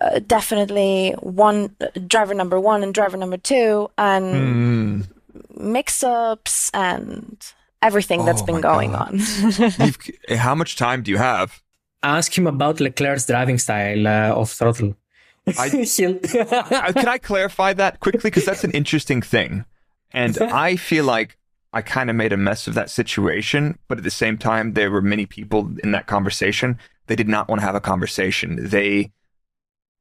uh, 0.00 0.18
definitely 0.26 1.14
one 1.20 1.76
uh, 1.80 1.88
driver 2.06 2.34
number 2.34 2.58
one 2.58 2.82
and 2.82 2.94
driver 2.94 3.16
number 3.16 3.36
two 3.36 3.90
and 3.98 5.04
Mm. 5.04 5.15
Mix 5.56 6.02
ups 6.02 6.70
and 6.74 7.36
everything 7.82 8.24
that's 8.24 8.42
Oh 8.42 8.46
been 8.46 8.60
going 8.60 8.92
God. 8.92 9.08
on 9.12 9.18
You've- 9.78 10.36
how 10.36 10.54
much 10.54 10.76
time 10.76 11.02
do 11.02 11.10
you 11.10 11.18
have? 11.18 11.62
Ask 12.02 12.36
him 12.36 12.46
about 12.46 12.80
Leclerc's 12.80 13.26
driving 13.26 13.58
style 13.58 14.06
uh, 14.06 14.30
of 14.40 14.50
throttle. 14.50 14.94
I- 15.58 15.68
Can 15.68 17.08
I 17.08 17.18
clarify 17.18 17.72
that 17.74 18.00
quickly? 18.00 18.30
Because 18.30 18.44
that's 18.44 18.64
an 18.64 18.72
interesting 18.72 19.22
thing. 19.22 19.64
And 20.12 20.38
I 20.38 20.76
feel 20.76 21.04
like 21.04 21.36
I 21.72 21.82
kind 21.82 22.08
of 22.10 22.16
made 22.16 22.32
a 22.32 22.36
mess 22.36 22.66
of 22.66 22.74
that 22.74 22.90
situation. 22.90 23.78
But 23.88 23.98
at 23.98 24.04
the 24.04 24.10
same 24.10 24.38
time, 24.38 24.72
there 24.74 24.90
were 24.90 25.02
many 25.02 25.26
people 25.26 25.70
in 25.82 25.92
that 25.92 26.06
conversation. 26.06 26.78
They 27.06 27.16
did 27.16 27.28
not 27.28 27.48
want 27.48 27.60
to 27.60 27.66
have 27.66 27.74
a 27.74 27.80
conversation. 27.80 28.68
They 28.68 29.12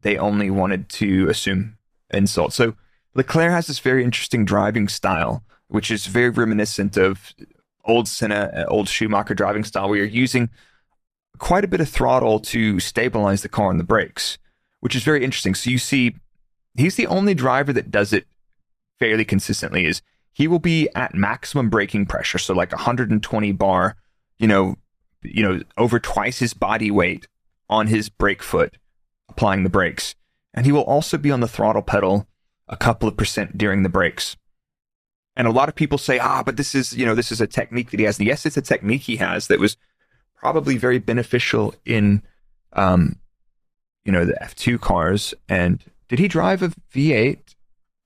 they 0.01 0.17
only 0.17 0.49
wanted 0.51 0.89
to 0.89 1.27
assume 1.29 1.77
insult. 2.11 2.53
So 2.53 2.75
Leclerc 3.15 3.51
has 3.51 3.67
this 3.67 3.79
very 3.79 4.03
interesting 4.03 4.45
driving 4.45 4.87
style, 4.87 5.43
which 5.67 5.89
is 5.89 6.05
very 6.05 6.29
reminiscent 6.29 6.97
of 6.97 7.33
old 7.85 8.07
Senna, 8.07 8.51
uh, 8.53 8.65
old 8.67 8.89
Schumacher 8.89 9.33
driving 9.33 9.63
style, 9.63 9.89
where 9.89 9.99
you're 9.99 10.07
using 10.07 10.49
quite 11.37 11.63
a 11.63 11.67
bit 11.67 11.79
of 11.79 11.89
throttle 11.89 12.39
to 12.39 12.79
stabilize 12.79 13.41
the 13.41 13.49
car 13.49 13.69
on 13.69 13.77
the 13.77 13.83
brakes, 13.83 14.37
which 14.81 14.95
is 14.95 15.03
very 15.03 15.23
interesting. 15.23 15.55
So 15.55 15.69
you 15.69 15.77
see, 15.77 16.15
he's 16.75 16.95
the 16.95 17.07
only 17.07 17.33
driver 17.33 17.71
that 17.73 17.89
does 17.89 18.11
it 18.11 18.27
fairly 18.99 19.25
consistently. 19.25 19.85
Is 19.85 20.01
he 20.33 20.47
will 20.47 20.59
be 20.59 20.89
at 20.93 21.15
maximum 21.15 21.69
braking 21.69 22.05
pressure, 22.07 22.37
so 22.37 22.53
like 22.53 22.73
120 22.73 23.51
bar, 23.53 23.95
you 24.37 24.47
know, 24.47 24.75
you 25.23 25.41
know, 25.41 25.61
over 25.77 25.99
twice 25.99 26.39
his 26.39 26.53
body 26.53 26.91
weight 26.91 27.27
on 27.69 27.87
his 27.87 28.09
brake 28.09 28.43
foot, 28.43 28.77
applying 29.29 29.63
the 29.63 29.69
brakes, 29.69 30.15
and 30.53 30.65
he 30.65 30.73
will 30.73 30.83
also 30.83 31.17
be 31.17 31.31
on 31.31 31.39
the 31.39 31.47
throttle 31.47 31.81
pedal 31.81 32.27
a 32.67 32.75
couple 32.77 33.07
of 33.07 33.15
percent 33.17 33.57
during 33.57 33.83
the 33.83 33.89
brakes. 33.89 34.35
And 35.35 35.47
a 35.47 35.51
lot 35.51 35.67
of 35.69 35.75
people 35.75 35.97
say, 35.97 36.17
ah, 36.19 36.43
but 36.43 36.55
this 36.57 36.73
is, 36.73 36.93
you 36.93 37.05
know, 37.05 37.13
this 37.15 37.31
is 37.31 37.41
a 37.41 37.47
technique 37.47 37.91
that 37.91 37.99
he 37.99 38.05
has. 38.05 38.17
And 38.19 38.27
yes, 38.27 38.45
it's 38.45 38.57
a 38.57 38.61
technique 38.61 39.01
he 39.01 39.17
has 39.17 39.47
that 39.47 39.59
was 39.59 39.75
probably 40.35 40.77
very 40.77 40.97
beneficial 40.97 41.75
in, 41.85 42.23
um, 42.73 43.17
you 44.05 44.11
know, 44.11 44.23
the 44.25 44.37
F2 44.41 44.79
cars. 44.79 45.33
And 45.49 45.83
did 46.07 46.19
he 46.19 46.27
drive 46.27 46.61
a 46.61 46.69
V8 46.93 47.39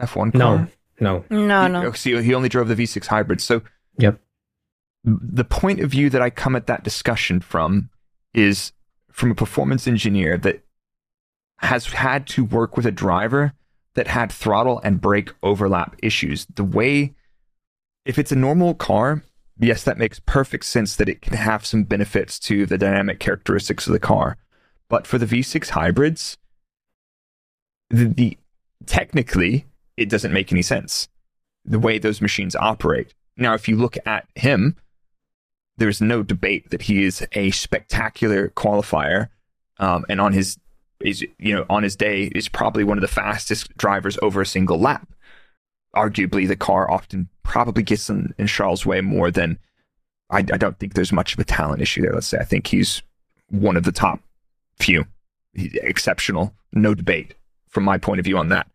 F1 0.01 0.31
car? 0.31 0.31
no, 0.31 0.67
no. 0.99 1.25
no 1.29 1.63
He- 1.63 1.71
no 1.71 1.85
oh, 1.85 1.91
See, 1.91 2.19
he 2.21 2.33
only 2.33 2.49
drove 2.49 2.67
the 2.67 2.75
V6 2.75 3.05
hybrid. 3.07 3.41
So 3.41 3.61
Yep. 3.97 4.19
the 5.03 5.45
point 5.45 5.81
of 5.81 5.91
view 5.91 6.09
that 6.09 6.21
I 6.21 6.29
come 6.29 6.55
at 6.55 6.67
that 6.67 6.83
discussion 6.83 7.41
from 7.41 7.89
is 8.33 8.71
from 9.11 9.31
a 9.31 9.35
performance 9.35 9.87
engineer 9.87 10.37
that 10.37 10.63
has 11.57 11.87
had 11.87 12.25
to 12.27 12.43
work 12.43 12.75
with 12.77 12.85
a 12.85 12.91
driver 12.91 13.53
that 13.95 14.07
had 14.07 14.31
throttle 14.31 14.79
and 14.83 15.01
brake 15.01 15.31
overlap 15.43 15.95
issues. 16.01 16.45
The 16.53 16.63
way, 16.63 17.13
if 18.05 18.17
it's 18.17 18.31
a 18.31 18.35
normal 18.35 18.73
car, 18.73 19.23
yes, 19.59 19.83
that 19.83 19.97
makes 19.97 20.19
perfect 20.19 20.65
sense 20.65 20.95
that 20.95 21.09
it 21.09 21.21
can 21.21 21.35
have 21.35 21.65
some 21.65 21.83
benefits 21.83 22.39
to 22.39 22.65
the 22.65 22.77
dynamic 22.77 23.19
characteristics 23.19 23.87
of 23.87 23.93
the 23.93 23.99
car. 23.99 24.37
But 24.89 25.05
for 25.05 25.17
the 25.17 25.25
V6 25.25 25.69
hybrids, 25.69 26.37
the, 27.89 28.05
the 28.05 28.37
technically, 28.85 29.65
it 29.97 30.09
doesn't 30.09 30.33
make 30.33 30.51
any 30.51 30.61
sense 30.61 31.07
the 31.65 31.79
way 31.79 31.97
those 31.97 32.21
machines 32.21 32.55
operate. 32.55 33.13
Now, 33.37 33.53
if 33.53 33.67
you 33.67 33.75
look 33.75 33.97
at 34.05 34.27
him, 34.35 34.75
there's 35.77 36.01
no 36.01 36.23
debate 36.23 36.71
that 36.71 36.83
he 36.83 37.03
is 37.03 37.25
a 37.33 37.51
spectacular 37.51 38.49
qualifier, 38.49 39.29
um, 39.77 40.05
and 40.09 40.19
on 40.19 40.33
his 40.33 40.57
is 41.01 41.21
you 41.37 41.55
know 41.55 41.65
on 41.69 41.83
his 41.83 41.95
day 41.95 42.31
is 42.35 42.49
probably 42.49 42.83
one 42.83 42.97
of 42.97 43.01
the 43.01 43.07
fastest 43.07 43.75
drivers 43.77 44.17
over 44.21 44.41
a 44.41 44.45
single 44.45 44.79
lap. 44.79 45.07
Arguably, 45.95 46.47
the 46.47 46.55
car 46.55 46.89
often 46.89 47.29
probably 47.43 47.83
gets 47.83 48.09
in, 48.09 48.33
in 48.37 48.47
Charles' 48.47 48.85
way 48.85 49.01
more 49.01 49.31
than 49.31 49.57
I, 50.29 50.39
I 50.39 50.57
don't 50.57 50.77
think 50.77 50.93
there's 50.93 51.11
much 51.11 51.33
of 51.33 51.39
a 51.39 51.43
talent 51.43 51.81
issue 51.81 52.01
there. 52.01 52.13
Let's 52.13 52.27
say 52.27 52.37
I 52.37 52.43
think 52.43 52.67
he's 52.67 53.01
one 53.49 53.77
of 53.77 53.83
the 53.83 53.91
top 53.91 54.19
few, 54.77 55.05
He's 55.53 55.73
exceptional, 55.75 56.53
no 56.73 56.93
debate 56.93 57.35
from 57.67 57.83
my 57.83 57.97
point 57.97 58.19
of 58.19 58.25
view 58.25 58.37
on 58.37 58.49
that. 58.49 58.67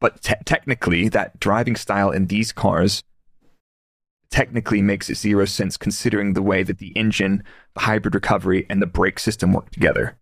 But 0.00 0.22
te- 0.22 0.34
technically, 0.44 1.08
that 1.08 1.38
driving 1.40 1.76
style 1.76 2.10
in 2.10 2.26
these 2.26 2.52
cars 2.52 3.02
technically 4.30 4.82
makes 4.82 5.10
it 5.10 5.16
zero 5.16 5.44
sense 5.44 5.76
considering 5.76 6.32
the 6.32 6.42
way 6.42 6.62
that 6.62 6.78
the 6.78 6.92
engine, 6.96 7.44
the 7.74 7.80
hybrid 7.80 8.14
recovery, 8.14 8.66
and 8.68 8.80
the 8.80 8.86
brake 8.86 9.18
system 9.18 9.52
work 9.52 9.70
together. 9.70 10.16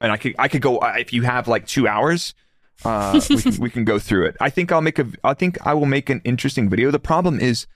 And 0.00 0.12
I 0.12 0.16
could 0.16 0.34
I 0.38 0.48
could 0.48 0.62
go 0.62 0.78
uh, 0.78 0.94
if 0.98 1.12
you 1.12 1.22
have 1.22 1.48
like 1.48 1.66
two 1.66 1.88
hours, 1.88 2.34
uh, 2.84 3.20
we, 3.28 3.42
can, 3.42 3.56
we 3.60 3.70
can 3.70 3.84
go 3.84 3.98
through 3.98 4.26
it. 4.26 4.36
I 4.40 4.50
think 4.50 4.70
I'll 4.70 4.80
make 4.80 4.98
a 4.98 5.06
I 5.24 5.34
think 5.34 5.58
I 5.66 5.74
will 5.74 5.86
make 5.86 6.10
an 6.10 6.20
interesting 6.24 6.68
video. 6.68 6.90
The 6.90 6.98
problem 6.98 7.40
is 7.40 7.66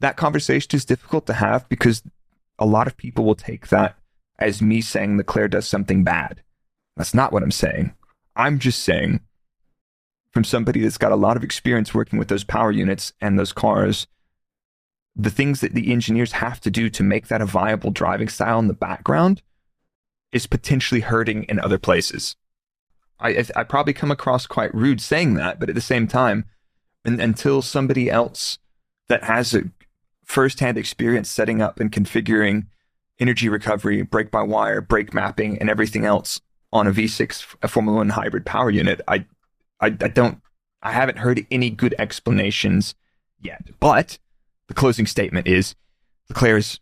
that 0.00 0.16
conversation 0.16 0.70
is 0.72 0.84
difficult 0.84 1.26
to 1.26 1.34
have 1.34 1.68
because 1.68 2.02
a 2.58 2.66
lot 2.66 2.86
of 2.86 2.96
people 2.96 3.24
will 3.24 3.34
take 3.34 3.68
that 3.68 3.96
as 4.38 4.62
me 4.62 4.80
saying 4.80 5.16
that 5.16 5.26
Leclerc 5.26 5.50
does 5.50 5.68
something 5.68 6.04
bad. 6.04 6.42
That's 6.96 7.14
not 7.14 7.32
what 7.32 7.42
I'm 7.42 7.50
saying. 7.50 7.94
I'm 8.36 8.58
just 8.58 8.82
saying 8.82 9.20
from 10.30 10.44
somebody 10.44 10.80
that's 10.80 10.98
got 10.98 11.12
a 11.12 11.16
lot 11.16 11.36
of 11.36 11.44
experience 11.44 11.94
working 11.94 12.18
with 12.18 12.28
those 12.28 12.44
power 12.44 12.70
units 12.70 13.12
and 13.20 13.38
those 13.38 13.52
cars, 13.52 14.06
the 15.16 15.30
things 15.30 15.60
that 15.60 15.74
the 15.74 15.92
engineers 15.92 16.32
have 16.32 16.60
to 16.60 16.70
do 16.70 16.88
to 16.90 17.02
make 17.02 17.28
that 17.28 17.40
a 17.40 17.46
viable 17.46 17.90
driving 17.90 18.28
style 18.28 18.58
in 18.58 18.68
the 18.68 18.74
background 18.74 19.42
is 20.32 20.46
potentially 20.46 21.00
hurting 21.00 21.44
in 21.44 21.58
other 21.58 21.78
places. 21.78 22.36
I, 23.20 23.44
I, 23.56 23.64
probably 23.64 23.92
come 23.92 24.10
across 24.10 24.46
quite 24.46 24.72
rude 24.74 25.00
saying 25.00 25.34
that, 25.34 25.58
but 25.58 25.68
at 25.68 25.74
the 25.74 25.80
same 25.80 26.06
time, 26.06 26.44
un 27.04 27.20
until 27.20 27.62
somebody 27.62 28.08
else 28.08 28.58
that 29.08 29.24
has 29.24 29.54
a 29.54 29.64
firsthand 30.24 30.78
experience 30.78 31.28
setting 31.28 31.60
up 31.60 31.80
and 31.80 31.90
configuring 31.90 32.66
energy 33.18 33.48
recovery, 33.48 34.02
brake 34.02 34.30
by 34.30 34.42
wire, 34.42 34.80
brake 34.80 35.12
mapping, 35.12 35.58
and 35.58 35.68
everything 35.68 36.04
else 36.04 36.40
on 36.72 36.86
a 36.86 36.92
V6 36.92 37.56
a 37.62 37.66
Formula 37.66 37.96
One 37.98 38.10
hybrid 38.10 38.46
power 38.46 38.70
unit, 38.70 39.00
I 39.08 39.24
I, 39.80 39.86
I 39.86 40.08
don't, 40.08 40.40
I 40.82 40.92
haven't 40.92 41.18
heard 41.18 41.46
any 41.50 41.70
good 41.70 41.94
explanations 41.98 42.94
yet. 43.40 43.68
But 43.80 44.18
the 44.68 44.74
closing 44.74 45.06
statement 45.06 45.46
is 45.46 45.74
Leclerc 46.28 46.58
is 46.58 46.80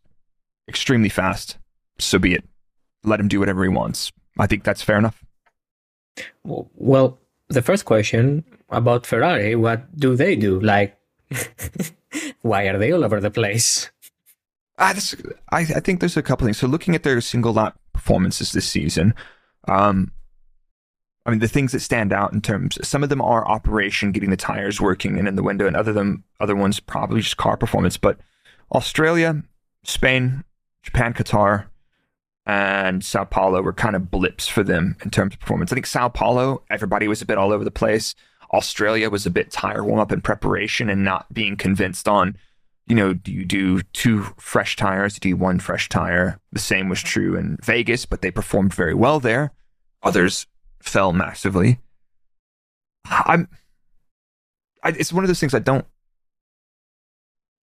extremely 0.69 1.09
fast. 1.09 1.59
So 1.99 2.19
be 2.19 2.35
it. 2.35 2.45
Let 3.07 3.21
him 3.21 3.29
do 3.29 3.41
whatever 3.41 3.63
he 3.63 3.69
wants. 3.69 4.13
I 4.39 4.47
think 4.47 4.65
that's 4.65 4.83
fair 4.83 4.99
enough. 4.99 5.25
Well, 6.45 7.19
the 7.49 7.63
first 7.63 7.85
question 7.85 8.45
about 8.69 9.07
Ferrari, 9.07 9.55
what 9.55 9.97
do 9.97 10.17
they 10.17 10.37
do? 10.37 10.61
Like, 10.61 10.99
why 12.43 12.65
are 12.65 12.79
they 12.79 12.93
all 12.93 13.05
over 13.05 13.21
the 13.21 13.31
place? 13.31 13.91
Ah, 14.79 14.93
this, 14.93 15.15
I, 15.51 15.61
I 15.61 15.81
think 15.81 16.01
there's 16.01 16.17
a 16.17 16.23
couple 16.23 16.47
things. 16.47 16.59
So 16.59 16.67
looking 16.67 16.95
at 16.95 17.03
their 17.03 17.21
single 17.21 17.55
lap 17.55 17.79
performances 17.93 18.53
this 18.53 18.69
season, 18.69 19.15
um, 19.69 20.13
I 21.25 21.31
mean, 21.31 21.41
the 21.41 21.49
things 21.49 21.73
that 21.73 21.81
stand 21.81 22.13
out 22.13 22.33
in 22.33 22.41
terms, 22.41 22.79
some 22.87 23.03
of 23.03 23.09
them 23.09 23.23
are 23.23 23.47
operation, 23.49 24.13
getting 24.13 24.31
the 24.31 24.37
tires 24.37 24.81
working 24.81 25.19
and 25.19 25.27
in 25.27 25.35
the 25.35 25.43
window, 25.43 25.67
and 25.67 25.77
other 25.77 25.93
them, 25.93 26.25
other 26.41 26.55
ones 26.55 26.79
probably 26.79 27.21
just 27.21 27.37
car 27.37 27.57
performance. 27.57 27.97
But 27.97 28.19
Australia, 28.73 29.43
Spain, 29.83 30.45
Japan, 30.83 31.15
Qatar, 31.15 31.67
and 32.47 33.05
Sao 33.05 33.25
Paulo 33.25 33.61
were 33.61 33.73
kind 33.73 33.97
of 33.97 34.11
blips 34.11 34.47
for 34.47 34.63
them 34.63 34.97
in 35.05 35.11
terms 35.11 35.35
of 35.35 35.41
performance. 35.41 35.73
I 35.73 35.75
think 35.75 35.87
Sao 35.87 36.09
Paulo, 36.09 36.63
everybody 36.71 37.09
was 37.09 37.21
a 37.21 37.27
bit 37.27 37.39
all 37.39 37.53
over 37.53 37.65
the 37.65 37.71
place. 37.71 38.15
Australia 38.53 39.11
was 39.11 39.27
a 39.27 39.31
bit 39.31 39.51
tire 39.51 39.83
warm 39.83 39.99
up 39.99 40.13
in 40.13 40.21
preparation 40.21 40.89
and 40.89 41.03
not 41.03 41.33
being 41.35 41.57
convinced 41.57 42.07
on, 42.07 42.37
you 42.87 42.95
know, 42.95 43.13
do 43.13 43.33
you 43.33 43.45
do 43.45 43.83
two 43.93 44.23
fresh 44.39 44.77
tires? 44.77 45.19
Do 45.19 45.29
you 45.29 45.37
one 45.37 45.59
fresh 45.59 45.89
tire? 45.89 46.39
The 46.53 46.61
same 46.61 46.89
was 46.89 47.03
true 47.03 47.35
in 47.37 47.59
Vegas, 47.65 48.07
but 48.07 48.23
they 48.23 48.31
performed 48.31 48.73
very 48.73 48.95
well 48.95 49.19
there. 49.19 49.53
Others 50.05 50.47
fell 50.81 51.13
massively. 51.13 51.81
I'm. 53.07 53.49
I, 54.85 54.91
it's 54.91 55.13
one 55.13 55.25
of 55.25 55.29
those 55.29 55.41
things 55.41 55.55
I 55.55 55.59
don't. 55.59 55.85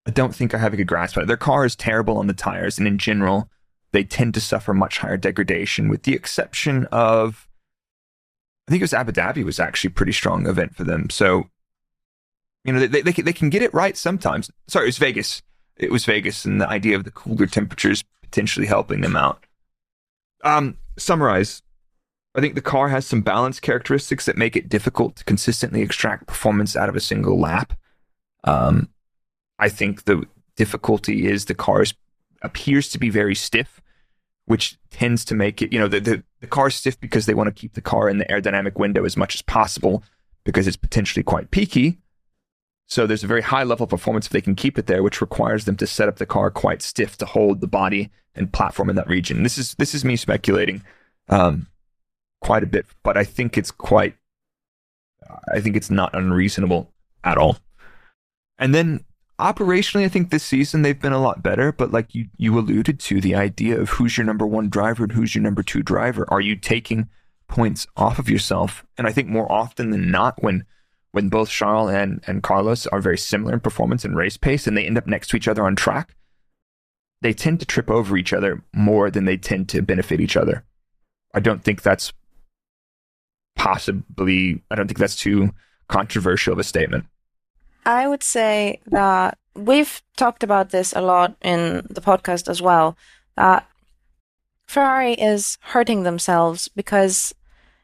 I 0.05 0.11
don't 0.11 0.35
think 0.35 0.53
I 0.53 0.57
have 0.57 0.73
a 0.73 0.77
good 0.77 0.87
grasp 0.87 1.15
on 1.15 1.23
it. 1.23 1.27
Their 1.27 1.37
car 1.37 1.63
is 1.63 1.77
terrible 1.77 2.17
on 2.17 2.27
the 2.27 2.33
tires, 2.33 2.77
and 2.77 2.85
in 2.85 2.97
general, 2.97 3.49
they 3.93 4.03
tend 4.03 4.33
to 4.33 4.41
suffer 4.41 4.73
much 4.73 4.97
higher 4.97 5.17
degradation, 5.17 5.87
with 5.87 6.03
the 6.03 6.13
exception 6.13 6.85
of. 6.91 7.47
I 8.67 8.71
think 8.71 8.81
it 8.81 8.83
was 8.83 8.93
Abu 8.93 9.11
Dhabi 9.11 9.43
was 9.43 9.59
actually 9.59 9.89
a 9.89 9.91
pretty 9.91 10.13
strong 10.13 10.47
event 10.47 10.75
for 10.75 10.83
them. 10.83 11.09
So, 11.09 11.49
you 12.63 12.71
know, 12.71 12.79
they, 12.85 13.01
they, 13.01 13.11
they 13.11 13.33
can 13.33 13.49
get 13.49 13.61
it 13.61 13.73
right 13.73 13.97
sometimes. 13.97 14.49
Sorry, 14.67 14.85
it 14.85 14.87
was 14.87 14.97
Vegas. 14.97 15.41
It 15.75 15.91
was 15.91 16.05
Vegas, 16.05 16.45
and 16.45 16.61
the 16.61 16.69
idea 16.69 16.95
of 16.95 17.03
the 17.03 17.11
cooler 17.11 17.45
temperatures 17.45 18.03
potentially 18.21 18.67
helping 18.67 19.01
them 19.01 19.15
out. 19.15 19.45
Um, 20.43 20.77
summarize 20.97 21.61
I 22.35 22.41
think 22.41 22.55
the 22.55 22.61
car 22.61 22.89
has 22.89 23.05
some 23.05 23.21
balance 23.21 23.59
characteristics 23.59 24.25
that 24.25 24.37
make 24.37 24.55
it 24.55 24.69
difficult 24.69 25.15
to 25.17 25.23
consistently 25.23 25.81
extract 25.81 26.27
performance 26.27 26.75
out 26.75 26.89
of 26.89 26.95
a 26.95 26.99
single 26.99 27.39
lap. 27.39 27.73
Um, 28.43 28.89
I 29.59 29.69
think 29.69 30.05
the 30.05 30.25
difficulty 30.55 31.27
is 31.27 31.45
the 31.45 31.53
car 31.53 31.83
appears 32.41 32.89
to 32.89 32.97
be 32.97 33.09
very 33.09 33.35
stiff, 33.35 33.81
which 34.45 34.77
tends 34.89 35.23
to 35.25 35.35
make 35.35 35.61
it, 35.61 35.71
you 35.71 35.79
know, 35.79 35.87
the, 35.87 35.99
the, 35.99 36.23
the 36.41 36.47
car 36.47 36.69
stiff 36.69 36.99
because 36.99 37.25
they 37.25 37.33
want 37.33 37.47
to 37.47 37.59
keep 37.59 37.73
the 37.73 37.81
car 37.81 38.09
in 38.09 38.17
the 38.17 38.25
aerodynamic 38.25 38.75
window 38.75 39.05
as 39.05 39.15
much 39.15 39.35
as 39.35 39.41
possible 39.41 40.03
because 40.43 40.67
it's 40.67 40.77
potentially 40.77 41.23
quite 41.23 41.51
peaky. 41.51 41.99
So 42.87 43.07
there's 43.07 43.23
a 43.23 43.27
very 43.27 43.41
high 43.41 43.63
level 43.63 43.85
of 43.85 43.89
performance 43.89 44.25
if 44.25 44.33
they 44.33 44.41
can 44.41 44.55
keep 44.55 44.77
it 44.77 44.87
there, 44.87 45.01
which 45.01 45.21
requires 45.21 45.65
them 45.65 45.77
to 45.77 45.87
set 45.87 46.09
up 46.09 46.17
the 46.17 46.25
car 46.25 46.51
quite 46.51 46.81
stiff 46.81 47.17
to 47.17 47.25
hold 47.25 47.61
the 47.61 47.67
body 47.67 48.11
and 48.35 48.51
platform 48.51 48.89
in 48.89 48.95
that 48.97 49.07
region. 49.07 49.43
This 49.43 49.57
is 49.57 49.75
this 49.75 49.95
is 49.95 50.03
me 50.03 50.15
speculating. 50.15 50.83
Um, 51.29 51.67
quite 52.43 52.63
a 52.63 52.67
bit, 52.67 52.85
but 53.03 53.17
I 53.17 53.23
think 53.23 53.57
it's 53.57 53.71
quite, 53.71 54.15
I 55.51 55.61
think 55.61 55.75
it's 55.75 55.89
not 55.89 56.13
unreasonable 56.13 56.91
at 57.23 57.37
all. 57.37 57.57
And 58.59 58.75
then 58.75 59.05
operationally, 59.43 60.05
I 60.05 60.09
think 60.09 60.29
this 60.29 60.43
season 60.43 60.81
they've 60.81 60.99
been 60.99 61.11
a 61.13 61.21
lot 61.21 61.43
better, 61.43 61.73
but 61.73 61.91
like 61.91 62.15
you, 62.15 62.27
you 62.37 62.57
alluded 62.57 62.99
to 63.01 63.19
the 63.19 63.35
idea 63.35 63.79
of 63.79 63.89
who's 63.89 64.17
your 64.17 64.25
number 64.25 64.47
one 64.47 64.69
driver 64.69 65.03
and 65.03 65.11
who's 65.11 65.35
your 65.35 65.43
number 65.43 65.61
two 65.61 65.83
driver. 65.83 66.25
Are 66.29 66.39
you 66.39 66.55
taking 66.55 67.09
points 67.49 67.85
off 67.97 68.19
of 68.19 68.29
yourself? 68.29 68.85
And 68.97 69.05
I 69.05 69.11
think 69.11 69.27
more 69.27 69.51
often 69.51 69.89
than 69.89 70.09
not, 70.09 70.41
when 70.41 70.65
when 71.11 71.29
both 71.29 71.49
Charles 71.49 71.91
and, 71.91 72.23
and 72.25 72.41
Carlos 72.41 72.87
are 72.87 72.99
very 72.99 73.19
similar 73.19 73.53
in 73.53 73.59
performance 73.59 74.03
and 74.03 74.15
race 74.15 74.37
pace 74.37 74.65
and 74.65 74.75
they 74.75 74.87
end 74.87 74.97
up 74.97 75.05
next 75.05 75.27
to 75.27 75.37
each 75.37 75.47
other 75.47 75.63
on 75.63 75.75
track, 75.75 76.15
they 77.21 77.33
tend 77.33 77.59
to 77.59 77.67
trip 77.67 77.91
over 77.91 78.17
each 78.17 78.33
other 78.33 78.63
more 78.73 79.11
than 79.11 79.25
they 79.25 79.37
tend 79.37 79.69
to 79.69 79.83
benefit 79.83 80.19
each 80.19 80.35
other. 80.35 80.63
I 81.33 81.39
don't 81.39 81.63
think 81.63 81.83
that's 81.83 82.13
possibly, 83.55 84.63
I 84.71 84.75
don't 84.75 84.87
think 84.87 84.97
that's 84.97 85.15
too 85.15 85.51
controversial 85.87 86.53
of 86.53 86.59
a 86.59 86.63
statement. 86.63 87.05
I 87.85 88.07
would 88.07 88.23
say 88.23 88.79
that 88.87 89.37
we've 89.55 90.01
talked 90.17 90.43
about 90.43 90.69
this 90.69 90.93
a 90.93 91.01
lot 91.01 91.35
in 91.41 91.85
the 91.89 92.01
podcast 92.01 92.47
as 92.49 92.61
well. 92.61 92.97
That 93.35 93.67
Ferrari 94.65 95.13
is 95.13 95.57
hurting 95.61 96.03
themselves 96.03 96.67
because 96.67 97.33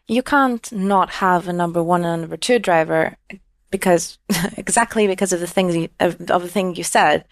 you 0.08 0.24
can't 0.24 0.72
not 0.72 1.10
have 1.12 1.48
a 1.48 1.54
number 1.54 1.84
one 1.84 2.04
and 2.04 2.24
number 2.24 2.38
two 2.38 2.60
driver 2.60 3.18
because 3.72 4.18
exactly 4.58 5.08
because 5.08 5.34
of 5.34 5.40
the 5.40 5.48
things 5.48 5.76
you, 5.76 5.90
of, 6.00 6.20
of 6.30 6.42
the 6.42 6.50
thing 6.50 6.76
you 6.76 6.84
said. 6.84 7.26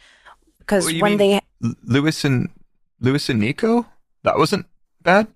Because 0.60 0.86
well, 0.86 1.02
when 1.02 1.18
they 1.18 1.42
Lewis 1.84 2.26
and 2.26 2.50
Lewis 3.00 3.30
and 3.30 3.40
Nico, 3.40 3.86
that 4.24 4.38
wasn't 4.38 4.66
bad 5.02 5.28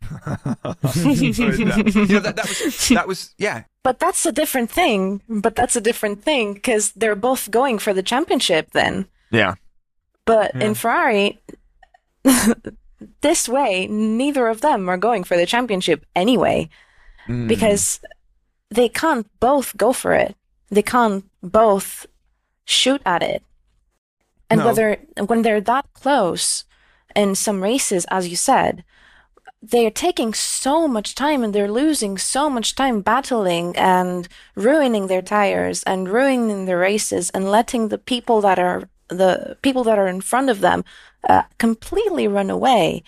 that, 0.24 1.94
you 1.94 2.06
know, 2.06 2.20
that, 2.20 2.36
that 2.36 2.48
was 2.48 2.88
that 2.88 3.08
was 3.08 3.34
yeah. 3.38 3.64
But 3.82 3.98
that's 3.98 4.26
a 4.26 4.32
different 4.32 4.70
thing. 4.70 5.22
But 5.28 5.54
that's 5.56 5.76
a 5.76 5.80
different 5.80 6.22
thing 6.22 6.54
because 6.54 6.92
they're 6.92 7.16
both 7.16 7.50
going 7.50 7.78
for 7.78 7.92
the 7.92 8.02
championship 8.02 8.72
then. 8.72 9.06
Yeah. 9.30 9.54
But 10.24 10.52
yeah. 10.54 10.64
in 10.64 10.74
Ferrari, 10.74 11.40
this 13.20 13.48
way, 13.48 13.86
neither 13.86 14.48
of 14.48 14.60
them 14.60 14.88
are 14.88 14.98
going 14.98 15.24
for 15.24 15.36
the 15.36 15.46
championship 15.46 16.04
anyway, 16.14 16.68
mm. 17.26 17.48
because 17.48 18.00
they 18.70 18.88
can't 18.88 19.26
both 19.40 19.76
go 19.76 19.92
for 19.92 20.14
it. 20.14 20.36
They 20.70 20.82
can't 20.82 21.24
both 21.42 22.06
shoot 22.64 23.02
at 23.04 23.22
it. 23.22 23.42
And 24.48 24.60
no. 24.60 24.66
whether 24.66 24.98
when 25.26 25.42
they're 25.42 25.60
that 25.60 25.86
close 25.94 26.64
in 27.14 27.34
some 27.34 27.62
races, 27.62 28.06
as 28.10 28.28
you 28.28 28.36
said, 28.36 28.84
they're 29.62 29.90
taking 29.90 30.32
so 30.32 30.88
much 30.88 31.14
time 31.14 31.44
and 31.44 31.54
they're 31.54 31.70
losing 31.70 32.16
so 32.16 32.48
much 32.48 32.74
time 32.74 33.02
battling 33.02 33.76
and 33.76 34.26
ruining 34.54 35.06
their 35.06 35.22
tires 35.22 35.82
and 35.82 36.08
ruining 36.08 36.64
their 36.64 36.78
races 36.78 37.30
and 37.30 37.50
letting 37.50 37.88
the 37.88 37.98
people 37.98 38.40
that 38.40 38.58
are 38.58 38.88
the 39.08 39.56
people 39.60 39.84
that 39.84 39.98
are 39.98 40.06
in 40.06 40.20
front 40.20 40.48
of 40.48 40.60
them 40.60 40.84
uh, 41.28 41.42
completely 41.58 42.26
run 42.28 42.48
away. 42.48 43.02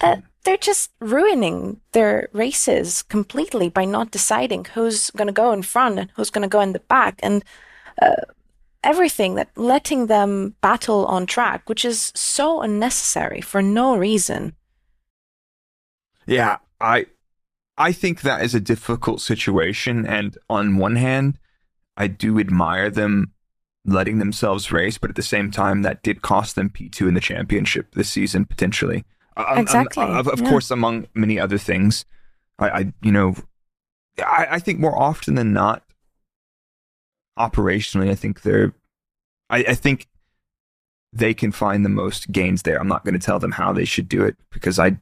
Uh, 0.00 0.16
they're 0.44 0.56
just 0.56 0.90
ruining 1.00 1.80
their 1.92 2.28
races 2.32 3.02
completely 3.02 3.68
by 3.68 3.84
not 3.84 4.10
deciding 4.10 4.66
who's 4.66 5.10
going 5.10 5.26
to 5.26 5.32
go 5.32 5.52
in 5.52 5.62
front 5.62 5.98
and 5.98 6.10
who's 6.14 6.30
going 6.30 6.42
to 6.42 6.48
go 6.48 6.60
in 6.60 6.74
the 6.74 6.80
back 6.80 7.18
and 7.22 7.44
uh, 8.00 8.14
everything 8.84 9.34
that 9.34 9.48
letting 9.56 10.06
them 10.06 10.54
battle 10.60 11.06
on 11.06 11.26
track, 11.26 11.68
which 11.68 11.84
is 11.84 12.12
so 12.14 12.60
unnecessary 12.60 13.40
for 13.40 13.60
no 13.60 13.96
reason. 13.96 14.54
Yeah, 16.28 16.58
I 16.80 17.06
I 17.76 17.92
think 17.92 18.20
that 18.20 18.42
is 18.42 18.54
a 18.54 18.60
difficult 18.60 19.20
situation 19.20 20.06
and 20.06 20.36
on 20.50 20.76
one 20.76 20.96
hand, 20.96 21.38
I 21.96 22.06
do 22.06 22.38
admire 22.38 22.90
them 22.90 23.32
letting 23.84 24.18
themselves 24.18 24.70
race, 24.70 24.98
but 24.98 25.10
at 25.10 25.16
the 25.16 25.22
same 25.22 25.50
time 25.50 25.82
that 25.82 26.02
did 26.02 26.20
cost 26.20 26.54
them 26.54 26.68
P2 26.68 27.08
in 27.08 27.14
the 27.14 27.20
championship 27.20 27.94
this 27.94 28.10
season 28.10 28.44
potentially. 28.44 29.04
Exactly. 29.36 30.04
Um, 30.04 30.16
of, 30.16 30.28
of 30.28 30.40
yeah. 30.40 30.50
course 30.50 30.70
among 30.70 31.06
many 31.14 31.40
other 31.40 31.58
things. 31.58 32.04
I, 32.58 32.68
I 32.68 32.92
you 33.02 33.12
know 33.12 33.34
I, 34.18 34.46
I 34.50 34.58
think 34.58 34.80
more 34.80 35.00
often 35.00 35.34
than 35.34 35.52
not 35.52 35.82
operationally 37.38 38.10
I 38.10 38.14
think 38.14 38.42
they're 38.42 38.74
I, 39.48 39.58
I 39.58 39.74
think 39.74 40.08
they 41.12 41.32
can 41.32 41.52
find 41.52 41.84
the 41.84 41.88
most 41.90 42.30
gains 42.30 42.62
there. 42.62 42.78
I'm 42.78 42.88
not 42.88 43.04
going 43.04 43.18
to 43.18 43.24
tell 43.24 43.38
them 43.38 43.52
how 43.52 43.72
they 43.72 43.86
should 43.86 44.10
do 44.10 44.24
it 44.24 44.36
because 44.50 44.78
I 44.78 44.98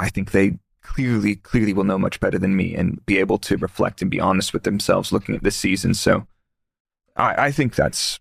I 0.00 0.08
think 0.08 0.30
they 0.30 0.58
clearly, 0.82 1.36
clearly 1.36 1.72
will 1.72 1.84
know 1.84 1.98
much 1.98 2.20
better 2.20 2.38
than 2.38 2.56
me 2.56 2.74
and 2.74 3.04
be 3.06 3.18
able 3.18 3.38
to 3.38 3.56
reflect 3.58 4.02
and 4.02 4.10
be 4.10 4.20
honest 4.20 4.52
with 4.52 4.62
themselves 4.62 5.12
looking 5.12 5.34
at 5.34 5.42
this 5.42 5.56
season. 5.56 5.94
So 5.94 6.26
I, 7.16 7.46
I 7.46 7.50
think 7.52 7.74
that's 7.74 8.18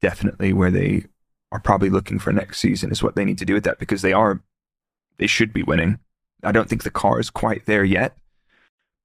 definitely 0.00 0.52
where 0.52 0.70
they 0.70 1.04
are 1.52 1.60
probably 1.60 1.90
looking 1.90 2.18
for 2.18 2.32
next 2.32 2.58
season 2.58 2.90
is 2.90 3.02
what 3.02 3.14
they 3.14 3.24
need 3.24 3.38
to 3.38 3.44
do 3.44 3.54
with 3.54 3.64
that 3.64 3.78
because 3.78 4.02
they 4.02 4.12
are, 4.12 4.42
they 5.18 5.26
should 5.26 5.52
be 5.52 5.62
winning. 5.62 5.98
I 6.42 6.50
don't 6.50 6.68
think 6.68 6.82
the 6.82 6.90
car 6.90 7.20
is 7.20 7.30
quite 7.30 7.66
there 7.66 7.84
yet, 7.84 8.16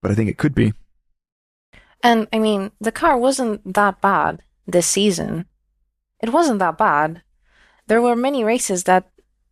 but 0.02 0.10
I 0.10 0.16
think 0.16 0.30
it 0.30 0.38
could 0.38 0.56
be. 0.56 0.74
And 2.02 2.28
I 2.32 2.40
mean, 2.40 2.72
the 2.80 2.92
car 2.92 3.18
wasn't 3.18 3.74
that 3.74 4.02
bad 4.02 4.42
this 4.66 4.88
season. 4.88 5.46
It 6.22 6.32
wasn't 6.32 6.60
that 6.60 6.78
bad. 6.78 7.22
There 7.88 8.02
were 8.02 8.16
many 8.16 8.44
races 8.44 8.86
that 8.86 9.10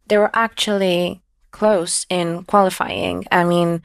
they 0.07 0.17
were 0.17 0.31
actually 0.33 1.21
close 1.55 2.05
in 2.09 2.43
qualifying. 2.43 3.25
I 3.31 3.45
mean, 3.45 3.81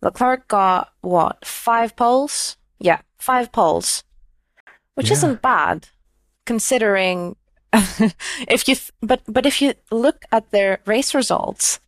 Leclerc 0.00 0.48
got 0.48 0.92
what 1.02 1.44
five 1.44 1.94
poles? 1.94 2.56
Yeah, 2.78 3.00
five 3.18 3.52
poles, 3.52 4.04
which 4.94 5.08
yeah. 5.10 5.16
isn't 5.16 5.42
bad 5.42 5.88
considering 6.46 7.36
if 8.48 8.66
you 8.66 8.74
th- 8.74 8.92
but 9.02 9.20
but 9.28 9.44
if 9.44 9.60
you 9.60 9.74
look 9.90 10.24
at 10.32 10.50
their 10.50 10.80
race 10.86 11.14
results, 11.14 11.78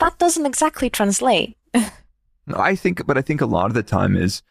that 0.00 0.18
doesn't 0.18 0.46
exactly 0.46 0.90
translate. 0.90 1.56
I 2.52 2.74
think, 2.74 3.06
but 3.06 3.16
I 3.16 3.22
think 3.22 3.40
a 3.40 3.46
lot 3.46 3.66
of 3.66 3.74
the 3.74 3.84
time 3.84 4.16
is 4.16 4.42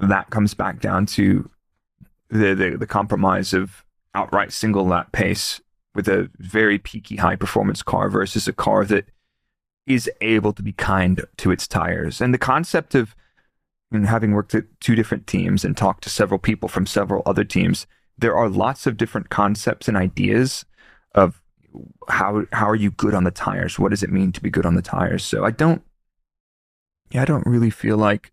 that 0.00 0.30
comes 0.30 0.54
back 0.54 0.80
down 0.80 1.06
to 1.06 1.48
the, 2.30 2.54
the, 2.54 2.76
the 2.76 2.86
compromise 2.86 3.54
of 3.54 3.84
outright 4.12 4.52
single 4.52 4.84
lap 4.84 5.12
pace 5.12 5.60
with 5.96 6.08
a 6.08 6.30
very 6.38 6.78
peaky 6.78 7.16
high 7.16 7.36
performance 7.36 7.82
car 7.82 8.08
versus 8.08 8.46
a 8.46 8.52
car 8.52 8.84
that 8.84 9.06
is 9.86 10.10
able 10.20 10.52
to 10.52 10.62
be 10.62 10.72
kind 10.72 11.24
to 11.38 11.50
its 11.50 11.66
tires. 11.66 12.20
And 12.20 12.34
the 12.34 12.38
concept 12.38 12.94
of 12.94 13.14
having 13.92 14.32
worked 14.32 14.54
at 14.54 14.64
two 14.80 14.94
different 14.94 15.26
teams 15.26 15.64
and 15.64 15.76
talked 15.76 16.04
to 16.04 16.10
several 16.10 16.38
people 16.38 16.68
from 16.68 16.86
several 16.86 17.22
other 17.24 17.44
teams, 17.44 17.86
there 18.18 18.36
are 18.36 18.48
lots 18.48 18.86
of 18.86 18.96
different 18.96 19.30
concepts 19.30 19.88
and 19.88 19.96
ideas 19.96 20.64
of 21.14 21.40
how 22.08 22.44
how 22.52 22.68
are 22.68 22.76
you 22.76 22.90
good 22.90 23.14
on 23.14 23.24
the 23.24 23.30
tires? 23.30 23.78
What 23.78 23.90
does 23.90 24.02
it 24.02 24.10
mean 24.10 24.32
to 24.32 24.40
be 24.40 24.50
good 24.50 24.66
on 24.66 24.74
the 24.74 24.82
tires? 24.82 25.24
So 25.24 25.44
I 25.44 25.50
don't 25.50 25.82
yeah, 27.10 27.22
I 27.22 27.24
don't 27.24 27.46
really 27.46 27.70
feel 27.70 27.96
like 27.96 28.32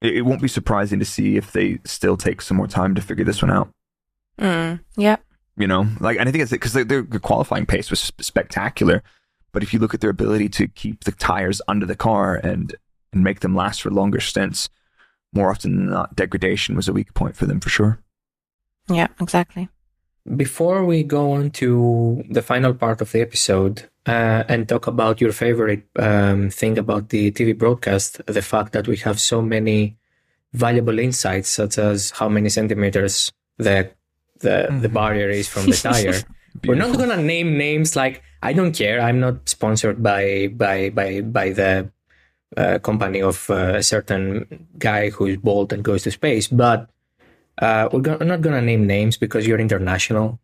it, 0.00 0.16
it 0.16 0.22
won't 0.22 0.42
be 0.42 0.48
surprising 0.48 0.98
to 0.98 1.04
see 1.04 1.36
if 1.36 1.52
they 1.52 1.78
still 1.84 2.16
take 2.16 2.42
some 2.42 2.56
more 2.56 2.66
time 2.66 2.94
to 2.94 3.02
figure 3.02 3.24
this 3.24 3.42
one 3.42 3.50
out. 3.50 3.70
Mm, 4.40 4.80
yeah. 4.96 5.16
You 5.58 5.66
know, 5.66 5.88
like, 5.98 6.18
and 6.18 6.28
I 6.28 6.32
think 6.32 6.42
it's 6.42 6.52
because 6.52 6.72
their, 6.72 6.84
their 6.84 7.02
qualifying 7.02 7.66
pace 7.66 7.90
was 7.90 8.12
spectacular. 8.20 9.02
But 9.52 9.62
if 9.62 9.72
you 9.72 9.80
look 9.80 9.92
at 9.92 10.00
their 10.00 10.10
ability 10.10 10.48
to 10.50 10.68
keep 10.68 11.04
the 11.04 11.12
tires 11.12 11.60
under 11.66 11.84
the 11.86 11.96
car 11.96 12.36
and 12.36 12.74
and 13.12 13.24
make 13.24 13.40
them 13.40 13.56
last 13.56 13.82
for 13.82 13.90
longer 13.90 14.20
stints, 14.20 14.68
more 15.32 15.50
often 15.50 15.76
than 15.76 15.90
not, 15.90 16.14
degradation 16.14 16.76
was 16.76 16.88
a 16.88 16.92
weak 16.92 17.14
point 17.14 17.36
for 17.36 17.46
them 17.46 17.58
for 17.58 17.70
sure. 17.70 17.98
Yeah, 18.88 19.08
exactly. 19.20 19.68
Before 20.36 20.84
we 20.84 21.02
go 21.02 21.32
on 21.32 21.50
to 21.52 22.22
the 22.30 22.42
final 22.42 22.74
part 22.74 23.00
of 23.00 23.12
the 23.12 23.22
episode 23.22 23.88
uh, 24.06 24.44
and 24.48 24.68
talk 24.68 24.86
about 24.86 25.20
your 25.20 25.32
favorite 25.32 25.84
um, 25.98 26.50
thing 26.50 26.76
about 26.76 27.08
the 27.08 27.30
TV 27.32 27.56
broadcast, 27.56 28.20
the 28.26 28.42
fact 28.42 28.72
that 28.72 28.86
we 28.86 28.96
have 28.98 29.18
so 29.18 29.40
many 29.40 29.96
valuable 30.52 30.98
insights, 30.98 31.48
such 31.48 31.78
as 31.78 32.10
how 32.10 32.28
many 32.28 32.48
centimeters 32.48 33.32
the 33.56 33.90
the, 34.40 34.68
the 34.80 34.88
barrier 34.88 35.28
is 35.30 35.48
from 35.48 35.66
the 35.66 35.76
tire. 35.76 36.14
We're 36.66 36.74
not 36.74 36.96
gonna 36.98 37.16
name 37.22 37.56
names 37.58 37.94
like 37.96 38.22
I 38.42 38.52
don't 38.52 38.72
care. 38.72 39.00
I'm 39.00 39.20
not 39.20 39.48
sponsored 39.48 40.02
by 40.02 40.48
by 40.48 40.90
by 40.90 41.20
by 41.22 41.50
the 41.50 41.90
uh, 42.56 42.78
company 42.80 43.20
of 43.22 43.48
uh, 43.50 43.74
a 43.76 43.82
certain 43.82 44.66
guy 44.78 45.10
who's 45.10 45.36
bold 45.36 45.72
and 45.72 45.84
goes 45.84 46.02
to 46.04 46.10
space, 46.10 46.48
but 46.48 46.90
uh, 47.60 47.88
we're, 47.92 48.00
go- 48.00 48.16
not 48.18 48.40
gonna 48.40 48.62
name 48.62 48.86
names 48.86 49.16
because 49.16 49.46
you're 49.46 49.58
international 49.60 50.38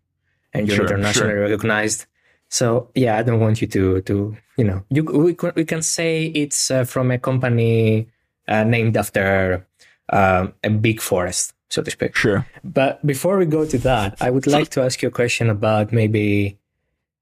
and 0.52 0.68
you're 0.68 0.76
Sure, 0.76 0.86
internationally 0.86 1.32
sure. 1.32 1.40
recognized. 1.40 2.06
So 2.50 2.90
yeah, 2.94 3.16
I 3.18 3.22
don't 3.22 3.40
want 3.40 3.60
you 3.62 3.66
to 3.68 4.00
to 4.02 4.36
you 4.56 4.64
know 4.64 4.84
you 4.90 5.02
we 5.04 5.34
can, 5.34 5.52
we 5.56 5.64
can 5.64 5.82
say 5.82 6.26
it's 6.26 6.70
uh, 6.70 6.84
from 6.84 7.10
a 7.10 7.18
company 7.18 8.06
uh, 8.46 8.62
named 8.64 8.96
after 8.96 9.66
um, 10.12 10.52
a 10.62 10.70
big 10.70 11.00
forest, 11.00 11.54
so 11.74 11.82
to 11.82 11.90
speak. 11.90 12.16
Sure. 12.16 12.46
But 12.62 13.04
before 13.04 13.36
we 13.36 13.46
go 13.46 13.66
to 13.66 13.78
that, 13.78 14.16
I 14.20 14.30
would 14.30 14.46
like 14.46 14.70
to 14.70 14.82
ask 14.82 15.02
you 15.02 15.08
a 15.08 15.12
question 15.12 15.50
about 15.50 15.92
maybe 15.92 16.58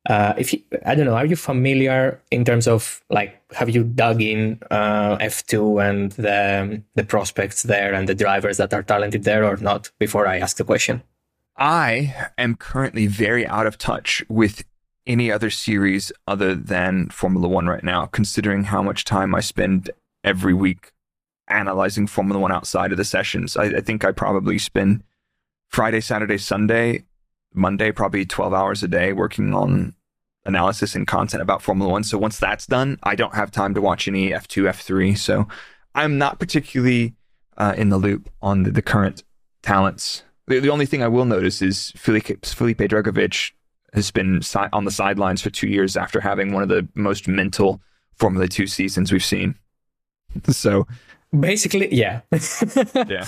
uh, 0.09 0.35
if 0.37 0.53
you, 0.53 0.63
I 0.85 0.95
don't 0.95 1.07
know, 1.07 1.15
are 1.15 1.27
you 1.27 1.37
familiar 1.37 2.21
in 2.31 2.45
terms 2.45 2.67
of 2.67 3.03
like 3.09 3.41
have 3.53 3.71
you 3.71 3.85
dug 3.85 4.21
in 4.21 4.59
uh, 4.71 5.17
F2 5.19 5.89
and 5.89 6.13
the 6.13 6.83
the 6.95 7.05
prospects 7.05 7.63
there 7.63 7.95
and 7.95 8.09
the 8.09 8.15
drivers 8.15 8.57
that 8.57 8.75
are 8.75 8.83
talented 8.83 9.25
there 9.25 9.45
or 9.45 9.57
not? 9.57 9.91
Before 9.99 10.27
I 10.27 10.39
ask 10.39 10.57
the 10.57 10.65
question. 10.65 11.03
I 11.57 12.15
am 12.39 12.57
currently 12.57 13.07
very 13.07 13.47
out 13.47 13.67
of 13.67 13.79
touch 13.79 14.25
with 14.29 14.65
any 15.07 15.31
other 15.31 15.51
series 15.51 16.11
other 16.27 16.55
than 16.55 17.09
Formula 17.11 17.47
One 17.49 17.67
right 17.67 17.85
now, 17.85 18.07
considering 18.07 18.65
how 18.65 18.83
much 18.83 19.05
time 19.05 19.35
I 19.35 19.41
spend 19.41 19.91
every 20.25 20.55
week 20.55 20.92
analyzing 21.53 22.07
Formula 22.07 22.41
One 22.41 22.53
outside 22.53 22.93
of 22.93 22.99
the 22.99 23.05
sessions. 23.05 23.57
I, 23.57 23.65
I 23.65 23.81
think 23.81 24.05
I 24.05 24.13
probably 24.13 24.59
spend 24.59 25.03
Friday, 25.69 26.01
Saturday, 26.01 26.39
Sunday, 26.39 27.05
Monday, 27.55 27.93
probably 27.93 28.25
12 28.25 28.53
hours 28.55 28.83
a 28.83 28.89
day 28.89 29.13
working 29.13 29.55
on 29.55 29.95
analysis 30.45 30.95
and 30.95 31.07
content 31.07 31.43
about 31.43 31.63
Formula 31.63 31.91
One. 31.91 32.05
So 32.05 32.19
once 32.19 32.39
that's 32.39 32.67
done, 32.67 32.99
I 33.03 33.15
don't 33.15 33.35
have 33.35 33.51
time 33.51 33.75
to 33.75 33.81
watch 33.81 34.09
any 34.09 34.31
F2, 34.31 34.69
F3. 34.71 35.17
So 35.17 35.49
I'm 35.95 36.19
not 36.19 36.39
particularly 36.39 37.15
uh, 37.57 37.75
in 37.77 37.91
the 37.91 37.99
loop 37.99 38.31
on 38.41 38.65
the, 38.65 38.71
the 38.71 38.83
current 38.83 39.23
talents. 39.63 40.25
The, 40.47 40.59
the 40.59 40.71
only 40.71 40.87
thing 40.87 41.03
I 41.03 41.09
will 41.09 41.25
notice 41.25 41.63
is 41.63 41.93
Felipe, 41.97 42.45
Felipe 42.45 42.79
Drugovich 42.79 43.53
has 43.93 44.11
been 44.11 44.43
si- 44.43 44.59
on 44.73 44.85
the 44.85 44.91
sidelines 44.91 45.43
for 45.43 45.51
two 45.51 45.69
years 45.69 45.97
after 45.97 46.21
having 46.21 46.53
one 46.53 46.63
of 46.63 46.69
the 46.69 46.89
most 46.95 47.29
mental 47.29 47.81
Formula 48.17 48.49
Two 48.49 48.67
seasons 48.67 49.13
we've 49.13 49.25
seen. 49.25 49.55
So 50.51 50.87
Basically, 51.39 51.95
yeah. 51.95 52.21
yeah, 52.31 53.25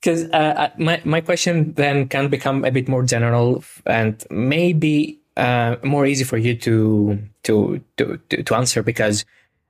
because 0.00 0.24
uh, 0.32 0.70
my 0.78 1.00
my 1.04 1.20
question 1.20 1.72
then 1.74 2.08
can 2.08 2.28
become 2.28 2.64
a 2.64 2.72
bit 2.72 2.88
more 2.88 3.04
general 3.04 3.62
and 3.86 4.24
maybe 4.30 5.20
uh, 5.36 5.76
more 5.84 6.06
easy 6.06 6.24
for 6.24 6.38
you 6.38 6.56
to 6.56 7.18
to 7.44 7.80
to 7.98 8.18
to, 8.28 8.42
to 8.42 8.54
answer 8.54 8.82
because 8.82 9.24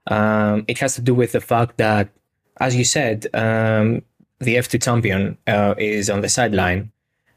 um, 0.07 0.65
it 0.69 0.79
has 0.79 0.95
to 0.95 1.03
do 1.03 1.15
with 1.15 1.33
the 1.33 1.41
fact 1.41 1.77
that, 1.79 2.09
as 2.61 2.75
you 2.77 2.85
said, 2.85 3.27
um, 3.35 4.03
the 4.39 4.57
F2 4.57 4.83
champion 4.83 5.37
uh, 5.47 5.75
is 5.79 6.09
on 6.09 6.21
the 6.21 6.29
sideline. 6.29 6.93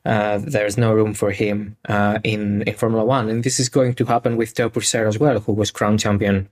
Uh, 0.06 0.38
there's 0.38 0.78
no 0.78 0.94
room 0.94 1.14
for 1.14 1.32
him 1.32 1.76
uh, 1.90 2.20
in 2.24 2.62
in 2.62 2.74
Formula 2.76 3.04
One, 3.04 3.30
and 3.30 3.44
this 3.44 3.60
is 3.60 3.68
going 3.68 3.94
to 3.96 4.06
happen 4.06 4.38
with 4.38 4.54
Théo 4.54 4.70
Pourchaire 4.70 5.08
as 5.08 5.20
well, 5.20 5.40
who 5.42 5.52
was 5.52 5.72
crowned 5.72 6.00
champion 6.00 6.48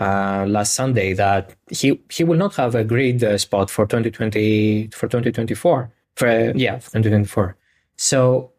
uh, 0.00 0.44
last 0.48 0.74
Sunday 0.74 1.12
that 1.14 1.54
he 1.70 2.00
he 2.10 2.24
will 2.24 2.38
not 2.38 2.54
have 2.56 2.74
a 2.74 2.82
grid 2.84 3.22
uh, 3.22 3.36
spot 3.38 3.70
for 3.70 3.84
2020 3.86 4.88
for 4.92 5.06
2024 5.08 5.92
for 6.16 6.28
uh, 6.28 6.52
yeah 6.56 6.78
for 6.78 6.90
2024. 6.90 7.56
So 7.96 8.50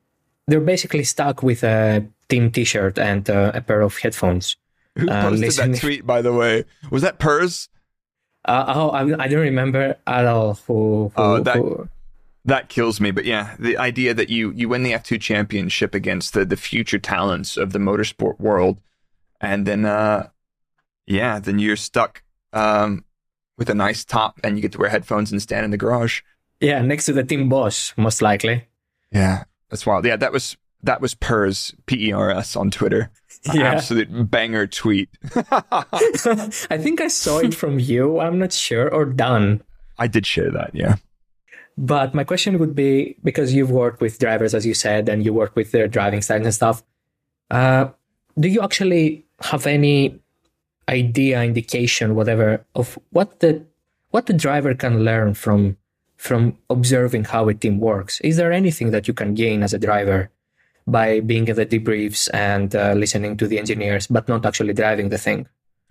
they're 0.48 0.62
basically 0.62 1.04
stuck 1.04 1.42
with 1.44 1.64
a 1.64 2.06
team 2.30 2.52
T-shirt 2.52 2.98
and 3.00 3.30
uh, 3.30 3.52
a 3.54 3.62
pair 3.62 3.82
of 3.82 3.98
headphones. 3.98 4.56
who 4.98 5.08
posted 5.08 5.52
that 5.54 5.80
tweet? 5.80 6.06
By 6.06 6.22
the 6.22 6.34
way, 6.34 6.66
was 6.92 7.02
that 7.02 7.18
Pers? 7.20 7.70
Uh, 8.46 8.66
oh, 8.68 8.90
I, 8.90 9.02
I 9.24 9.28
don't 9.28 9.42
remember 9.42 9.98
at 10.08 10.26
all 10.26 10.56
who. 10.68 11.12
who, 11.16 11.22
Oh, 11.22 11.40
that- 11.44 11.56
who- 11.58 11.90
That 12.46 12.70
kills 12.70 13.00
me. 13.00 13.12
But 13.12 13.26
yeah, 13.26 13.56
the 13.60 13.78
idea 13.78 14.14
that 14.16 14.30
you 14.30 14.52
you 14.60 14.68
win 14.70 14.82
the 14.84 14.94
F2 14.94 15.22
championship 15.22 15.94
against 15.96 16.34
the 16.34 16.44
the 16.46 16.58
future 16.58 16.98
talents 17.00 17.56
of 17.56 17.72
the 17.72 17.80
motorsport 17.80 18.40
world, 18.40 18.82
and 19.40 19.68
then 19.68 19.86
uh, 19.86 20.30
yeah, 21.06 21.40
then 21.40 21.60
you're 21.60 21.76
stuck 21.76 22.24
um 22.54 23.06
with 23.58 23.70
a 23.70 23.76
nice 23.76 24.04
top 24.04 24.40
and 24.44 24.58
you 24.58 24.62
get 24.62 24.72
to 24.72 24.78
wear 24.80 24.90
headphones 24.90 25.32
and 25.32 25.42
stand 25.42 25.66
in 25.66 25.72
the 25.72 25.78
garage. 25.78 26.22
yeah, 26.60 26.82
next 26.82 27.06
to 27.06 27.14
the 27.14 27.24
team 27.24 27.48
boss, 27.50 27.94
most 27.98 28.22
likely. 28.22 28.68
Yeah, 29.12 29.44
that's 29.70 29.86
wild. 29.86 30.06
Yeah, 30.06 30.16
that 30.16 30.32
was 30.32 30.58
that 30.84 31.02
was 31.02 31.14
Pers 31.16 31.74
P 31.86 32.10
E 32.10 32.12
R 32.12 32.32
S 32.32 32.56
on 32.56 32.72
Twitter. 32.72 33.12
Yeah. 33.54 33.74
Absolute 33.74 34.30
banger 34.30 34.68
tweet. 34.68 35.10
I 35.36 36.78
think 36.78 37.02
I 37.02 37.08
saw 37.08 37.40
it 37.40 37.56
from 37.56 37.80
you. 37.80 38.20
I'm 38.20 38.38
not 38.38 38.54
sure 38.54 38.94
or 38.94 39.06
done. 39.06 39.64
I 39.98 40.08
did 40.08 40.26
share 40.26 40.52
that. 40.52 40.72
Yeah. 40.74 40.98
But 41.78 42.14
my 42.14 42.24
question 42.24 42.60
would 42.60 42.76
be 42.76 43.18
because 43.24 43.54
you've 43.54 43.72
worked 43.72 44.02
with 44.02 44.20
drivers, 44.20 44.54
as 44.54 44.66
you 44.66 44.74
said, 44.74 45.10
and 45.10 45.26
you 45.26 45.34
work 45.34 45.56
with 45.56 45.72
their 45.72 45.88
driving 45.88 46.22
styles 46.22 46.46
and 46.46 46.54
stuff. 46.54 46.84
Uh, 47.50 47.90
do 48.40 48.48
you 48.48 48.62
actually 48.62 49.26
have 49.42 49.66
any 49.66 50.20
idea, 50.92 51.42
indication, 51.42 52.16
whatever, 52.16 52.66
of 52.76 53.00
what 53.12 53.40
the 53.40 53.66
what 54.12 54.26
the 54.26 54.34
driver 54.34 54.76
can 54.76 55.04
learn 55.04 55.34
from 55.34 55.78
from 56.18 56.58
observing 56.70 57.24
how 57.26 57.48
a 57.50 57.54
team 57.54 57.80
works? 57.80 58.20
Is 58.22 58.38
there 58.38 58.52
anything 58.52 58.92
that 58.92 59.08
you 59.08 59.14
can 59.14 59.34
gain 59.34 59.64
as 59.64 59.74
a 59.74 59.80
driver 59.80 60.30
by 60.86 61.20
being 61.20 61.48
in 61.48 61.56
the 61.56 61.66
debriefs 61.66 62.30
and 62.34 62.76
uh, 62.76 62.94
listening 62.94 63.38
to 63.38 63.48
the 63.48 63.58
engineers, 63.58 64.08
but 64.08 64.28
not 64.28 64.46
actually 64.46 64.74
driving 64.74 65.10
the 65.10 65.18
thing? 65.18 65.48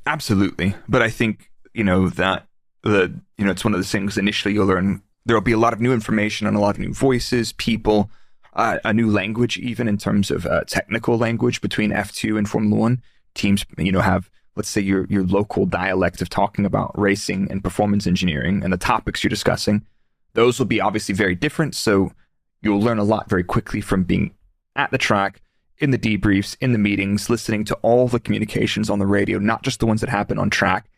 Absolutely. 0.06 0.74
But 0.88 1.02
I 1.02 1.10
think, 1.10 1.50
you 1.74 1.84
know, 1.84 2.08
that 2.10 2.46
the, 2.82 3.12
you 3.38 3.44
know, 3.44 3.50
it's 3.50 3.64
one 3.64 3.74
of 3.74 3.78
those 3.78 3.90
things 3.90 4.16
initially 4.16 4.54
you'll 4.54 4.66
learn 4.66 5.02
there'll 5.26 5.42
be 5.42 5.52
a 5.52 5.58
lot 5.58 5.72
of 5.72 5.80
new 5.80 5.92
information 5.92 6.46
and 6.46 6.56
a 6.56 6.60
lot 6.60 6.76
of 6.76 6.80
new 6.80 6.94
voices, 6.94 7.52
people, 7.52 8.10
uh, 8.54 8.78
a 8.84 8.92
new 8.92 9.10
language, 9.10 9.58
even 9.58 9.86
in 9.88 9.98
terms 9.98 10.30
of 10.30 10.46
uh, 10.46 10.62
technical 10.64 11.18
language 11.18 11.60
between 11.60 11.90
F2 11.90 12.38
and 12.38 12.48
Formula 12.48 12.76
One. 12.76 13.02
Teams, 13.34 13.64
you 13.78 13.92
know, 13.92 14.00
have, 14.00 14.28
let's 14.60 14.68
say, 14.68 14.82
your, 14.82 15.06
your 15.06 15.24
local 15.24 15.64
dialect 15.64 16.20
of 16.20 16.28
talking 16.28 16.66
about 16.66 16.92
racing 16.98 17.50
and 17.50 17.64
performance 17.64 18.06
engineering 18.06 18.62
and 18.62 18.70
the 18.70 18.76
topics 18.76 19.24
you're 19.24 19.30
discussing. 19.30 19.86
Those 20.34 20.58
will 20.58 20.66
be 20.66 20.82
obviously 20.82 21.14
very 21.14 21.34
different. 21.34 21.74
So 21.74 22.12
you'll 22.60 22.82
learn 22.82 22.98
a 22.98 23.04
lot 23.04 23.30
very 23.30 23.42
quickly 23.42 23.80
from 23.80 24.04
being 24.04 24.34
at 24.76 24.90
the 24.90 24.98
track, 24.98 25.40
in 25.78 25.92
the 25.92 25.98
debriefs, 25.98 26.58
in 26.60 26.74
the 26.74 26.78
meetings, 26.78 27.30
listening 27.30 27.64
to 27.64 27.74
all 27.76 28.06
the 28.06 28.20
communications 28.20 28.90
on 28.90 28.98
the 28.98 29.06
radio, 29.06 29.38
not 29.38 29.62
just 29.62 29.80
the 29.80 29.86
ones 29.86 30.02
that 30.02 30.10
happen 30.10 30.38
on 30.38 30.50
track. 30.50 30.90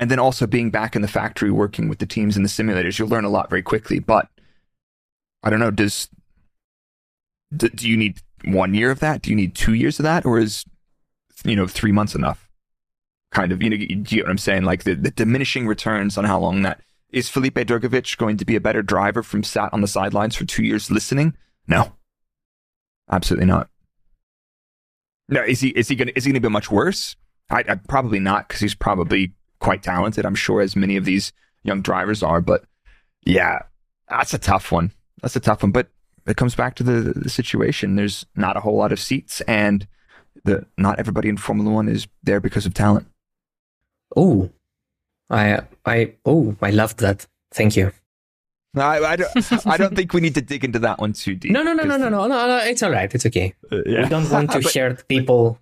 And 0.00 0.10
then 0.10 0.18
also 0.18 0.48
being 0.48 0.72
back 0.72 0.96
in 0.96 1.02
the 1.02 1.06
factory 1.06 1.52
working 1.52 1.88
with 1.88 2.00
the 2.00 2.06
teams 2.06 2.36
in 2.36 2.42
the 2.42 2.48
simulators, 2.48 2.98
you'll 2.98 3.06
learn 3.06 3.24
a 3.24 3.28
lot 3.28 3.48
very 3.48 3.62
quickly. 3.62 4.00
But 4.00 4.28
I 5.44 5.50
don't 5.50 5.60
know, 5.60 5.70
does 5.70 6.08
do, 7.56 7.68
do 7.68 7.88
you 7.88 7.96
need 7.96 8.20
one 8.44 8.74
year 8.74 8.90
of 8.90 8.98
that? 8.98 9.22
Do 9.22 9.30
you 9.30 9.36
need 9.36 9.54
two 9.54 9.74
years 9.74 10.00
of 10.00 10.02
that? 10.02 10.26
Or 10.26 10.40
is, 10.40 10.64
you 11.44 11.54
know, 11.54 11.68
three 11.68 11.92
months 11.92 12.16
enough? 12.16 12.45
Kind 13.32 13.52
of, 13.52 13.62
you 13.62 13.70
know, 13.70 13.76
you 13.76 13.96
get 13.96 14.24
what 14.24 14.30
I'm 14.30 14.38
saying? 14.38 14.64
Like 14.64 14.84
the, 14.84 14.94
the 14.94 15.10
diminishing 15.10 15.66
returns 15.66 16.16
on 16.16 16.24
how 16.24 16.38
long 16.38 16.62
that 16.62 16.80
is 17.10 17.28
Felipe 17.28 17.54
Drugovich 17.54 18.16
going 18.16 18.36
to 18.36 18.44
be 18.44 18.56
a 18.56 18.60
better 18.60 18.82
driver 18.82 19.22
from 19.22 19.42
sat 19.42 19.72
on 19.72 19.80
the 19.80 19.88
sidelines 19.88 20.36
for 20.36 20.44
two 20.44 20.64
years 20.64 20.90
listening? 20.90 21.36
No. 21.66 21.92
Absolutely 23.10 23.46
not. 23.46 23.68
No, 25.28 25.42
is 25.42 25.60
he 25.60 25.68
is 25.70 25.88
he 25.88 25.96
gonna 25.96 26.12
is 26.14 26.24
he 26.24 26.30
gonna 26.30 26.40
be 26.40 26.48
much 26.48 26.70
worse? 26.70 27.16
I, 27.50 27.64
I 27.68 27.74
probably 27.88 28.20
not 28.20 28.48
because 28.48 28.60
he's 28.60 28.74
probably 28.74 29.32
quite 29.60 29.82
talented. 29.82 30.24
I'm 30.24 30.34
sure 30.34 30.60
as 30.60 30.76
many 30.76 30.96
of 30.96 31.04
these 31.04 31.32
young 31.62 31.82
drivers 31.82 32.22
are, 32.22 32.40
but 32.40 32.64
yeah, 33.24 33.60
that's 34.08 34.34
a 34.34 34.38
tough 34.38 34.70
one. 34.70 34.92
That's 35.22 35.36
a 35.36 35.40
tough 35.40 35.62
one. 35.62 35.72
But 35.72 35.88
it 36.26 36.36
comes 36.36 36.54
back 36.54 36.74
to 36.76 36.82
the, 36.82 37.12
the 37.14 37.30
situation. 37.30 37.96
There's 37.96 38.26
not 38.36 38.56
a 38.56 38.60
whole 38.60 38.76
lot 38.76 38.92
of 38.92 39.00
seats, 39.00 39.40
and 39.42 39.86
the 40.44 40.66
not 40.76 40.98
everybody 40.98 41.28
in 41.28 41.36
Formula 41.36 41.70
One 41.70 41.88
is 41.88 42.06
there 42.22 42.40
because 42.40 42.66
of 42.66 42.74
talent. 42.74 43.06
Oh, 44.14 44.50
I 45.30 45.60
I 45.84 46.14
oh 46.24 46.56
I 46.62 46.70
loved 46.70 46.98
that. 47.00 47.26
Thank 47.52 47.76
you. 47.76 47.92
I, 48.76 48.98
I 48.98 49.16
don't. 49.16 49.66
I 49.66 49.76
don't 49.78 49.96
think 49.96 50.12
we 50.12 50.20
need 50.20 50.34
to 50.34 50.42
dig 50.42 50.62
into 50.62 50.78
that 50.80 50.98
one 51.00 51.14
too 51.14 51.34
deep. 51.34 51.50
No, 51.50 51.62
no, 51.62 51.72
no, 51.72 51.84
no, 51.84 51.96
no, 51.96 52.10
no, 52.10 52.26
no, 52.26 52.46
no. 52.46 52.58
It's 52.58 52.82
all 52.82 52.90
right. 52.90 53.12
It's 53.14 53.24
okay. 53.24 53.54
Uh, 53.72 53.78
yeah. 53.86 54.02
We 54.02 54.08
don't 54.10 54.30
want 54.30 54.50
to 54.52 54.60
But- 54.62 54.70
share 54.72 54.94
people. 55.08 55.58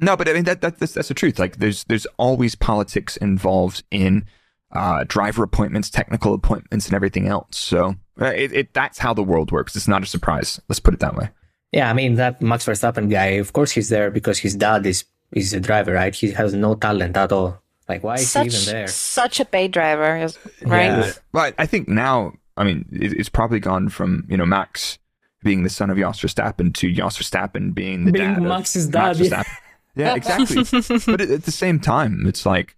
No, 0.00 0.16
but 0.16 0.28
I 0.28 0.32
mean 0.32 0.44
that, 0.44 0.60
that 0.62 0.78
that's, 0.78 0.92
that's 0.92 1.08
the 1.08 1.14
truth. 1.14 1.38
Like 1.38 1.58
there's 1.58 1.84
there's 1.84 2.06
always 2.16 2.54
politics 2.54 3.16
involved 3.18 3.84
in 3.90 4.24
uh, 4.72 5.04
driver 5.06 5.44
appointments, 5.44 5.88
technical 5.90 6.34
appointments, 6.34 6.86
and 6.86 6.94
everything 6.94 7.28
else. 7.28 7.56
So 7.56 7.94
uh, 8.20 8.26
it, 8.26 8.52
it 8.52 8.74
that's 8.74 8.98
how 8.98 9.14
the 9.14 9.22
world 9.22 9.52
works. 9.52 9.76
It's 9.76 9.86
not 9.86 10.02
a 10.02 10.06
surprise. 10.06 10.60
Let's 10.68 10.80
put 10.80 10.94
it 10.94 11.00
that 11.00 11.14
way. 11.14 11.28
Yeah, 11.70 11.90
I 11.90 11.92
mean 11.92 12.14
that 12.14 12.40
Max 12.42 12.64
Verstappen 12.66 13.08
guy. 13.10 13.36
Of 13.38 13.52
course, 13.52 13.70
he's 13.72 13.88
there 13.88 14.10
because 14.10 14.38
his 14.38 14.56
dad 14.56 14.84
is 14.86 15.04
is 15.32 15.52
a 15.52 15.60
driver, 15.60 15.92
right? 15.92 16.14
He 16.14 16.32
has 16.32 16.54
no 16.54 16.74
talent 16.74 17.16
at 17.16 17.30
all. 17.30 17.62
Like, 17.88 18.02
why 18.02 18.14
is 18.14 18.30
such 18.30 18.54
he 18.54 18.62
even 18.62 18.74
there? 18.74 18.88
such 18.88 19.40
a 19.40 19.44
paid 19.44 19.72
driver, 19.72 20.28
right? 20.62 20.86
Yeah. 20.86 21.12
But 21.32 21.54
I 21.58 21.66
think 21.66 21.86
now, 21.86 22.32
I 22.56 22.64
mean, 22.64 22.86
it's 22.90 23.28
probably 23.28 23.60
gone 23.60 23.88
from 23.88 24.24
you 24.28 24.36
know 24.36 24.46
Max 24.46 24.98
being 25.42 25.62
the 25.62 25.70
son 25.70 25.90
of 25.90 25.98
Jos 25.98 26.20
Verstappen 26.20 26.74
to 26.74 26.90
Jos 26.90 27.18
Verstappen 27.18 27.74
being 27.74 28.06
the 28.06 28.12
Being 28.12 28.34
dad 28.34 28.38
of 28.38 28.44
Max's 28.44 28.88
Max 28.90 29.18
dad, 29.18 29.24
yeah. 29.24 29.42
Verstappen. 29.42 29.58
Yeah, 29.96 30.14
exactly. 30.14 31.12
but 31.12 31.20
at, 31.20 31.30
at 31.30 31.44
the 31.44 31.52
same 31.52 31.78
time, 31.78 32.26
it's 32.26 32.46
like 32.46 32.76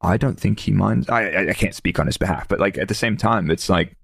I 0.00 0.16
don't 0.16 0.38
think 0.38 0.60
he 0.60 0.72
minds. 0.72 1.08
I, 1.08 1.28
I 1.30 1.48
I 1.48 1.52
can't 1.54 1.74
speak 1.74 1.98
on 1.98 2.06
his 2.06 2.16
behalf, 2.16 2.46
but 2.48 2.60
like 2.60 2.78
at 2.78 2.88
the 2.88 2.94
same 2.94 3.16
time, 3.16 3.50
it's 3.50 3.68
like, 3.68 3.96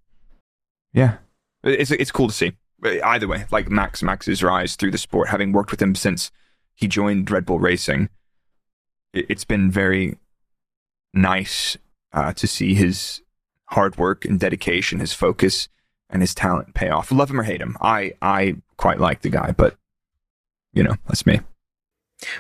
yeah, 0.93 1.19
it's 1.63 1.91
it's 1.91 2.11
cool 2.11 2.29
to 2.29 2.35
see. 2.35 2.53
Either 3.05 3.29
way, 3.29 3.45
like 3.51 3.71
Max 3.71 4.03
Max's 4.03 4.43
rise 4.43 4.77
through 4.77 4.91
the 4.91 4.99
sport, 4.99 5.29
having 5.29 5.53
worked 5.53 5.71
with 5.71 5.81
him 5.81 5.95
since 5.95 6.31
he 6.75 6.89
joined 6.89 7.31
Red 7.31 7.47
Bull 7.47 7.61
Racing, 7.61 8.05
it, 8.05 8.11
it's 9.15 9.45
been 9.45 9.71
very 9.71 10.19
nice 11.13 11.77
uh, 12.13 12.33
to 12.35 12.47
see 12.47 12.75
his 12.75 13.23
hard 13.67 13.97
work 13.97 14.25
and 14.25 14.39
dedication, 14.39 15.01
his 15.01 15.13
focus, 15.13 15.69
and 16.11 16.23
his 16.23 16.35
talent 16.35 16.75
pay 16.75 16.91
off. 16.91 17.11
Love 17.11 17.31
him 17.31 17.41
or 17.41 17.45
hate 17.45 17.61
him, 17.61 17.77
I 17.81 18.13
I 18.21 18.57
quite 18.77 19.01
like 19.01 19.23
the 19.23 19.31
guy, 19.31 19.53
but 19.53 19.77
you 20.73 20.83
know 20.83 20.95
that's 21.07 21.27
me. 21.27 21.41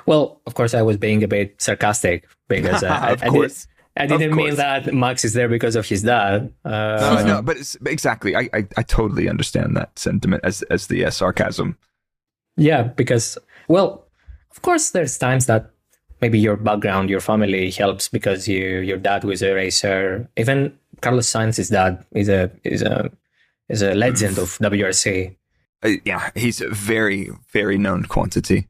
Well, 0.07 0.41
of 0.47 0.55
course, 0.55 0.75
I 0.75 0.83
was 0.83 0.97
being 0.97 1.22
a 1.25 1.29
bit 1.29 1.61
sarcastic 1.61 2.27
because 2.49 2.83
uh, 2.83 2.89
I, 3.22 3.27
I, 3.27 3.29
did. 3.29 3.53
I 3.97 4.07
didn't 4.07 4.35
mean 4.35 4.57
that 4.57 4.93
Max 4.93 5.25
is 5.25 5.35
there 5.35 5.49
because 5.49 5.77
of 5.77 5.87
his 5.87 6.03
dad. 6.03 6.53
Uh, 6.64 7.22
No, 7.25 7.27
no, 7.27 7.43
but 7.43 7.57
it's, 7.57 7.77
exactly, 7.87 8.35
I, 8.37 8.49
I 8.53 8.66
I 8.77 8.83
totally 8.83 9.29
understand 9.29 9.77
that 9.77 9.99
sentiment 9.99 10.45
as 10.45 10.62
as 10.62 10.87
the 10.87 11.05
uh, 11.05 11.11
sarcasm. 11.11 11.77
Yeah, 12.57 12.85
because 12.85 13.39
well, 13.68 14.07
of 14.51 14.62
course, 14.62 14.91
there's 14.91 15.18
times 15.18 15.47
that 15.47 15.74
maybe 16.21 16.39
your 16.39 16.57
background, 16.57 17.11
your 17.11 17.21
family 17.21 17.71
helps 17.71 18.09
because 18.09 18.49
you 18.49 18.79
your 18.81 18.99
dad 18.99 19.25
was 19.25 19.43
a 19.43 19.53
racer. 19.55 20.29
Even 20.37 20.77
Carlos 21.01 21.31
Sainz's 21.31 21.69
dad 21.69 22.05
is 22.12 22.29
a 22.29 22.51
is 22.65 22.83
a 22.83 23.11
is 23.69 23.83
a 23.83 23.95
legend 23.95 24.39
of 24.39 24.59
WRC. 24.59 25.37
Uh, 25.83 25.91
yeah, 26.05 26.31
he's 26.35 26.61
a 26.61 26.69
very 26.71 27.31
very 27.53 27.79
known 27.79 28.05
quantity. 28.05 28.69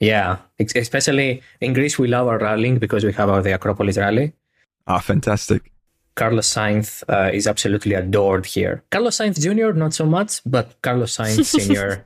Yeah, 0.00 0.38
especially 0.58 1.42
in 1.60 1.74
Greece, 1.74 1.96
we 1.96 2.08
love 2.08 2.26
our 2.26 2.38
rallying 2.38 2.78
because 2.78 3.04
we 3.04 3.12
have 3.12 3.28
our 3.28 3.40
the 3.40 3.52
Acropolis 3.54 3.96
rally. 3.96 4.32
Ah, 4.88 4.98
fantastic. 4.98 5.72
Carlos 6.14 6.52
Sainz 6.52 7.04
uh, 7.08 7.30
is 7.32 7.46
absolutely 7.46 7.94
adored 7.94 8.44
here. 8.44 8.82
Carlos 8.90 9.16
Sainz 9.16 9.40
Jr. 9.40 9.72
not 9.78 9.94
so 9.94 10.04
much, 10.04 10.40
but 10.44 10.80
Carlos 10.82 11.16
Sainz 11.16 11.44
Sr. 11.60 12.04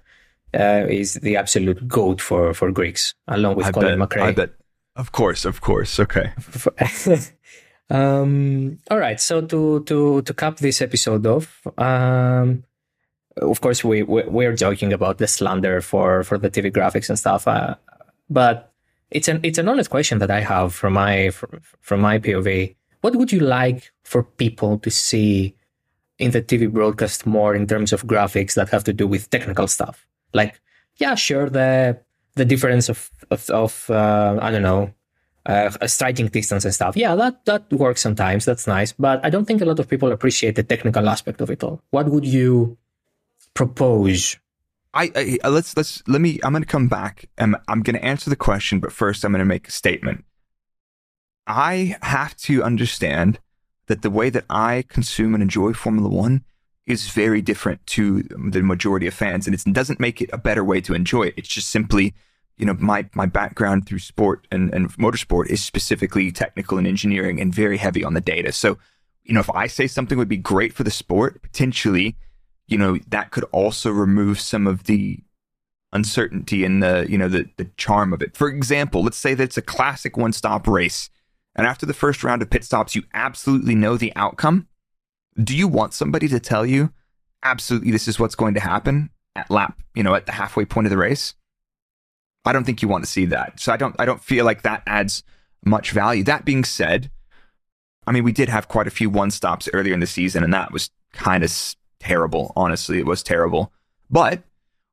uh, 0.55 0.87
is 0.89 1.14
the 1.14 1.37
absolute 1.37 1.89
goat 1.89 2.20
for 2.20 2.55
for 2.55 2.70
Greeks, 2.70 3.14
along 3.28 3.57
with 3.57 3.66
I 3.66 3.72
Colin 3.72 3.99
bet. 3.99 4.09
McRae. 4.09 4.22
I 4.22 4.32
bet. 4.32 4.51
Of 4.97 5.12
course, 5.12 5.44
of 5.44 5.61
course. 5.61 6.01
Okay. 6.01 6.32
um, 7.90 8.78
all 8.90 8.99
right. 8.99 9.20
So 9.20 9.42
to 9.42 9.84
to 9.84 10.22
to 10.22 10.34
cap 10.34 10.57
this 10.57 10.80
episode 10.80 11.26
off, 11.26 11.66
um, 11.76 12.64
of 13.36 13.61
course 13.61 13.84
we, 13.84 14.03
we 14.03 14.22
we're 14.24 14.57
joking 14.57 14.92
about 14.92 15.18
the 15.18 15.26
slander 15.26 15.82
for 15.82 16.24
for 16.24 16.38
the 16.38 16.51
TV 16.51 16.72
graphics 16.72 17.11
and 17.11 17.18
stuff, 17.18 17.47
uh, 17.47 17.74
but 18.30 18.72
it's 19.11 19.28
an 19.28 19.40
it's 19.42 19.59
an 19.59 19.68
honest 19.68 19.90
question 19.90 20.18
that 20.18 20.30
I 20.30 20.40
have 20.40 20.74
from 20.74 20.94
my 20.94 21.28
from, 21.30 21.61
from 21.80 22.01
my 22.01 22.18
POV. 22.18 22.74
What 23.03 23.16
would 23.16 23.30
you 23.30 23.40
like 23.40 23.92
for 24.03 24.22
people 24.24 24.78
to 24.78 24.90
see 24.90 25.55
in 26.18 26.30
the 26.30 26.40
TV 26.40 26.72
broadcast 26.72 27.26
more 27.26 27.55
in 27.55 27.66
terms 27.66 27.92
of 27.92 28.07
graphics 28.07 28.55
that 28.55 28.70
have 28.70 28.84
to 28.84 28.94
do 28.94 29.07
with 29.07 29.28
technical 29.28 29.68
stuff? 29.68 30.07
Like, 30.32 30.61
yeah, 30.97 31.14
sure, 31.14 31.51
the 31.51 32.01
the 32.37 32.45
difference 32.45 32.89
of 32.89 33.11
of, 33.30 33.51
of 33.51 33.91
uh, 33.91 34.39
I 34.41 34.51
don't 34.51 34.62
know 34.62 34.93
uh, 35.47 35.70
a 35.80 35.89
striking 35.89 36.28
distance 36.28 36.64
and 36.64 36.74
stuff. 36.74 36.97
Yeah, 36.97 37.14
that 37.16 37.45
that 37.47 37.72
works 37.72 38.01
sometimes. 38.01 38.45
That's 38.45 38.66
nice, 38.66 38.93
but 38.93 39.24
I 39.24 39.30
don't 39.30 39.47
think 39.47 39.61
a 39.61 39.64
lot 39.64 39.80
of 39.80 39.89
people 39.89 40.12
appreciate 40.12 40.55
the 40.55 40.62
technical 40.62 41.09
aspect 41.09 41.41
of 41.41 41.51
it 41.51 41.64
all. 41.64 41.82
What 41.91 42.09
would 42.09 42.24
you 42.24 42.78
propose? 43.55 44.37
I, 44.95 45.11
I 45.14 45.39
uh, 45.45 45.51
let's 45.51 45.76
let's 45.76 46.03
let 46.07 46.20
me. 46.20 46.39
I'm 46.45 46.53
going 46.53 46.62
to 46.62 46.68
come 46.68 46.89
back 46.89 47.28
and 47.37 47.57
I'm 47.68 47.82
going 47.82 47.97
to 47.97 48.05
answer 48.05 48.30
the 48.30 48.37
question, 48.37 48.80
but 48.80 48.93
first 48.93 49.24
I'm 49.24 49.32
going 49.32 49.41
to 49.41 49.45
make 49.45 49.68
a 49.68 49.72
statement. 49.72 50.24
I 51.47 51.97
have 52.03 52.37
to 52.39 52.62
understand 52.64 53.39
that 53.87 54.03
the 54.03 54.11
way 54.11 54.30
that 54.30 54.45
I 54.51 54.84
consume 54.89 55.32
and 55.34 55.43
enjoy 55.43 55.72
Formula 55.72 56.09
One 56.09 56.45
is 56.87 57.09
very 57.09 57.43
different 57.43 57.84
to 57.87 58.22
the 58.22 58.62
majority 58.62 59.07
of 59.07 59.14
fans, 59.14 59.47
and 59.47 59.55
it 59.55 59.72
doesn't 59.72 60.01
make 60.01 60.20
it 60.20 60.30
a 60.32 60.39
better 60.39 60.64
way 60.64 60.80
to 60.80 60.95
enjoy 60.95 61.24
it. 61.24 61.34
It's 61.37 61.49
just 61.49 61.68
simply, 61.68 62.14
you 62.57 62.66
know, 62.66 62.74
my 62.74 63.09
my 63.14 63.26
background 63.26 63.87
through 63.87 63.99
sport 63.99 64.47
and 64.51 64.72
and 64.72 64.93
motorsport 64.95 65.49
is 65.49 65.64
specifically 65.64 66.30
technical 66.30 66.78
and 66.78 66.87
engineering 66.87 67.41
and 67.41 67.55
very 67.55 67.78
heavy 67.78 68.05
on 68.05 68.14
the 68.14 68.20
data. 68.20 68.53
So, 68.53 68.78
you 69.24 69.34
know, 69.34 69.41
if 69.41 69.51
I 69.51 69.66
say 69.66 69.87
something 69.87 70.16
would 70.18 70.28
be 70.28 70.37
great 70.37 70.72
for 70.72 70.84
the 70.84 70.91
sport, 70.91 71.43
potentially 71.43 72.16
you 72.68 72.78
know 72.78 72.99
that 73.09 73.30
could 73.30 73.45
also 73.53 73.91
remove 73.91 74.41
some 74.41 74.66
of 74.66 74.84
the 74.84 75.20
uncertainty 75.93 76.64
and 76.64 76.82
the 76.82 77.07
you 77.09 77.16
know 77.18 77.28
the 77.28 77.49
the 77.57 77.70
charm 77.76 78.12
of 78.12 78.22
it. 78.22 78.37
For 78.37 78.49
example, 78.49 79.03
let's 79.03 79.16
say 79.16 79.34
that 79.34 79.43
it's 79.43 79.57
a 79.57 79.62
classic 79.62 80.16
one 80.16 80.32
stop 80.32 80.66
race, 80.66 81.11
and 81.55 81.66
after 81.66 81.87
the 81.87 81.95
first 81.95 82.24
round 82.24 82.43
of 82.43 82.51
pit 82.51 82.64
stops, 82.64 82.95
you 82.95 83.05
absolutely 83.14 83.74
know 83.74 83.97
the 83.97 84.12
outcome. 84.16 84.68
Do 85.43 85.57
you 85.57 85.68
want 85.68 85.95
somebody 85.95 86.28
to 86.28 86.41
tell 86.41 86.64
you 86.64 86.93
absolutely 87.43 87.91
this 87.91 88.09
is 88.09 88.18
what's 88.18 88.34
going 88.34 88.55
to 88.55 88.61
happen 88.61 89.11
at 89.34 89.51
lap 89.51 89.78
you 89.95 90.03
know 90.03 90.14
at 90.14 90.26
the 90.26 90.32
halfway 90.32 90.64
point 90.64 90.87
of 90.87 90.91
the 90.91 90.97
race? 90.97 91.34
I 92.45 92.53
don't 92.53 92.64
think 92.64 92.80
you 92.80 92.89
want 92.89 93.05
to 93.05 93.11
see 93.11 93.26
that. 93.26 93.59
So 93.59 93.72
I 93.72 93.76
don't 93.76 93.97
I 93.99 94.05
don't 94.05 94.22
feel 94.22 94.45
like 94.45 94.62
that 94.62 94.82
adds 94.87 95.22
much 95.64 95.91
value. 95.91 96.22
That 96.22 96.45
being 96.45 96.64
said, 96.64 97.11
I 98.07 98.12
mean 98.12 98.24
we 98.24 98.32
did 98.32 98.49
have 98.49 98.68
quite 98.68 98.87
a 98.87 98.91
few 98.91 99.11
one 99.11 99.30
stops 99.30 99.68
earlier 99.72 99.95
in 99.95 100.01
the 100.01 100.07
season, 100.07 100.45
and 100.45 100.55
that 100.55 100.72
was 100.72 100.91
kind 101.12 101.43
of 101.43 101.53
terrible. 101.99 102.53
Honestly, 102.57 102.99
it 102.99 103.07
was 103.07 103.22
terrible. 103.22 103.72
But 104.09 104.43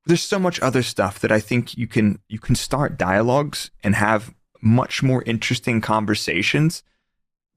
there's 0.05 0.23
so 0.23 0.39
much 0.39 0.59
other 0.61 0.83
stuff 0.83 1.19
that 1.19 1.31
I 1.31 1.39
think 1.39 1.77
you 1.77 1.87
can 1.87 2.19
you 2.27 2.39
can 2.39 2.55
start 2.55 2.97
dialogues 2.97 3.71
and 3.83 3.95
have 3.95 4.33
much 4.61 5.03
more 5.03 5.23
interesting 5.23 5.81
conversations 5.81 6.83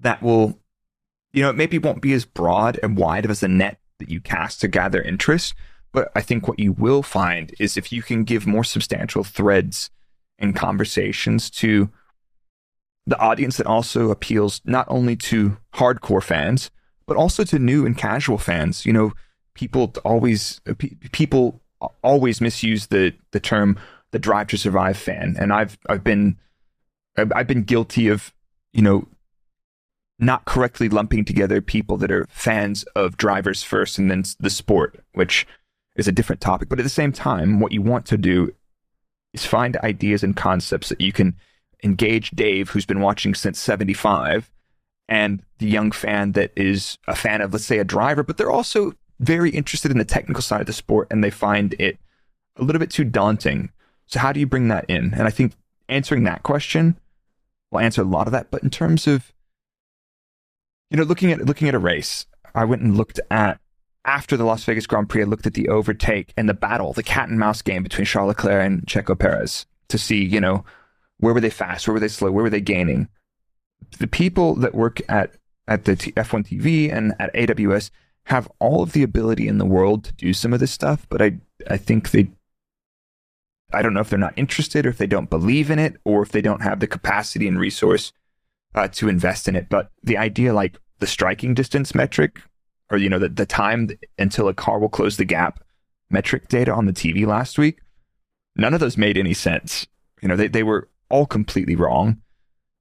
that 0.00 0.22
will, 0.22 0.58
you 1.36 1.42
know, 1.42 1.50
it 1.50 1.56
maybe 1.56 1.78
won't 1.78 2.00
be 2.00 2.14
as 2.14 2.24
broad 2.24 2.80
and 2.82 2.96
wide 2.96 3.30
as 3.30 3.42
a 3.42 3.48
net 3.48 3.78
that 3.98 4.08
you 4.08 4.22
cast 4.22 4.58
to 4.62 4.68
gather 4.68 5.02
interest. 5.02 5.54
But 5.92 6.10
I 6.16 6.22
think 6.22 6.48
what 6.48 6.58
you 6.58 6.72
will 6.72 7.02
find 7.02 7.54
is 7.60 7.76
if 7.76 7.92
you 7.92 8.02
can 8.02 8.24
give 8.24 8.46
more 8.46 8.64
substantial 8.64 9.22
threads 9.22 9.90
and 10.38 10.56
conversations 10.56 11.50
to 11.50 11.90
the 13.06 13.18
audience 13.18 13.58
that 13.58 13.66
also 13.66 14.10
appeals 14.10 14.62
not 14.64 14.86
only 14.88 15.14
to 15.14 15.58
hardcore 15.74 16.22
fans, 16.22 16.70
but 17.06 17.18
also 17.18 17.44
to 17.44 17.58
new 17.58 17.84
and 17.84 17.98
casual 17.98 18.38
fans. 18.38 18.86
You 18.86 18.94
know, 18.94 19.12
people 19.52 19.92
always 20.06 20.62
people 21.12 21.60
always 22.02 22.40
misuse 22.40 22.86
the 22.86 23.12
the 23.32 23.40
term 23.40 23.78
the 24.10 24.18
drive 24.18 24.46
to 24.48 24.56
survive 24.56 24.96
fan, 24.96 25.36
and 25.38 25.52
I've 25.52 25.76
I've 25.86 26.02
been 26.02 26.38
I've 27.18 27.46
been 27.46 27.62
guilty 27.62 28.08
of 28.08 28.32
you 28.72 28.80
know 28.80 29.06
not 30.18 30.44
correctly 30.44 30.88
lumping 30.88 31.24
together 31.24 31.60
people 31.60 31.96
that 31.98 32.10
are 32.10 32.26
fans 32.30 32.84
of 32.94 33.16
drivers 33.16 33.62
first 33.62 33.98
and 33.98 34.10
then 34.10 34.24
the 34.40 34.50
sport, 34.50 35.04
which 35.12 35.46
is 35.96 36.08
a 36.08 36.12
different 36.12 36.40
topic. 36.40 36.68
But 36.68 36.78
at 36.78 36.84
the 36.84 36.88
same 36.88 37.12
time, 37.12 37.60
what 37.60 37.72
you 37.72 37.82
want 37.82 38.06
to 38.06 38.16
do 38.16 38.54
is 39.32 39.44
find 39.44 39.76
ideas 39.78 40.22
and 40.22 40.36
concepts 40.36 40.88
that 40.88 41.00
you 41.00 41.12
can 41.12 41.36
engage 41.84 42.30
Dave, 42.30 42.70
who's 42.70 42.86
been 42.86 43.00
watching 43.00 43.34
since 43.34 43.58
75, 43.60 44.50
and 45.08 45.42
the 45.58 45.68
young 45.68 45.92
fan 45.92 46.32
that 46.32 46.52
is 46.56 46.98
a 47.06 47.14
fan 47.14 47.40
of, 47.40 47.52
let's 47.52 47.64
say, 47.64 47.78
a 47.78 47.84
driver, 47.84 48.22
but 48.22 48.38
they're 48.38 48.50
also 48.50 48.94
very 49.20 49.50
interested 49.50 49.90
in 49.90 49.98
the 49.98 50.04
technical 50.04 50.42
side 50.42 50.60
of 50.60 50.66
the 50.66 50.72
sport 50.72 51.08
and 51.10 51.24
they 51.24 51.30
find 51.30 51.74
it 51.78 51.98
a 52.56 52.62
little 52.62 52.80
bit 52.80 52.90
too 52.90 53.04
daunting. 53.04 53.70
So, 54.06 54.20
how 54.20 54.32
do 54.32 54.40
you 54.40 54.46
bring 54.46 54.68
that 54.68 54.84
in? 54.88 55.14
And 55.14 55.22
I 55.22 55.30
think 55.30 55.52
answering 55.88 56.24
that 56.24 56.42
question 56.42 56.98
will 57.70 57.80
answer 57.80 58.02
a 58.02 58.06
lot 58.06 58.26
of 58.26 58.32
that. 58.32 58.50
But 58.50 58.62
in 58.62 58.70
terms 58.70 59.06
of, 59.06 59.32
you 60.90 60.96
know, 60.96 61.02
looking 61.02 61.32
at 61.32 61.44
looking 61.44 61.68
at 61.68 61.74
a 61.74 61.78
race, 61.78 62.26
I 62.54 62.64
went 62.64 62.82
and 62.82 62.96
looked 62.96 63.20
at 63.30 63.60
after 64.04 64.36
the 64.36 64.44
Las 64.44 64.64
Vegas 64.64 64.86
Grand 64.86 65.08
Prix. 65.08 65.22
I 65.22 65.26
looked 65.26 65.46
at 65.46 65.54
the 65.54 65.68
overtake 65.68 66.32
and 66.36 66.48
the 66.48 66.54
battle, 66.54 66.92
the 66.92 67.02
cat 67.02 67.28
and 67.28 67.38
mouse 67.38 67.62
game 67.62 67.82
between 67.82 68.06
Charles 68.06 68.28
Leclerc 68.28 68.64
and 68.64 68.86
Checo 68.86 69.18
Perez 69.18 69.66
to 69.88 69.98
see, 69.98 70.24
you 70.24 70.40
know, 70.40 70.64
where 71.18 71.34
were 71.34 71.40
they 71.40 71.50
fast, 71.50 71.86
where 71.86 71.94
were 71.94 72.00
they 72.00 72.08
slow, 72.08 72.30
where 72.30 72.44
were 72.44 72.50
they 72.50 72.60
gaining. 72.60 73.08
The 73.98 74.06
people 74.06 74.54
that 74.56 74.74
work 74.74 75.00
at 75.08 75.32
at 75.68 75.84
the 75.84 75.96
F1 75.96 76.46
TV 76.46 76.92
and 76.92 77.14
at 77.18 77.34
AWS 77.34 77.90
have 78.24 78.50
all 78.60 78.82
of 78.82 78.92
the 78.92 79.02
ability 79.02 79.48
in 79.48 79.58
the 79.58 79.66
world 79.66 80.04
to 80.04 80.12
do 80.12 80.32
some 80.32 80.52
of 80.52 80.60
this 80.60 80.72
stuff, 80.72 81.06
but 81.08 81.20
I 81.20 81.38
I 81.68 81.76
think 81.76 82.10
they 82.10 82.30
I 83.72 83.82
don't 83.82 83.94
know 83.94 84.00
if 84.00 84.10
they're 84.10 84.18
not 84.18 84.34
interested 84.36 84.86
or 84.86 84.90
if 84.90 84.98
they 84.98 85.08
don't 85.08 85.30
believe 85.30 85.70
in 85.70 85.78
it 85.78 85.96
or 86.04 86.22
if 86.22 86.30
they 86.30 86.40
don't 86.40 86.62
have 86.62 86.78
the 86.80 86.86
capacity 86.86 87.48
and 87.48 87.58
resource 87.58 88.12
uh, 88.76 88.88
to 88.88 89.08
invest 89.08 89.48
in 89.48 89.56
it. 89.56 89.68
But 89.68 89.90
the 90.02 90.18
idea, 90.18 90.52
like 90.52 90.78
the 91.00 91.06
striking 91.06 91.54
distance 91.54 91.94
metric, 91.94 92.40
or 92.90 92.98
you 92.98 93.08
know 93.08 93.18
the 93.18 93.28
the 93.28 93.46
time 93.46 93.88
until 94.18 94.48
a 94.48 94.54
car 94.54 94.78
will 94.78 94.88
close 94.88 95.16
the 95.16 95.24
gap 95.24 95.64
metric 96.10 96.48
data 96.48 96.72
on 96.72 96.86
the 96.86 96.92
TV 96.92 97.26
last 97.26 97.58
week, 97.58 97.80
none 98.54 98.74
of 98.74 98.80
those 98.80 98.96
made 98.96 99.18
any 99.18 99.34
sense. 99.34 99.86
You 100.22 100.28
know, 100.28 100.36
they 100.36 100.48
they 100.48 100.62
were 100.62 100.88
all 101.08 101.26
completely 101.26 101.74
wrong. 101.74 102.22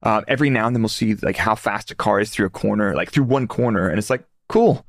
Uh, 0.02 0.22
every 0.28 0.50
now 0.50 0.66
and 0.66 0.76
then 0.76 0.82
we'll 0.82 0.88
see 0.88 1.14
like 1.14 1.36
how 1.36 1.54
fast 1.54 1.90
a 1.90 1.94
car 1.94 2.20
is 2.20 2.30
through 2.30 2.46
a 2.46 2.50
corner, 2.50 2.94
like 2.94 3.10
through 3.10 3.24
one 3.24 3.48
corner, 3.48 3.88
and 3.88 3.98
it's 3.98 4.10
like 4.10 4.24
cool. 4.48 4.86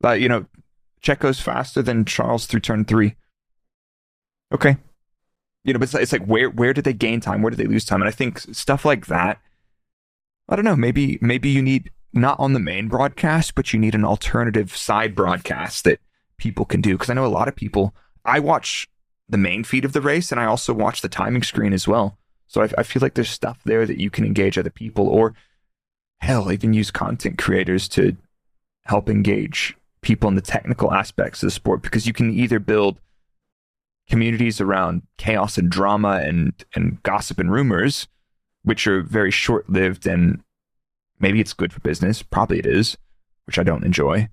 But 0.00 0.20
you 0.20 0.28
know, 0.28 0.46
Checo's 1.02 1.40
faster 1.40 1.82
than 1.82 2.04
Charles 2.04 2.46
through 2.46 2.60
turn 2.60 2.84
three. 2.84 3.16
Okay, 4.54 4.76
you 5.64 5.72
know, 5.72 5.80
but 5.80 5.88
it's, 5.88 5.94
it's 5.94 6.12
like 6.12 6.24
where 6.26 6.48
where 6.48 6.72
did 6.72 6.84
they 6.84 6.92
gain 6.92 7.20
time? 7.20 7.42
Where 7.42 7.50
did 7.50 7.58
they 7.58 7.70
lose 7.70 7.84
time? 7.84 8.00
And 8.00 8.08
I 8.08 8.12
think 8.12 8.38
stuff 8.38 8.84
like 8.84 9.06
that. 9.06 9.40
I 10.48 10.56
don't 10.56 10.64
know. 10.64 10.76
Maybe 10.76 11.18
maybe 11.20 11.48
you 11.48 11.62
need 11.62 11.90
not 12.12 12.38
on 12.38 12.52
the 12.52 12.60
main 12.60 12.88
broadcast, 12.88 13.54
but 13.54 13.72
you 13.72 13.78
need 13.78 13.94
an 13.94 14.04
alternative 14.04 14.76
side 14.76 15.14
broadcast 15.14 15.84
that 15.84 16.00
people 16.38 16.64
can 16.64 16.80
do. 16.80 16.94
Because 16.94 17.10
I 17.10 17.14
know 17.14 17.26
a 17.26 17.28
lot 17.28 17.48
of 17.48 17.56
people. 17.56 17.94
I 18.24 18.40
watch 18.40 18.88
the 19.28 19.38
main 19.38 19.64
feed 19.64 19.84
of 19.84 19.92
the 19.92 20.00
race, 20.00 20.30
and 20.30 20.40
I 20.40 20.46
also 20.46 20.72
watch 20.72 21.00
the 21.00 21.08
timing 21.08 21.42
screen 21.42 21.72
as 21.72 21.86
well. 21.86 22.18
So 22.46 22.62
I, 22.62 22.70
I 22.78 22.82
feel 22.82 23.00
like 23.00 23.14
there's 23.14 23.30
stuff 23.30 23.60
there 23.64 23.86
that 23.86 24.00
you 24.00 24.10
can 24.10 24.24
engage 24.24 24.56
other 24.56 24.70
people, 24.70 25.08
or 25.08 25.34
hell, 26.18 26.50
even 26.52 26.72
use 26.72 26.90
content 26.90 27.38
creators 27.38 27.88
to 27.88 28.16
help 28.84 29.08
engage 29.08 29.76
people 30.00 30.28
in 30.28 30.36
the 30.36 30.40
technical 30.40 30.92
aspects 30.92 31.42
of 31.42 31.48
the 31.48 31.52
sport. 31.52 31.82
Because 31.82 32.06
you 32.06 32.12
can 32.12 32.32
either 32.32 32.60
build 32.60 33.00
communities 34.08 34.60
around 34.60 35.02
chaos 35.18 35.58
and 35.58 35.70
drama 35.70 36.20
and 36.22 36.64
and 36.74 37.02
gossip 37.02 37.40
and 37.40 37.52
rumors, 37.52 38.06
which 38.66 38.88
are 38.88 39.00
very 39.00 39.30
short 39.30 39.70
lived 39.70 40.06
and 40.08 40.42
maybe 41.20 41.40
it's 41.40 41.52
good 41.52 41.72
for 41.72 41.78
business, 41.80 42.20
probably 42.20 42.58
it 42.58 42.66
is, 42.66 42.98
which 43.46 43.60
I 43.60 43.62
don't 43.62 43.84
enjoy. 43.84 44.28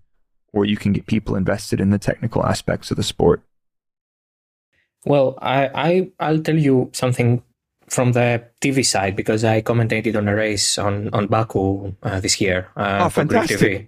Or 0.51 0.65
you 0.65 0.75
can 0.75 0.91
get 0.91 1.05
people 1.05 1.35
invested 1.35 1.79
in 1.79 1.91
the 1.91 1.99
technical 1.99 2.43
aspects 2.43 2.89
of 2.89 2.97
the 2.97 3.03
sport. 3.03 3.43
Well, 5.05 5.37
I, 5.39 5.69
I 5.75 6.11
I'll 6.19 6.41
tell 6.41 6.57
you 6.57 6.89
something 6.93 7.43
from 7.87 8.13
the 8.13 8.43
TV 8.59 8.83
side 8.83 9.15
because 9.15 9.43
I 9.43 9.61
commentated 9.61 10.17
on 10.17 10.27
a 10.27 10.35
race 10.35 10.79
on 10.79 11.09
on 11.13 11.27
Baku 11.27 11.93
uh, 12.01 12.19
this 12.19 12.41
year 12.41 12.69
uh, 12.75 13.09
oh, 13.15 13.21
TV. 13.21 13.87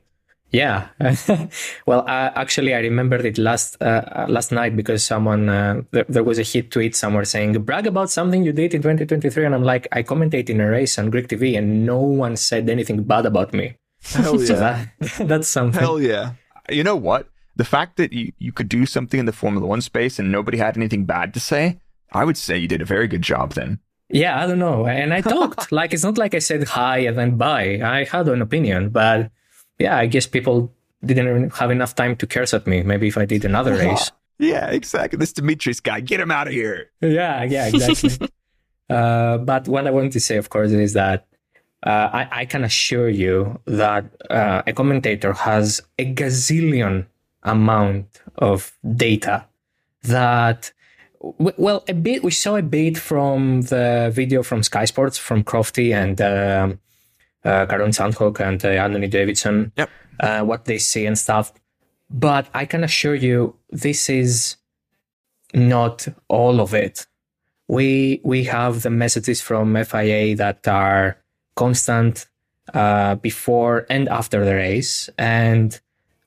Yeah. 0.56 0.88
well, 1.86 2.02
uh, 2.08 2.32
actually, 2.36 2.74
I 2.74 2.80
remembered 2.80 3.26
it 3.26 3.38
last 3.38 3.76
uh, 3.82 4.26
last 4.30 4.54
night 4.54 4.76
because 4.78 5.04
someone 5.04 5.50
uh, 5.50 5.82
there, 5.92 6.06
there, 6.08 6.24
was 6.24 6.40
a 6.40 6.44
hit 6.44 6.72
tweet 6.72 6.96
somewhere 6.96 7.26
saying 7.26 7.62
brag 7.64 7.88
about 7.88 8.10
something 8.10 8.46
you 8.46 8.54
did 8.54 8.74
in 8.74 8.82
2023, 8.82 9.46
and 9.46 9.54
I'm 9.54 9.64
like, 9.64 9.86
I 9.92 10.02
commentate 10.02 10.50
in 10.50 10.62
a 10.62 10.70
race 10.70 10.98
on 10.98 11.10
Greek 11.10 11.28
TV, 11.28 11.58
and 11.58 11.86
no 11.86 12.00
one 12.00 12.38
said 12.38 12.70
anything 12.70 13.04
bad 13.04 13.26
about 13.26 13.54
me. 13.54 13.76
Hell 14.04 14.40
yeah, 14.40 14.46
so 14.46 14.56
that, 14.56 15.28
that's 15.28 15.50
something. 15.50 15.82
Hell 15.82 16.00
yeah. 16.00 16.34
You 16.70 16.86
know 16.86 16.96
what? 16.96 17.28
The 17.58 17.66
fact 17.66 17.98
that 17.98 18.14
you, 18.14 18.32
you 18.40 18.54
could 18.54 18.70
do 18.70 18.86
something 18.86 19.20
in 19.20 19.26
the 19.26 19.34
Formula 19.34 19.68
One 19.68 19.82
space 19.82 20.20
and 20.20 20.32
nobody 20.32 20.58
had 20.58 20.78
anything 20.78 21.04
bad 21.06 21.34
to 21.34 21.40
say, 21.40 21.80
I 22.14 22.24
would 22.24 22.38
say 22.38 22.58
you 22.58 22.68
did 22.68 22.82
a 22.82 22.86
very 22.86 23.08
good 23.08 23.22
job 23.22 23.54
then. 23.54 23.80
Yeah, 24.10 24.42
I 24.42 24.48
don't 24.48 24.60
know. 24.60 24.88
And 24.88 25.14
I 25.14 25.22
talked. 25.22 25.72
like, 25.80 25.94
it's 25.94 26.04
not 26.04 26.18
like 26.18 26.34
I 26.34 26.40
said 26.40 26.64
hi 26.64 27.00
and 27.00 27.18
then 27.18 27.38
bye. 27.38 27.82
I 27.84 28.06
had 28.06 28.28
an 28.28 28.42
opinion, 28.42 28.90
but 28.90 29.32
yeah, 29.80 29.98
I 29.98 30.06
guess 30.06 30.28
people 30.28 30.72
didn't 31.04 31.54
have 31.56 31.72
enough 31.72 31.96
time 31.96 32.16
to 32.18 32.28
curse 32.28 32.54
at 32.54 32.68
me. 32.68 32.84
Maybe 32.84 33.08
if 33.08 33.18
I 33.18 33.26
did 33.26 33.46
another 33.46 33.76
race. 33.76 34.12
yeah, 34.40 34.70
exactly. 34.70 35.18
This 35.18 35.34
Dimitris 35.34 35.82
guy, 35.82 36.00
get 36.00 36.20
him 36.20 36.32
out 36.32 36.48
of 36.48 36.54
here. 36.54 36.90
Yeah, 37.02 37.44
yeah, 37.44 37.68
exactly. 37.68 38.30
uh, 38.90 39.38
but 39.40 39.68
what 39.68 39.88
I 39.88 39.92
want 39.92 40.14
to 40.14 40.20
say, 40.20 40.38
of 40.38 40.50
course, 40.50 40.72
is 40.72 40.94
that 40.94 41.28
uh, 41.86 42.10
I, 42.12 42.28
I, 42.32 42.46
can 42.46 42.64
assure 42.64 43.10
you 43.10 43.60
that 43.66 44.06
uh, 44.32 44.64
a 44.66 44.74
commentator 44.74 45.34
has 45.34 45.82
a 46.00 46.12
gazillion 46.14 47.06
amount 47.44 48.22
of 48.38 48.76
data 48.96 49.46
that 50.02 50.72
well 51.20 51.84
a 51.88 51.94
bit 51.94 52.24
we 52.24 52.32
saw 52.32 52.56
a 52.56 52.64
bit 52.64 52.98
from 52.98 53.62
the 53.64 54.12
video 54.14 54.42
from 54.42 54.64
sky 54.64 54.86
sports 54.86 55.18
from 55.18 55.44
crofty 55.44 55.94
and 55.94 56.20
um, 56.22 56.80
uh, 57.46 57.66
Karun 57.66 57.94
Chandhok 57.94 58.40
and 58.40 58.64
uh, 58.64 58.70
Anthony 58.70 59.08
Davidson, 59.08 59.72
yep. 59.78 59.90
uh, 60.20 60.42
what 60.42 60.66
they 60.66 60.78
see 60.78 61.06
and 61.06 61.18
stuff. 61.18 61.54
But 62.10 62.48
I 62.54 62.66
can 62.66 62.84
assure 62.84 63.16
you, 63.16 63.56
this 63.70 64.10
is 64.10 64.58
not 65.54 66.08
all 66.28 66.60
of 66.60 66.74
it. 66.74 67.08
We 67.68 68.22
we 68.24 68.44
have 68.46 68.84
the 68.84 68.92
messages 68.92 69.42
from 69.42 69.76
FIA 69.86 70.36
that 70.36 70.68
are 70.68 71.18
constant 71.56 72.28
uh, 72.74 73.16
before 73.16 73.86
and 73.90 74.08
after 74.10 74.46
the 74.46 74.56
race, 74.56 75.10
and 75.18 75.80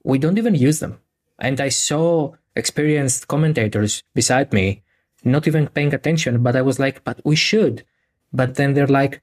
we 0.03 0.19
don't 0.19 0.39
even 0.39 0.55
use 0.55 0.81
them. 0.81 0.99
And 1.39 1.61
I 1.61 1.69
saw 1.69 2.33
experienced 2.57 3.29
commentators 3.29 4.03
beside 4.14 4.53
me 4.53 4.83
not 5.25 5.47
even 5.47 5.69
paying 5.69 5.95
attention, 5.95 6.43
but 6.43 6.57
I 6.57 6.62
was 6.62 6.79
like, 6.79 7.05
but 7.05 7.21
we 7.25 7.37
should. 7.37 7.85
But 8.33 8.55
then 8.55 8.75
they're 8.75 8.87
like, 8.87 9.23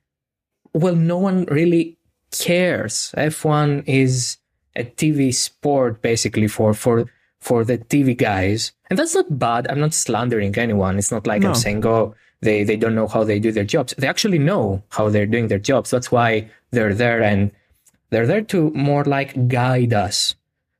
well, 0.75 0.95
no 0.95 1.17
one 1.17 1.45
really 1.45 1.97
cares. 2.31 3.13
F1 3.17 3.87
is 3.87 4.37
a 4.75 4.83
TV 4.83 5.33
sport 5.33 6.01
basically 6.01 6.47
for 6.47 6.73
for 6.73 7.05
for 7.39 7.63
the 7.63 7.77
TV 7.77 8.17
guys, 8.17 8.73
and 8.89 8.99
that's 8.99 9.15
not 9.15 9.39
bad. 9.39 9.67
I'm 9.69 9.79
not 9.79 9.93
slandering 9.93 10.57
anyone. 10.57 10.97
It's 10.97 11.11
not 11.11 11.25
like 11.25 11.43
no. 11.43 11.49
I'm 11.49 11.55
saying, 11.55 11.85
oh, 11.85 12.13
they 12.41 12.65
they 12.65 12.75
don't 12.75 12.93
know 12.95 13.07
how 13.07 13.23
they 13.23 13.39
do 13.39 13.53
their 13.53 13.63
jobs. 13.63 13.93
They 13.97 14.07
actually 14.07 14.39
know 14.39 14.83
how 14.89 15.09
they're 15.09 15.25
doing 15.25 15.47
their 15.47 15.59
jobs. 15.59 15.91
That's 15.91 16.11
why 16.11 16.49
they're 16.71 16.93
there, 16.93 17.23
and 17.23 17.51
they're 18.09 18.27
there 18.27 18.41
to 18.41 18.69
more 18.71 19.05
like 19.05 19.47
guide 19.47 19.93
us 19.93 20.35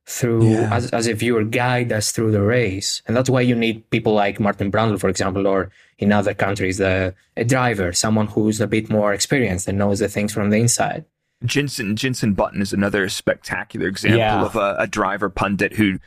through 0.08 0.48
yeah. 0.48 0.72
as, 0.72 0.90
as 0.92 1.08
a 1.08 1.14
viewer 1.14 1.42
guide 1.42 1.92
us 1.92 2.12
through 2.12 2.30
the 2.30 2.42
race 2.42 3.02
and 3.06 3.16
that's 3.16 3.28
why 3.28 3.40
you 3.40 3.56
need 3.56 3.88
people 3.90 4.12
like 4.12 4.38
martin 4.38 4.70
brundle 4.70 5.00
for 5.00 5.08
example 5.08 5.46
or 5.46 5.70
in 5.98 6.12
other 6.12 6.32
countries 6.32 6.78
the, 6.78 7.12
a 7.36 7.44
driver 7.44 7.92
someone 7.92 8.28
who's 8.28 8.60
a 8.60 8.68
bit 8.68 8.88
more 8.88 9.12
experienced 9.12 9.66
and 9.66 9.78
knows 9.78 9.98
the 9.98 10.08
things 10.08 10.32
from 10.32 10.50
the 10.50 10.58
inside 10.58 11.04
jenson 11.44 11.96
jenson 11.96 12.34
button 12.34 12.62
is 12.62 12.72
another 12.72 13.08
spectacular 13.08 13.88
example 13.88 14.18
yeah. 14.18 14.44
of 14.44 14.54
a, 14.54 14.76
a, 14.78 14.86
driver 14.86 15.28
pundit 15.28 15.72
who 15.74 15.98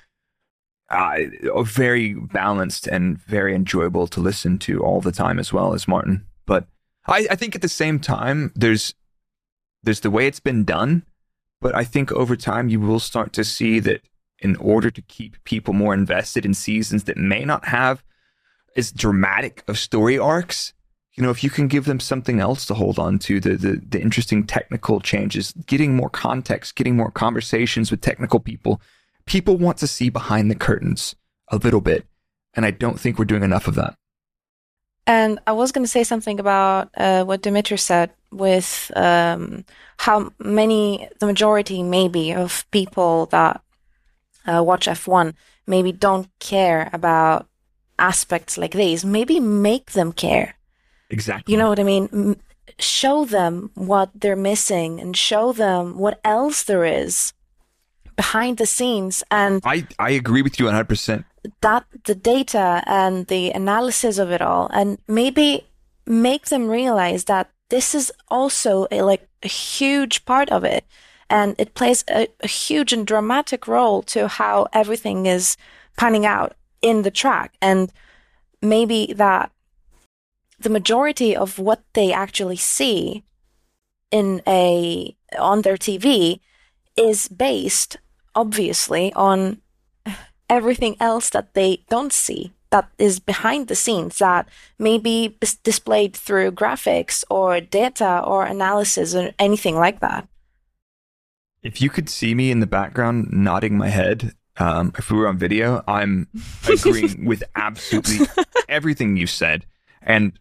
uh, 0.89 1.17
very 1.63 2.13
balanced 2.13 2.87
and 2.87 3.19
very 3.19 3.53
enjoyable 3.53 4.07
to 4.07 4.21
listen 4.21 4.57
to 4.57 4.79
all 4.79 5.01
the 5.01 5.11
time 5.11 5.37
as 5.37 5.51
well 5.51 5.73
as 5.73 5.89
martin 5.89 6.25
but 6.45 6.65
I, 7.05 7.27
I 7.31 7.35
think 7.35 7.53
at 7.53 7.61
the 7.61 7.67
same 7.67 7.99
time 7.99 8.53
there's 8.55 8.93
there's 9.83 9.99
the 9.99 10.11
way 10.11 10.25
it's 10.25 10.39
been 10.39 10.63
done 10.63 11.03
but 11.61 11.75
I 11.75 11.83
think 11.83 12.11
over 12.11 12.35
time, 12.35 12.69
you 12.69 12.79
will 12.79 12.99
start 12.99 13.33
to 13.33 13.43
see 13.43 13.79
that 13.79 14.01
in 14.39 14.55
order 14.57 14.89
to 14.89 15.01
keep 15.01 15.43
people 15.43 15.73
more 15.73 15.93
invested 15.93 16.45
in 16.45 16.53
seasons 16.53 17.03
that 17.05 17.17
may 17.17 17.43
not 17.43 17.65
have 17.65 18.03
as 18.77 18.91
dramatic 18.91 19.63
of 19.67 19.77
story 19.77 20.17
arcs, 20.17 20.73
you 21.13 21.23
know, 21.23 21.31
if 21.31 21.43
you 21.43 21.49
can 21.49 21.67
give 21.67 21.85
them 21.85 21.99
something 21.99 22.39
else 22.39 22.65
to 22.65 22.73
hold 22.73 22.97
on 22.97 23.19
to, 23.19 23.41
the, 23.41 23.57
the, 23.57 23.81
the 23.89 24.01
interesting 24.01 24.45
technical 24.45 25.01
changes, 25.01 25.53
getting 25.65 25.95
more 25.95 26.09
context, 26.09 26.75
getting 26.75 26.95
more 26.95 27.11
conversations 27.11 27.91
with 27.91 27.99
technical 27.99 28.39
people, 28.39 28.81
people 29.25 29.57
want 29.57 29.77
to 29.79 29.87
see 29.87 30.09
behind 30.09 30.49
the 30.49 30.55
curtains 30.55 31.15
a 31.49 31.57
little 31.57 31.81
bit. 31.81 32.05
And 32.53 32.65
I 32.65 32.71
don't 32.71 32.99
think 32.99 33.19
we're 33.19 33.25
doing 33.25 33.43
enough 33.43 33.67
of 33.67 33.75
that. 33.75 33.95
And 35.05 35.39
I 35.45 35.51
was 35.51 35.71
going 35.71 35.83
to 35.83 35.91
say 35.91 36.03
something 36.03 36.39
about 36.39 36.89
uh, 36.95 37.23
what 37.25 37.41
Dimitri 37.41 37.77
said 37.77 38.11
with 38.31 38.91
um, 38.95 39.65
how 39.97 40.31
many, 40.39 41.09
the 41.19 41.25
majority 41.25 41.83
maybe 41.83 42.33
of 42.33 42.65
people 42.71 43.27
that 43.27 43.61
uh, 44.45 44.63
watch 44.63 44.87
F1 44.87 45.33
maybe 45.67 45.91
don't 45.91 46.27
care 46.39 46.89
about 46.93 47.47
aspects 47.97 48.57
like 48.57 48.73
these. 48.73 49.03
Maybe 49.05 49.39
make 49.39 49.91
them 49.91 50.11
care. 50.11 50.55
Exactly. 51.09 51.51
You 51.51 51.57
know 51.57 51.69
what 51.69 51.79
I 51.79 51.83
mean? 51.83 52.09
M- 52.11 52.39
show 52.77 53.25
them 53.25 53.71
what 53.75 54.09
they're 54.15 54.35
missing 54.35 54.99
and 54.99 55.15
show 55.15 55.51
them 55.51 55.97
what 55.97 56.19
else 56.23 56.63
there 56.63 56.85
is 56.85 57.33
behind 58.15 58.57
the 58.57 58.65
scenes. 58.65 59.23
And 59.31 59.61
I, 59.65 59.87
I 59.97 60.11
agree 60.11 60.41
with 60.41 60.59
you 60.59 60.65
100%. 60.65 61.25
That 61.61 61.85
the 62.05 62.15
data 62.15 62.83
and 62.85 63.27
the 63.27 63.51
analysis 63.51 64.17
of 64.17 64.29
it 64.31 64.41
all, 64.41 64.69
and 64.73 64.97
maybe 65.07 65.65
make 66.05 66.47
them 66.47 66.67
realize 66.67 67.25
that 67.25 67.49
this 67.69 67.95
is 67.95 68.11
also 68.27 68.87
a, 68.91 69.01
like 69.01 69.27
a 69.43 69.47
huge 69.47 70.25
part 70.25 70.49
of 70.49 70.63
it. 70.63 70.85
And 71.29 71.55
it 71.59 71.75
plays 71.75 72.03
a, 72.09 72.27
a 72.41 72.47
huge 72.47 72.91
and 72.91 73.05
dramatic 73.05 73.67
role 73.67 74.01
to 74.03 74.27
how 74.27 74.67
everything 74.73 75.27
is 75.27 75.57
panning 75.95 76.25
out 76.25 76.55
in 76.81 77.03
the 77.03 77.11
track. 77.11 77.53
And 77.61 77.91
maybe 78.61 79.13
that 79.13 79.51
the 80.59 80.69
majority 80.69 81.35
of 81.35 81.59
what 81.59 81.83
they 81.93 82.11
actually 82.11 82.57
see 82.57 83.23
in 84.11 84.41
a 84.47 85.15
on 85.37 85.61
their 85.61 85.77
TV 85.77 86.39
is 86.97 87.27
based 87.27 87.97
obviously 88.35 89.13
on 89.13 89.61
everything 90.49 90.97
else 90.99 91.29
that 91.29 91.53
they 91.53 91.83
don't 91.89 92.11
see 92.11 92.51
that 92.71 92.89
is 92.97 93.19
behind 93.19 93.67
the 93.67 93.75
scenes 93.75 94.19
that 94.19 94.47
may 94.77 94.97
be 94.97 95.35
displayed 95.63 96.15
through 96.15 96.51
graphics 96.51 97.23
or 97.29 97.59
data 97.59 98.21
or 98.25 98.45
analysis 98.45 99.15
or 99.15 99.31
anything 99.39 99.75
like 99.75 99.99
that. 99.99 100.27
If 101.61 101.81
you 101.81 101.89
could 101.89 102.09
see 102.09 102.35
me 102.35 102.51
in 102.51 102.59
the 102.59 102.67
background 102.67 103.29
nodding 103.31 103.77
my 103.77 103.89
head, 103.89 104.33
um, 104.57 104.93
if 104.97 105.09
we 105.09 105.17
were 105.17 105.27
on 105.27 105.37
video, 105.37 105.83
I'm 105.87 106.27
agreeing 106.67 107.25
with 107.25 107.43
absolutely 107.55 108.27
everything 108.67 109.17
you 109.17 109.27
said. 109.27 109.65
And 110.01 110.33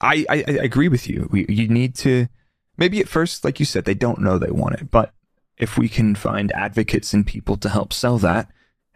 I, 0.00 0.24
I, 0.28 0.36
I 0.46 0.52
agree 0.62 0.88
with 0.88 1.08
you. 1.08 1.28
We, 1.30 1.46
you 1.48 1.68
need 1.68 1.94
to, 1.96 2.28
maybe 2.76 3.00
at 3.00 3.08
first, 3.08 3.44
like 3.44 3.58
you 3.58 3.66
said, 3.66 3.84
they 3.84 3.94
don't 3.94 4.20
know 4.20 4.38
they 4.38 4.50
want 4.50 4.76
it. 4.76 4.90
But 4.90 5.12
if 5.56 5.78
we 5.78 5.88
can 5.88 6.14
find 6.14 6.52
advocates 6.52 7.12
and 7.12 7.26
people 7.26 7.56
to 7.58 7.68
help 7.68 7.92
sell 7.92 8.18
that, 8.18 8.50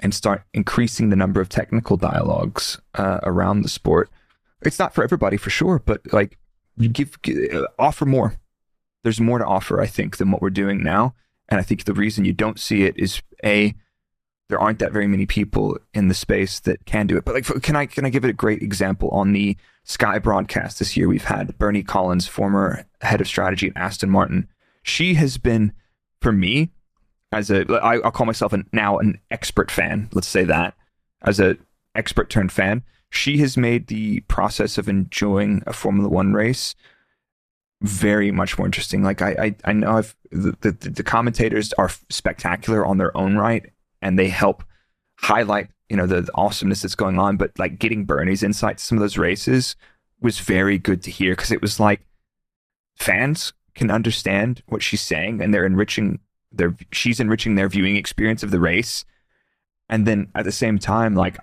and 0.04 0.14
start 0.14 0.44
increasing 0.52 1.08
the 1.08 1.16
number 1.16 1.40
of 1.40 1.48
technical 1.48 1.96
dialogues 1.96 2.78
uh, 2.94 3.20
around 3.22 3.62
the 3.62 3.68
sport. 3.68 4.10
It's 4.60 4.78
not 4.78 4.94
for 4.94 5.02
everybody 5.02 5.38
for 5.38 5.50
sure, 5.50 5.82
but 5.84 6.00
like 6.12 6.38
you 6.76 6.88
give, 6.88 7.20
give 7.22 7.64
offer 7.78 8.04
more. 8.04 8.34
There's 9.02 9.20
more 9.20 9.38
to 9.38 9.46
offer, 9.46 9.80
I 9.80 9.86
think, 9.86 10.18
than 10.18 10.30
what 10.30 10.42
we're 10.42 10.50
doing 10.50 10.82
now. 10.82 11.14
And 11.48 11.58
I 11.58 11.62
think 11.62 11.84
the 11.84 11.94
reason 11.94 12.24
you 12.24 12.34
don't 12.34 12.60
see 12.60 12.84
it 12.84 12.96
is 12.98 13.22
a 13.44 13.74
there 14.50 14.60
aren't 14.60 14.78
that 14.78 14.92
very 14.92 15.06
many 15.06 15.24
people 15.24 15.78
in 15.94 16.08
the 16.08 16.14
space 16.14 16.60
that 16.60 16.84
can 16.84 17.06
do 17.06 17.16
it. 17.16 17.24
But 17.24 17.34
like, 17.34 17.62
can 17.62 17.74
I 17.74 17.86
can 17.86 18.04
I 18.04 18.10
give 18.10 18.24
it 18.24 18.30
a 18.30 18.34
great 18.34 18.62
example 18.62 19.08
on 19.08 19.32
the 19.32 19.56
Sky 19.84 20.18
broadcast 20.18 20.78
this 20.78 20.98
year? 20.98 21.08
We've 21.08 21.24
had 21.24 21.56
Bernie 21.58 21.82
Collins, 21.82 22.28
former 22.28 22.84
head 23.00 23.22
of 23.22 23.26
strategy 23.26 23.68
at 23.68 23.76
Aston 23.76 24.10
Martin. 24.10 24.48
She 24.82 25.14
has 25.14 25.38
been, 25.38 25.72
for 26.20 26.30
me, 26.30 26.72
as 27.34 27.50
a 27.50 27.64
I, 27.82 27.98
I'll 28.00 28.10
call 28.10 28.26
myself 28.26 28.52
an, 28.52 28.68
now 28.72 28.98
an 28.98 29.20
expert 29.30 29.70
fan. 29.70 30.08
Let's 30.12 30.28
say 30.28 30.44
that 30.44 30.74
as 31.22 31.40
a 31.40 31.56
expert 31.94 32.30
turned 32.30 32.52
fan, 32.52 32.82
she 33.10 33.38
has 33.38 33.56
made 33.56 33.86
the 33.86 34.20
process 34.20 34.78
of 34.78 34.88
enjoying 34.88 35.62
a 35.66 35.72
Formula 35.72 36.08
One 36.08 36.32
race 36.32 36.74
very 37.82 38.30
much 38.30 38.56
more 38.58 38.66
interesting. 38.66 39.02
Like 39.02 39.22
I 39.22 39.30
I, 39.30 39.56
I 39.64 39.72
know 39.72 39.98
I've, 39.98 40.16
the, 40.30 40.56
the 40.60 40.90
the 40.90 41.02
commentators 41.02 41.72
are 41.74 41.90
spectacular 42.08 42.84
on 42.84 42.98
their 42.98 43.16
own 43.16 43.36
right, 43.36 43.70
and 44.00 44.18
they 44.18 44.28
help 44.28 44.64
highlight 45.16 45.68
you 45.88 45.96
know 45.96 46.06
the, 46.06 46.22
the 46.22 46.34
awesomeness 46.34 46.82
that's 46.82 46.94
going 46.94 47.18
on. 47.18 47.36
But 47.36 47.58
like 47.58 47.78
getting 47.78 48.04
Bernie's 48.04 48.42
insight 48.42 48.78
to 48.78 48.84
some 48.84 48.98
of 48.98 49.02
those 49.02 49.18
races 49.18 49.76
was 50.20 50.38
very 50.38 50.78
good 50.78 51.02
to 51.02 51.10
hear 51.10 51.32
because 51.32 51.52
it 51.52 51.60
was 51.60 51.78
like 51.78 52.00
fans 52.96 53.52
can 53.74 53.90
understand 53.90 54.62
what 54.66 54.82
she's 54.82 55.00
saying 55.00 55.42
and 55.42 55.52
they're 55.52 55.66
enriching 55.66 56.20
their 56.56 56.74
she's 56.92 57.20
enriching 57.20 57.54
their 57.54 57.68
viewing 57.68 57.96
experience 57.96 58.42
of 58.42 58.50
the 58.50 58.60
race. 58.60 59.04
And 59.88 60.06
then 60.06 60.28
at 60.34 60.44
the 60.44 60.52
same 60.52 60.78
time, 60.78 61.14
like 61.14 61.38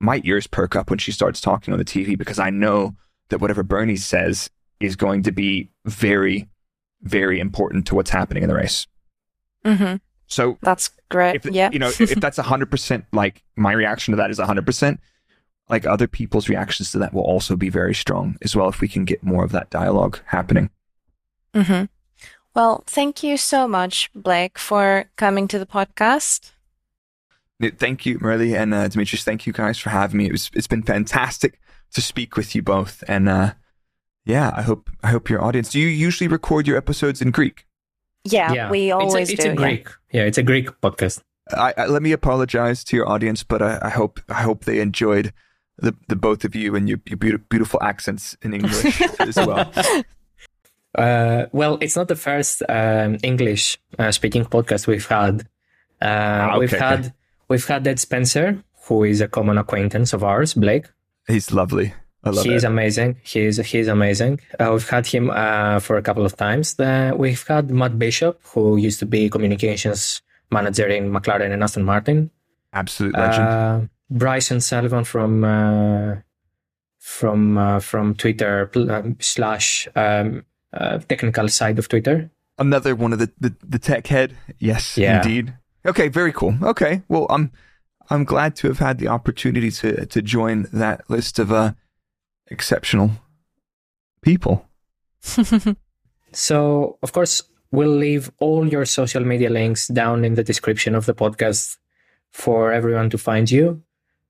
my 0.00 0.20
ears 0.24 0.46
perk 0.46 0.74
up 0.74 0.90
when 0.90 0.98
she 0.98 1.12
starts 1.12 1.40
talking 1.40 1.72
on 1.72 1.78
the 1.78 1.84
TV 1.84 2.16
because 2.16 2.38
I 2.38 2.50
know 2.50 2.96
that 3.28 3.38
whatever 3.40 3.62
Bernie 3.62 3.96
says 3.96 4.50
is 4.80 4.96
going 4.96 5.22
to 5.22 5.32
be 5.32 5.70
very, 5.84 6.48
very 7.02 7.38
important 7.38 7.86
to 7.86 7.94
what's 7.94 8.10
happening 8.10 8.42
in 8.42 8.48
the 8.48 8.54
race. 8.54 8.86
Mm-hmm. 9.64 9.96
So 10.26 10.58
that's 10.62 10.90
great. 11.10 11.36
If, 11.36 11.46
yeah. 11.46 11.70
you 11.72 11.78
know, 11.78 11.88
if, 11.88 12.14
that's 12.16 12.38
hundred 12.38 12.70
percent, 12.70 13.04
like 13.12 13.42
my 13.56 13.72
reaction 13.72 14.12
to 14.12 14.16
that 14.16 14.30
is 14.30 14.38
hundred 14.38 14.66
percent. 14.66 15.00
Like 15.68 15.86
other 15.86 16.08
people's 16.08 16.48
reactions 16.48 16.90
to 16.92 16.98
that 16.98 17.14
will 17.14 17.22
also 17.22 17.54
be 17.54 17.68
very 17.68 17.94
strong 17.94 18.36
as 18.42 18.56
well 18.56 18.68
if 18.68 18.80
we 18.80 18.88
can 18.88 19.04
get 19.04 19.22
more 19.22 19.44
of 19.44 19.52
that 19.52 19.70
dialogue 19.70 20.20
happening. 20.26 20.70
Mm-hmm. 21.54 21.84
Well, 22.54 22.84
thank 22.86 23.22
you 23.22 23.36
so 23.36 23.66
much, 23.66 24.10
Blake, 24.14 24.58
for 24.58 25.06
coming 25.16 25.48
to 25.48 25.58
the 25.58 25.66
podcast. 25.66 26.52
Thank 27.78 28.04
you, 28.04 28.18
Marily 28.18 28.58
and 28.58 28.74
uh, 28.74 28.88
Dimitris. 28.88 29.22
Thank 29.22 29.46
you 29.46 29.52
guys 29.52 29.78
for 29.78 29.90
having 29.90 30.18
me. 30.18 30.26
It 30.26 30.32
was 30.32 30.50
it's 30.52 30.66
been 30.66 30.82
fantastic 30.82 31.60
to 31.92 32.02
speak 32.02 32.36
with 32.36 32.54
you 32.54 32.62
both, 32.62 33.04
and 33.06 33.28
uh, 33.28 33.52
yeah, 34.24 34.52
I 34.54 34.62
hope 34.62 34.90
I 35.02 35.10
hope 35.10 35.30
your 35.30 35.42
audience. 35.42 35.70
Do 35.70 35.78
you 35.78 35.86
usually 35.86 36.28
record 36.28 36.66
your 36.66 36.76
episodes 36.76 37.22
in 37.22 37.30
Greek? 37.30 37.66
Yeah, 38.24 38.52
yeah. 38.52 38.70
we 38.70 38.90
always 38.90 39.30
it's 39.30 39.44
a, 39.44 39.44
it's 39.44 39.44
do. 39.44 39.52
A 39.52 39.54
Greek, 39.54 39.88
yeah. 40.10 40.22
yeah, 40.22 40.26
it's 40.26 40.38
a 40.38 40.42
Greek 40.42 40.68
podcast. 40.80 41.22
I, 41.56 41.74
I, 41.76 41.86
let 41.86 42.02
me 42.02 42.12
apologize 42.12 42.84
to 42.84 42.96
your 42.96 43.08
audience, 43.08 43.42
but 43.42 43.62
I, 43.62 43.78
I, 43.82 43.90
hope 43.90 44.20
I 44.28 44.42
hope 44.42 44.64
they 44.64 44.80
enjoyed 44.80 45.32
the 45.78 45.94
the 46.08 46.16
both 46.16 46.44
of 46.44 46.54
you 46.54 46.74
and 46.74 46.88
your, 46.88 47.00
your 47.06 47.38
beautiful 47.38 47.82
accents 47.82 48.36
in 48.42 48.54
English 48.54 49.00
as 49.20 49.36
well. 49.36 49.72
Uh, 50.94 51.46
well, 51.52 51.78
it's 51.80 51.96
not 51.96 52.08
the 52.08 52.16
first 52.16 52.62
um, 52.68 53.16
English 53.22 53.78
uh, 53.98 54.12
speaking 54.12 54.44
podcast 54.44 54.86
we've 54.86 55.06
had. 55.06 55.42
Uh, 56.00 56.04
ah, 56.04 56.50
okay, 56.50 56.58
we've 56.58 56.70
had 56.70 57.00
okay. 57.00 57.12
we've 57.48 57.66
had 57.66 57.86
Ed 57.86 57.98
Spencer, 57.98 58.62
who 58.86 59.04
is 59.04 59.20
a 59.20 59.28
common 59.28 59.58
acquaintance 59.58 60.12
of 60.12 60.22
ours, 60.22 60.54
Blake. 60.54 60.86
He's 61.26 61.52
lovely. 61.52 61.94
I 62.24 62.30
love 62.30 62.44
he's 62.44 62.64
amazing. 62.64 63.16
He's 63.22 63.56
he's 63.66 63.88
amazing. 63.88 64.40
Uh, 64.60 64.70
we've 64.72 64.88
had 64.88 65.06
him 65.06 65.30
uh, 65.30 65.80
for 65.80 65.96
a 65.96 66.02
couple 66.02 66.24
of 66.24 66.36
times. 66.36 66.76
we've 67.16 67.46
had 67.46 67.70
Matt 67.70 67.98
Bishop, 67.98 68.40
who 68.44 68.76
used 68.76 68.98
to 69.00 69.06
be 69.06 69.28
communications 69.28 70.22
manager 70.52 70.86
in 70.86 71.10
McLaren 71.10 71.52
and 71.52 71.62
Aston 71.62 71.84
Martin. 71.84 72.30
Absolute 72.72 73.14
legend. 73.14 73.48
Uh, 73.48 73.80
Bryson 74.10 74.60
Sullivan 74.60 75.04
from 75.04 75.44
uh, 75.44 76.16
from 76.98 77.58
uh, 77.58 77.80
from 77.80 78.14
Twitter 78.14 78.70
um, 78.74 79.16
slash 79.20 79.88
um, 79.96 80.44
uh, 80.72 80.98
technical 80.98 81.48
side 81.48 81.78
of 81.78 81.88
Twitter. 81.88 82.30
Another 82.58 82.94
one 82.94 83.12
of 83.12 83.18
the, 83.18 83.30
the, 83.40 83.54
the 83.66 83.78
tech 83.78 84.06
head. 84.06 84.36
Yes, 84.58 84.96
yeah. 84.96 85.22
indeed. 85.22 85.54
Okay, 85.86 86.08
very 86.08 86.32
cool. 86.32 86.56
Okay, 86.62 87.02
well, 87.08 87.26
I'm 87.28 87.50
I'm 88.10 88.24
glad 88.24 88.56
to 88.56 88.68
have 88.68 88.78
had 88.78 88.98
the 88.98 89.08
opportunity 89.08 89.70
to 89.70 90.06
to 90.06 90.22
join 90.22 90.68
that 90.72 91.08
list 91.08 91.38
of 91.38 91.50
uh, 91.50 91.72
exceptional 92.46 93.10
people. 94.22 94.68
so, 96.32 96.98
of 97.02 97.12
course, 97.12 97.42
we'll 97.70 97.96
leave 97.96 98.30
all 98.38 98.68
your 98.68 98.84
social 98.84 99.24
media 99.24 99.50
links 99.50 99.88
down 99.88 100.24
in 100.24 100.34
the 100.34 100.44
description 100.44 100.94
of 100.94 101.06
the 101.06 101.14
podcast 101.14 101.78
for 102.30 102.72
everyone 102.72 103.10
to 103.10 103.18
find 103.18 103.50
you. 103.50 103.82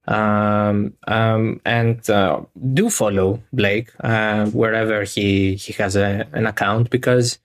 Um, 0.08 0.94
um, 1.06 1.60
and 1.64 2.08
uh, 2.10 2.40
do 2.74 2.90
follow 2.90 3.40
Blake 3.52 3.92
uh, 4.00 4.46
wherever 4.46 5.04
he 5.04 5.54
he 5.54 5.72
has 5.74 5.94
a, 5.94 6.26
an 6.32 6.46
account 6.46 6.90
because 6.90 7.38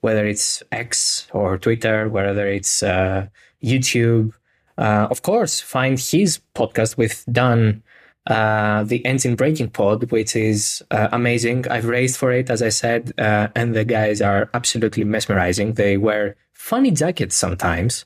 whether 0.00 0.24
it's 0.24 0.62
X 0.70 1.26
or 1.32 1.58
Twitter, 1.58 2.08
whether 2.08 2.46
it's 2.46 2.82
uh, 2.82 3.26
YouTube, 3.62 4.32
uh, 4.78 5.08
of 5.10 5.22
course, 5.22 5.60
find 5.60 5.98
his 5.98 6.40
podcast 6.54 6.96
with 6.96 7.24
Dan, 7.32 7.82
uh, 8.26 8.84
the 8.84 9.04
Engine 9.06 9.34
Braking 9.34 9.70
Pod, 9.70 10.10
which 10.12 10.36
is 10.36 10.84
uh, 10.90 11.08
amazing. 11.10 11.66
I've 11.68 11.86
raised 11.86 12.16
for 12.18 12.32
it, 12.32 12.50
as 12.50 12.62
I 12.62 12.68
said, 12.68 13.12
and 13.18 13.74
the 13.74 13.84
guys 13.84 14.20
are 14.20 14.50
absolutely 14.52 15.04
mesmerizing. 15.04 15.72
They 15.72 15.96
wear 15.96 16.36
funny 16.52 16.90
jackets 16.90 17.34
sometimes, 17.34 18.04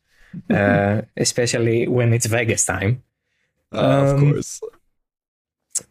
especially 1.17 1.89
when 1.89 2.15
it's 2.15 2.27
Vegas 2.27 2.65
time. 2.65 3.03
Uh, 3.73 3.79
um, 3.79 4.07
of 4.07 4.21
course. 4.21 4.61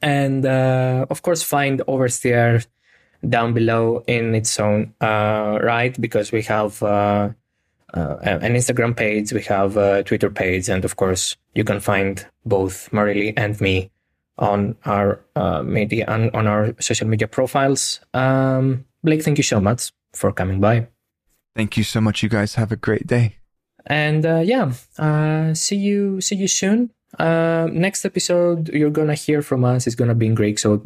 And 0.02 0.46
uh, 0.46 1.06
of 1.10 1.22
course, 1.22 1.44
find 1.44 1.82
Oversteer 1.88 2.66
down 3.28 3.54
below 3.54 4.04
in 4.08 4.36
its 4.36 4.60
own 4.60 4.94
uh, 5.02 5.60
right 5.62 6.00
because 6.00 6.32
we 6.32 6.44
have 6.44 6.82
uh, 6.84 7.30
uh, 7.94 8.16
an 8.22 8.54
Instagram 8.54 8.96
page, 8.96 9.34
we 9.34 9.42
have 9.44 9.78
a 9.78 10.04
Twitter 10.04 10.30
page, 10.30 10.70
and 10.70 10.86
of 10.86 10.96
course, 10.96 11.36
you 11.56 11.64
can 11.64 11.80
find 11.80 12.26
both 12.46 12.90
Marily 12.92 13.34
and 13.38 13.60
me 13.62 13.92
on 14.38 14.76
our 14.86 15.20
uh, 15.36 15.64
media 15.64 16.06
on, 16.08 16.30
on 16.32 16.46
our 16.48 16.76
social 16.80 17.08
media 17.08 17.28
profiles. 17.28 18.00
Um, 18.14 18.86
Blake, 19.04 19.24
thank 19.24 19.38
you 19.38 19.44
so 19.44 19.60
much 19.60 19.92
for 20.14 20.32
coming 20.32 20.60
by. 20.60 20.88
Thank 21.56 21.76
you 21.78 21.84
so 21.84 22.02
much. 22.02 22.22
You 22.22 22.30
guys 22.30 22.56
have 22.56 22.72
a 22.72 22.76
great 22.76 23.08
day. 23.08 23.38
And 23.88 24.26
yeah, 24.46 24.74
see 25.54 25.78
you 25.78 26.20
see 26.20 26.36
you 26.36 26.48
soon 26.48 26.92
uh, 27.20 27.68
next 27.72 28.06
episode 28.06 28.70
you're 28.70 28.90
gonna 28.90 29.16
hear 29.16 29.42
from 29.42 29.64
us 29.64 29.88
is 29.88 29.96
gonna 29.96 30.16
be 30.16 30.28
in 30.28 30.36
Greek. 30.36 30.60
So, 30.60 30.82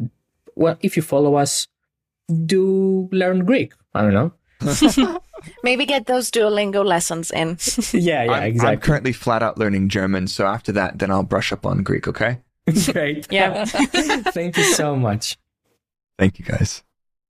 well, 0.54 0.76
if 0.80 0.96
you 0.96 1.02
follow 1.02 1.34
us, 1.36 1.66
do 2.46 3.08
learn 3.12 3.44
Greek. 3.44 3.74
I 3.94 4.02
don't 4.02 4.14
know. 4.14 4.32
Maybe 5.64 5.86
get 5.86 6.06
those 6.06 6.30
Duolingo 6.30 6.84
lessons 6.84 7.30
in. 7.30 7.58
yeah, 8.00 8.24
yeah, 8.24 8.32
I'm, 8.32 8.42
exactly. 8.44 8.72
I'm 8.72 8.80
currently 8.80 9.12
flat 9.12 9.42
out 9.42 9.58
learning 9.58 9.88
German, 9.88 10.28
so 10.28 10.46
after 10.46 10.72
that, 10.72 10.98
then 10.98 11.10
I'll 11.10 11.24
brush 11.24 11.52
up 11.52 11.66
on 11.66 11.82
Greek. 11.82 12.06
Okay. 12.06 12.38
Great. 12.92 13.26
Yeah. 13.30 13.64
Thank 13.64 14.56
you 14.56 14.62
so 14.62 14.94
much. 14.94 15.36
Thank 16.18 16.38
you, 16.38 16.44
guys. 16.44 16.84